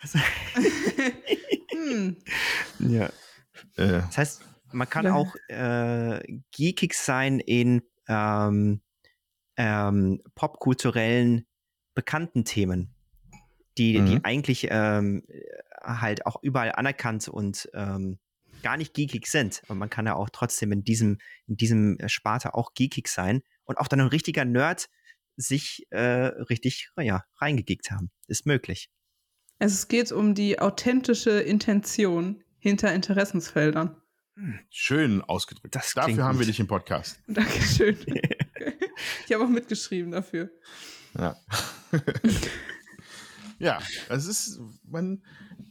hm. 1.70 2.16
Ja. 2.78 3.06
Äh. 3.76 4.02
Das 4.02 4.18
heißt, 4.18 4.42
man 4.72 4.88
kann 4.88 5.06
auch 5.06 5.34
äh, 5.48 6.20
geekig 6.50 6.94
sein 6.94 7.40
in, 7.40 7.82
ähm, 8.08 8.80
ähm, 9.56 10.20
popkulturellen 10.34 11.46
bekannten 11.94 12.44
Themen, 12.44 12.94
die, 13.78 13.98
mhm. 13.98 14.06
die 14.06 14.24
eigentlich 14.24 14.68
ähm, 14.70 15.24
halt 15.82 16.26
auch 16.26 16.42
überall 16.42 16.72
anerkannt 16.72 17.28
und 17.28 17.68
ähm, 17.74 18.18
gar 18.62 18.76
nicht 18.76 18.94
geekig 18.94 19.26
sind. 19.26 19.62
Und 19.68 19.78
man 19.78 19.90
kann 19.90 20.06
ja 20.06 20.16
auch 20.16 20.30
trotzdem 20.30 20.72
in 20.72 20.82
diesem, 20.82 21.18
in 21.46 21.56
diesem 21.56 21.98
Sparte 22.06 22.54
auch 22.54 22.74
geekig 22.74 23.08
sein 23.08 23.42
und 23.64 23.78
auch 23.78 23.88
dann 23.88 24.00
ein 24.00 24.08
richtiger 24.08 24.44
Nerd 24.44 24.88
sich 25.36 25.86
äh, 25.90 26.00
richtig 26.00 26.90
ja, 26.96 27.24
reingegickt 27.40 27.90
haben. 27.90 28.10
Ist 28.26 28.46
möglich. 28.46 28.90
Also 29.58 29.74
es 29.74 29.88
geht 29.88 30.12
um 30.12 30.34
die 30.34 30.58
authentische 30.58 31.40
Intention 31.40 32.42
hinter 32.58 32.92
Interessensfeldern. 32.92 33.96
Schön 34.68 35.22
ausgedrückt. 35.22 35.74
Das 35.74 35.94
Dafür 35.94 36.24
haben 36.24 36.38
wir 36.38 36.46
dich 36.46 36.58
im 36.58 36.66
Podcast. 36.66 37.20
Dankeschön. 37.28 37.96
ich 39.26 39.32
habe 39.32 39.44
auch 39.44 39.48
mitgeschrieben 39.48 40.10
dafür. 40.10 40.50
Ja. 41.16 41.36
ja, 43.58 43.78
es 44.08 44.26
ist, 44.26 44.60
man, 44.82 45.22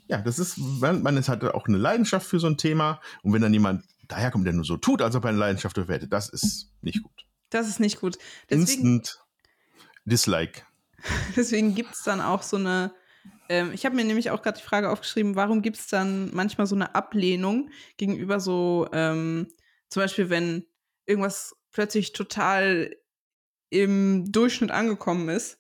ja, 0.08 0.22
das 0.22 0.40
ist, 0.40 0.58
man, 0.58 1.02
man 1.04 1.18
ist 1.18 1.28
halt 1.28 1.44
auch 1.44 1.68
eine 1.68 1.78
Leidenschaft 1.78 2.26
für 2.26 2.40
so 2.40 2.48
ein 2.48 2.58
Thema. 2.58 3.02
Und 3.22 3.34
wenn 3.34 3.42
dann 3.42 3.54
jemand 3.54 3.84
daherkommt, 4.08 4.46
der 4.46 4.54
nur 4.54 4.64
so 4.64 4.78
tut, 4.78 5.02
als 5.02 5.16
ob 5.16 5.26
er 5.26 5.30
eine 5.30 5.40
Leidenschaft 5.40 5.78
dafür 5.78 5.96
hätte, 5.96 6.08
das 6.08 6.30
ist 6.30 6.72
nicht 6.82 7.04
gut. 7.04 7.26
Das 7.50 7.68
ist 7.68 7.82
nicht 7.82 8.00
gut. 8.00 8.18
Deswegen, 8.50 8.62
Instant 8.62 9.20
Dislike. 10.06 10.62
Deswegen 11.36 11.76
gibt 11.76 11.94
es 11.94 12.04
dann 12.04 12.22
auch 12.22 12.44
so 12.44 12.56
eine 12.56 12.94
ähm, 13.50 13.72
ich 13.74 13.86
habe 13.86 13.96
mir 13.96 14.06
nämlich 14.06 14.32
auch 14.32 14.42
gerade 14.42 14.58
die 14.60 14.66
Frage 14.66 14.90
aufgeschrieben, 14.90 15.36
warum 15.36 15.62
gibt 15.62 15.78
es 15.78 15.88
dann 15.88 16.34
manchmal 16.34 16.68
so 16.68 16.76
eine 16.76 16.96
Ablehnung 16.96 17.70
gegenüber 17.98 18.40
so, 18.40 18.88
ähm, 18.94 19.48
zum 19.90 20.02
Beispiel, 20.02 20.30
wenn 20.30 20.66
irgendwas 21.06 21.56
plötzlich 21.72 22.14
total 22.14 22.96
im 23.70 24.32
Durchschnitt 24.32 24.72
angekommen 24.72 25.30
ist, 25.30 25.60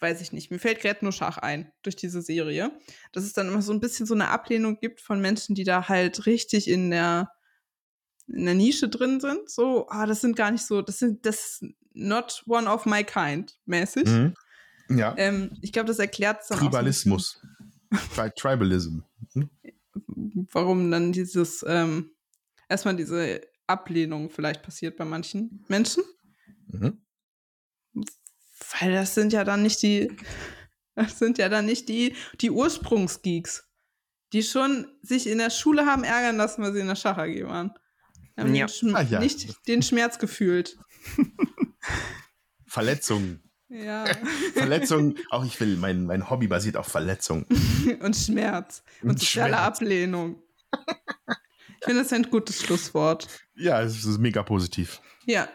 weiß 0.00 0.20
ich 0.20 0.32
nicht, 0.32 0.50
mir 0.50 0.58
fällt 0.58 0.80
gerade 0.80 1.04
nur 1.04 1.12
Schach 1.12 1.38
ein 1.38 1.70
durch 1.82 1.96
diese 1.96 2.22
Serie, 2.22 2.72
dass 3.12 3.24
es 3.24 3.34
dann 3.34 3.48
immer 3.48 3.62
so 3.62 3.72
ein 3.72 3.80
bisschen 3.80 4.06
so 4.06 4.14
eine 4.14 4.28
Ablehnung 4.28 4.78
gibt 4.80 5.00
von 5.00 5.20
Menschen, 5.20 5.54
die 5.54 5.64
da 5.64 5.88
halt 5.88 6.26
richtig 6.26 6.68
in 6.68 6.90
der 6.90 7.30
in 8.26 8.46
der 8.46 8.54
Nische 8.54 8.88
drin 8.88 9.20
sind, 9.20 9.50
so, 9.50 9.86
ah, 9.90 10.06
das 10.06 10.22
sind 10.22 10.34
gar 10.34 10.50
nicht 10.50 10.64
so, 10.64 10.80
das 10.80 10.98
sind 10.98 11.26
das 11.26 11.60
not 11.92 12.42
one 12.46 12.66
of 12.66 12.86
my 12.86 13.04
kind 13.04 13.58
mäßig. 13.66 14.06
Mhm. 14.06 14.34
Ja. 14.88 15.14
Ähm, 15.16 15.56
ich 15.62 15.72
glaube, 15.72 15.86
das 15.86 15.98
erklärt 15.98 16.42
es 16.42 16.48
dann 16.48 16.58
Tribalismus. 16.58 17.40
Tri 18.14 18.30
Tribalism. 18.36 19.00
Hm? 19.32 19.50
Warum 20.52 20.90
dann 20.90 21.12
dieses, 21.12 21.64
ähm, 21.66 22.10
erstmal 22.68 22.96
diese 22.96 23.40
Ablehnung 23.66 24.30
vielleicht 24.30 24.62
passiert 24.62 24.96
bei 24.96 25.04
manchen 25.04 25.64
Menschen. 25.68 26.02
Mhm. 26.66 27.00
Weil 27.92 28.92
das 28.92 29.14
sind 29.14 29.32
ja 29.32 29.44
dann 29.44 29.62
nicht 29.62 29.82
die, 29.82 30.10
das 30.94 31.18
sind 31.18 31.38
ja 31.38 31.48
dann 31.48 31.66
nicht 31.66 31.88
die, 31.88 32.14
die 32.40 32.50
Ursprungsgeeks, 32.50 33.68
die 34.32 34.42
schon 34.42 34.86
sich 35.02 35.26
in 35.26 35.38
der 35.38 35.50
Schule 35.50 35.86
haben 35.86 36.04
ärgern 36.04 36.36
lassen, 36.36 36.62
weil 36.62 36.72
sie 36.72 36.80
in 36.80 36.88
der 36.88 36.96
Schach 36.96 37.18
AG 37.18 37.44
waren. 37.44 37.72
Haben 38.36 38.54
ja. 38.54 38.66
Den 38.66 38.96
ah, 38.96 39.02
ja. 39.02 39.20
nicht 39.20 39.66
den 39.68 39.82
Schmerz 39.82 40.18
gefühlt. 40.18 40.76
Verletzungen. 42.66 43.42
Ja. 43.74 44.04
Verletzung, 44.54 45.16
auch 45.30 45.44
ich 45.44 45.58
will, 45.60 45.76
mein, 45.76 46.06
mein 46.06 46.30
Hobby 46.30 46.46
basiert 46.46 46.76
auf 46.76 46.86
Verletzung. 46.86 47.44
und 48.00 48.14
Schmerz. 48.14 48.82
Und, 49.02 49.10
und 49.10 49.20
soziale 49.20 49.54
Schmerz. 49.54 49.66
Ablehnung. 49.66 50.36
Ich 50.72 51.84
finde, 51.84 52.02
das 52.02 52.06
ist 52.06 52.12
ein 52.12 52.30
gutes 52.30 52.62
Schlusswort. 52.62 53.28
Ja, 53.56 53.82
es 53.82 54.04
ist 54.04 54.18
mega 54.18 54.42
positiv. 54.42 55.00
Ja. 55.26 55.48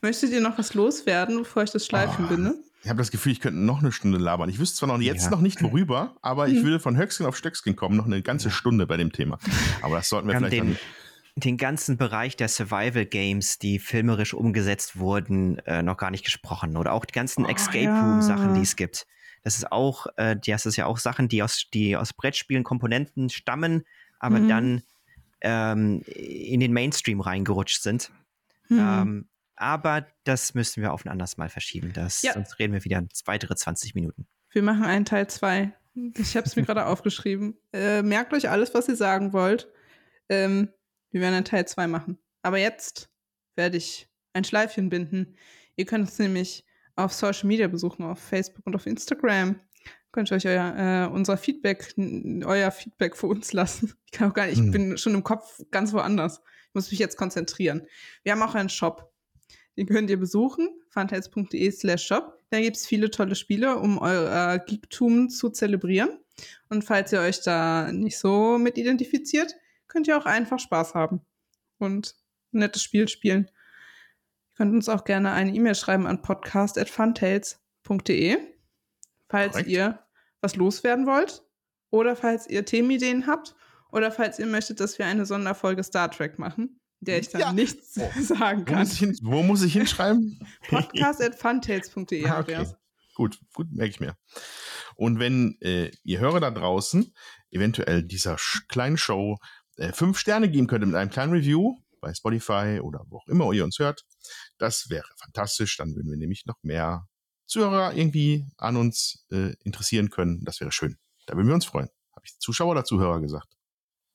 Möchtet 0.00 0.30
ihr 0.32 0.40
noch 0.40 0.58
was 0.58 0.74
loswerden, 0.74 1.38
bevor 1.38 1.62
ich 1.62 1.70
das 1.70 1.86
Schleifen 1.86 2.26
oh, 2.26 2.28
binde? 2.28 2.54
Ich 2.82 2.90
habe 2.90 2.98
das 2.98 3.10
Gefühl, 3.10 3.32
ich 3.32 3.40
könnte 3.40 3.58
noch 3.58 3.80
eine 3.80 3.92
Stunde 3.92 4.18
labern. 4.18 4.50
Ich 4.50 4.58
wüsste 4.58 4.76
zwar 4.76 4.88
noch 4.88 5.00
jetzt 5.00 5.24
ja. 5.24 5.30
noch 5.30 5.40
nicht 5.40 5.62
worüber, 5.62 6.16
aber 6.20 6.48
ich 6.48 6.58
hm. 6.58 6.64
würde 6.64 6.80
von 6.80 6.96
Höchstgen 6.96 7.26
auf 7.26 7.36
Stöckskin 7.36 7.76
kommen, 7.76 7.96
noch 7.96 8.04
eine 8.04 8.20
ganze 8.20 8.50
Stunde 8.50 8.86
bei 8.86 8.98
dem 8.98 9.10
Thema. 9.10 9.38
Aber 9.80 9.96
das 9.96 10.10
sollten 10.10 10.28
wir, 10.28 10.34
wir 10.34 10.38
vielleicht 10.40 10.62
den, 10.62 10.68
dann 10.72 10.78
den 11.36 11.56
ganzen 11.56 11.96
Bereich 11.96 12.36
der 12.36 12.48
Survival 12.48 13.06
Games, 13.06 13.58
die 13.58 13.78
filmerisch 13.78 14.34
umgesetzt 14.34 14.98
wurden, 14.98 15.58
äh, 15.66 15.82
noch 15.82 15.96
gar 15.96 16.10
nicht 16.10 16.24
gesprochen. 16.24 16.76
Oder 16.76 16.92
auch 16.92 17.04
die 17.04 17.12
ganzen 17.12 17.44
oh, 17.44 17.48
Escape 17.48 17.88
Room 17.88 18.22
Sachen, 18.22 18.54
die 18.54 18.60
es 18.60 18.76
gibt. 18.76 19.06
Das 19.42 19.56
ist 19.56 19.70
auch, 19.70 20.06
äh, 20.16 20.36
das 20.36 20.64
ist 20.64 20.76
ja 20.76 20.86
auch 20.86 20.98
Sachen, 20.98 21.28
die 21.28 21.42
aus, 21.42 21.66
die 21.72 21.96
aus 21.96 22.12
Brettspielen 22.12 22.62
Komponenten 22.62 23.30
stammen, 23.30 23.84
aber 24.18 24.38
mhm. 24.38 24.48
dann 24.48 24.82
ähm, 25.40 26.02
in 26.06 26.60
den 26.60 26.72
Mainstream 26.72 27.20
reingerutscht 27.20 27.82
sind. 27.82 28.10
Mhm. 28.68 28.78
Ähm, 28.78 29.28
aber 29.56 30.06
das 30.24 30.54
müssen 30.54 30.82
wir 30.82 30.92
auf 30.92 31.04
ein 31.04 31.10
anderes 31.10 31.36
Mal 31.36 31.48
verschieben. 31.48 31.92
Das, 31.92 32.22
ja. 32.22 32.32
Sonst 32.32 32.58
reden 32.58 32.72
wir 32.72 32.84
wieder 32.84 33.02
weitere 33.24 33.54
20 33.54 33.94
Minuten. 33.94 34.26
Wir 34.50 34.62
machen 34.62 34.84
einen 34.84 35.04
Teil 35.04 35.28
2. 35.28 35.72
Ich 36.16 36.36
habe 36.36 36.46
es 36.46 36.56
mir 36.56 36.62
gerade 36.62 36.86
aufgeschrieben. 36.86 37.56
Äh, 37.72 38.02
merkt 38.02 38.32
euch 38.32 38.48
alles, 38.48 38.72
was 38.72 38.88
ihr 38.88 38.96
sagen 38.96 39.32
wollt. 39.32 39.68
Ähm, 40.28 40.70
wir 41.14 41.20
werden 41.20 41.34
einen 41.36 41.44
Teil 41.44 41.66
2 41.66 41.86
machen. 41.86 42.18
Aber 42.42 42.58
jetzt 42.58 43.08
werde 43.54 43.76
ich 43.76 44.08
ein 44.32 44.42
Schleifchen 44.42 44.88
binden. 44.88 45.36
Ihr 45.76 45.86
könnt 45.86 46.08
uns 46.08 46.18
nämlich 46.18 46.66
auf 46.96 47.12
Social 47.12 47.46
Media 47.46 47.68
besuchen, 47.68 48.04
auf 48.04 48.18
Facebook 48.18 48.66
und 48.66 48.74
auf 48.74 48.86
Instagram. 48.86 49.60
Könnt 50.10 50.32
ihr 50.32 50.36
euch 50.36 50.46
euer, 50.46 50.74
äh, 50.76 51.14
unser 51.14 51.36
Feedback, 51.36 51.94
euer 52.44 52.70
Feedback 52.72 53.16
für 53.16 53.28
uns 53.28 53.52
lassen. 53.52 53.94
Ich 54.06 54.10
kann 54.10 54.30
auch 54.30 54.34
gar 54.34 54.46
nicht, 54.46 54.54
ich 54.54 54.64
hm. 54.64 54.70
bin 54.72 54.98
schon 54.98 55.14
im 55.14 55.22
Kopf 55.22 55.60
ganz 55.70 55.92
woanders. 55.92 56.40
Ich 56.68 56.74
muss 56.74 56.90
mich 56.90 56.98
jetzt 56.98 57.16
konzentrieren. 57.16 57.86
Wir 58.24 58.32
haben 58.32 58.42
auch 58.42 58.56
einen 58.56 58.68
Shop. 58.68 59.12
Den 59.76 59.86
könnt 59.86 60.10
ihr 60.10 60.18
besuchen, 60.18 60.68
fantails.de 60.90 61.70
slash 61.70 62.06
shop. 62.06 62.40
Da 62.50 62.60
gibt 62.60 62.76
es 62.76 62.86
viele 62.86 63.10
tolle 63.10 63.36
Spiele, 63.36 63.76
um 63.76 63.98
euer 63.98 64.58
Geektum 64.58 65.30
zu 65.30 65.50
zelebrieren. 65.50 66.18
Und 66.68 66.84
falls 66.84 67.12
ihr 67.12 67.20
euch 67.20 67.40
da 67.42 67.92
nicht 67.92 68.18
so 68.18 68.58
mit 68.58 68.78
identifiziert, 68.78 69.54
könnt 69.94 70.06
ihr 70.08 70.18
auch 70.18 70.26
einfach 70.26 70.58
Spaß 70.58 70.94
haben 70.94 71.20
und 71.78 72.16
ein 72.52 72.58
nettes 72.58 72.82
Spiel 72.82 73.08
spielen. 73.08 73.44
Ihr 73.44 74.56
könnt 74.56 74.74
uns 74.74 74.88
auch 74.88 75.04
gerne 75.04 75.30
eine 75.30 75.54
E-Mail 75.54 75.76
schreiben 75.76 76.08
an 76.08 76.20
podcast.funtails.de, 76.20 78.38
falls 79.28 79.52
Korrekt. 79.52 79.68
ihr 79.68 80.00
was 80.40 80.56
loswerden 80.56 81.06
wollt 81.06 81.44
oder 81.90 82.16
falls 82.16 82.48
ihr 82.48 82.64
Themenideen 82.64 83.28
habt 83.28 83.54
oder 83.92 84.10
falls 84.10 84.40
ihr 84.40 84.46
möchtet, 84.46 84.80
dass 84.80 84.98
wir 84.98 85.06
eine 85.06 85.26
Sonderfolge 85.26 85.84
Star 85.84 86.10
Trek 86.10 86.40
machen, 86.40 86.80
der 86.98 87.20
ich 87.20 87.28
dann 87.28 87.40
ja. 87.40 87.52
nichts 87.52 87.96
oh. 87.96 88.10
sagen 88.20 88.64
kann. 88.64 88.74
Wo 88.74 88.80
muss 88.80 88.92
ich, 88.92 88.98
hin, 88.98 89.16
wo 89.22 89.44
muss 89.44 89.62
ich 89.62 89.74
hinschreiben? 89.74 90.44
podcast.funtails.de, 90.68 92.26
ah, 92.26 92.40
okay. 92.40 92.66
Gut, 93.14 93.38
gut, 93.52 93.70
merke 93.70 93.90
ich 93.90 94.00
mir. 94.00 94.16
Und 94.96 95.20
wenn 95.20 95.56
äh, 95.60 95.92
ihr 96.02 96.18
Hörer 96.18 96.40
da 96.40 96.50
draußen 96.50 97.14
eventuell 97.50 98.02
dieser 98.02 98.38
kleinen 98.68 98.96
Show 98.96 99.38
äh, 99.76 99.92
fünf 99.92 100.18
Sterne 100.18 100.50
geben 100.50 100.66
könnte 100.66 100.86
mit 100.86 100.96
einem 100.96 101.10
kleinen 101.10 101.32
Review 101.32 101.76
bei 102.00 102.12
Spotify 102.12 102.80
oder 102.82 103.04
wo 103.08 103.18
auch 103.18 103.28
immer 103.28 103.50
ihr 103.52 103.64
uns 103.64 103.78
hört, 103.78 104.04
das 104.58 104.90
wäre 104.90 105.08
fantastisch. 105.18 105.76
Dann 105.76 105.94
würden 105.94 106.10
wir 106.10 106.18
nämlich 106.18 106.44
noch 106.46 106.62
mehr 106.62 107.06
Zuhörer 107.46 107.94
irgendwie 107.94 108.46
an 108.56 108.76
uns 108.76 109.26
äh, 109.30 109.54
interessieren 109.64 110.10
können. 110.10 110.44
Das 110.44 110.60
wäre 110.60 110.72
schön. 110.72 110.98
Da 111.26 111.36
würden 111.36 111.48
wir 111.48 111.54
uns 111.54 111.64
freuen. 111.64 111.88
Habe 112.12 112.26
ich 112.26 112.38
Zuschauer 112.38 112.72
oder 112.72 112.84
Zuhörer 112.84 113.20
gesagt? 113.20 113.48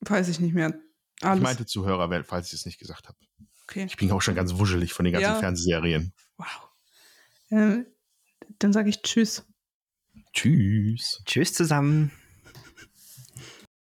Weiß 0.01 0.27
ich 0.29 0.39
nicht 0.39 0.53
mehr. 0.53 0.73
Alles. 1.21 1.39
Ich 1.39 1.43
meinte 1.43 1.65
Zuhörer, 1.65 2.23
falls 2.23 2.47
ich 2.47 2.53
es 2.53 2.65
nicht 2.65 2.79
gesagt 2.79 3.07
habe. 3.07 3.17
Okay. 3.63 3.85
Ich 3.85 3.97
bin 3.97 4.11
auch 4.11 4.21
schon 4.21 4.35
ganz 4.35 4.57
wuschelig 4.57 4.93
von 4.93 5.03
den 5.03 5.13
ganzen 5.13 5.33
ja. 5.33 5.39
Fernsehserien. 5.39 6.13
Wow. 6.37 6.69
Äh, 7.49 7.83
dann 8.59 8.73
sage 8.73 8.89
ich 8.89 9.01
Tschüss. 9.01 9.45
Tschüss. 10.33 11.21
Tschüss 11.25 11.53
zusammen. 11.53 12.11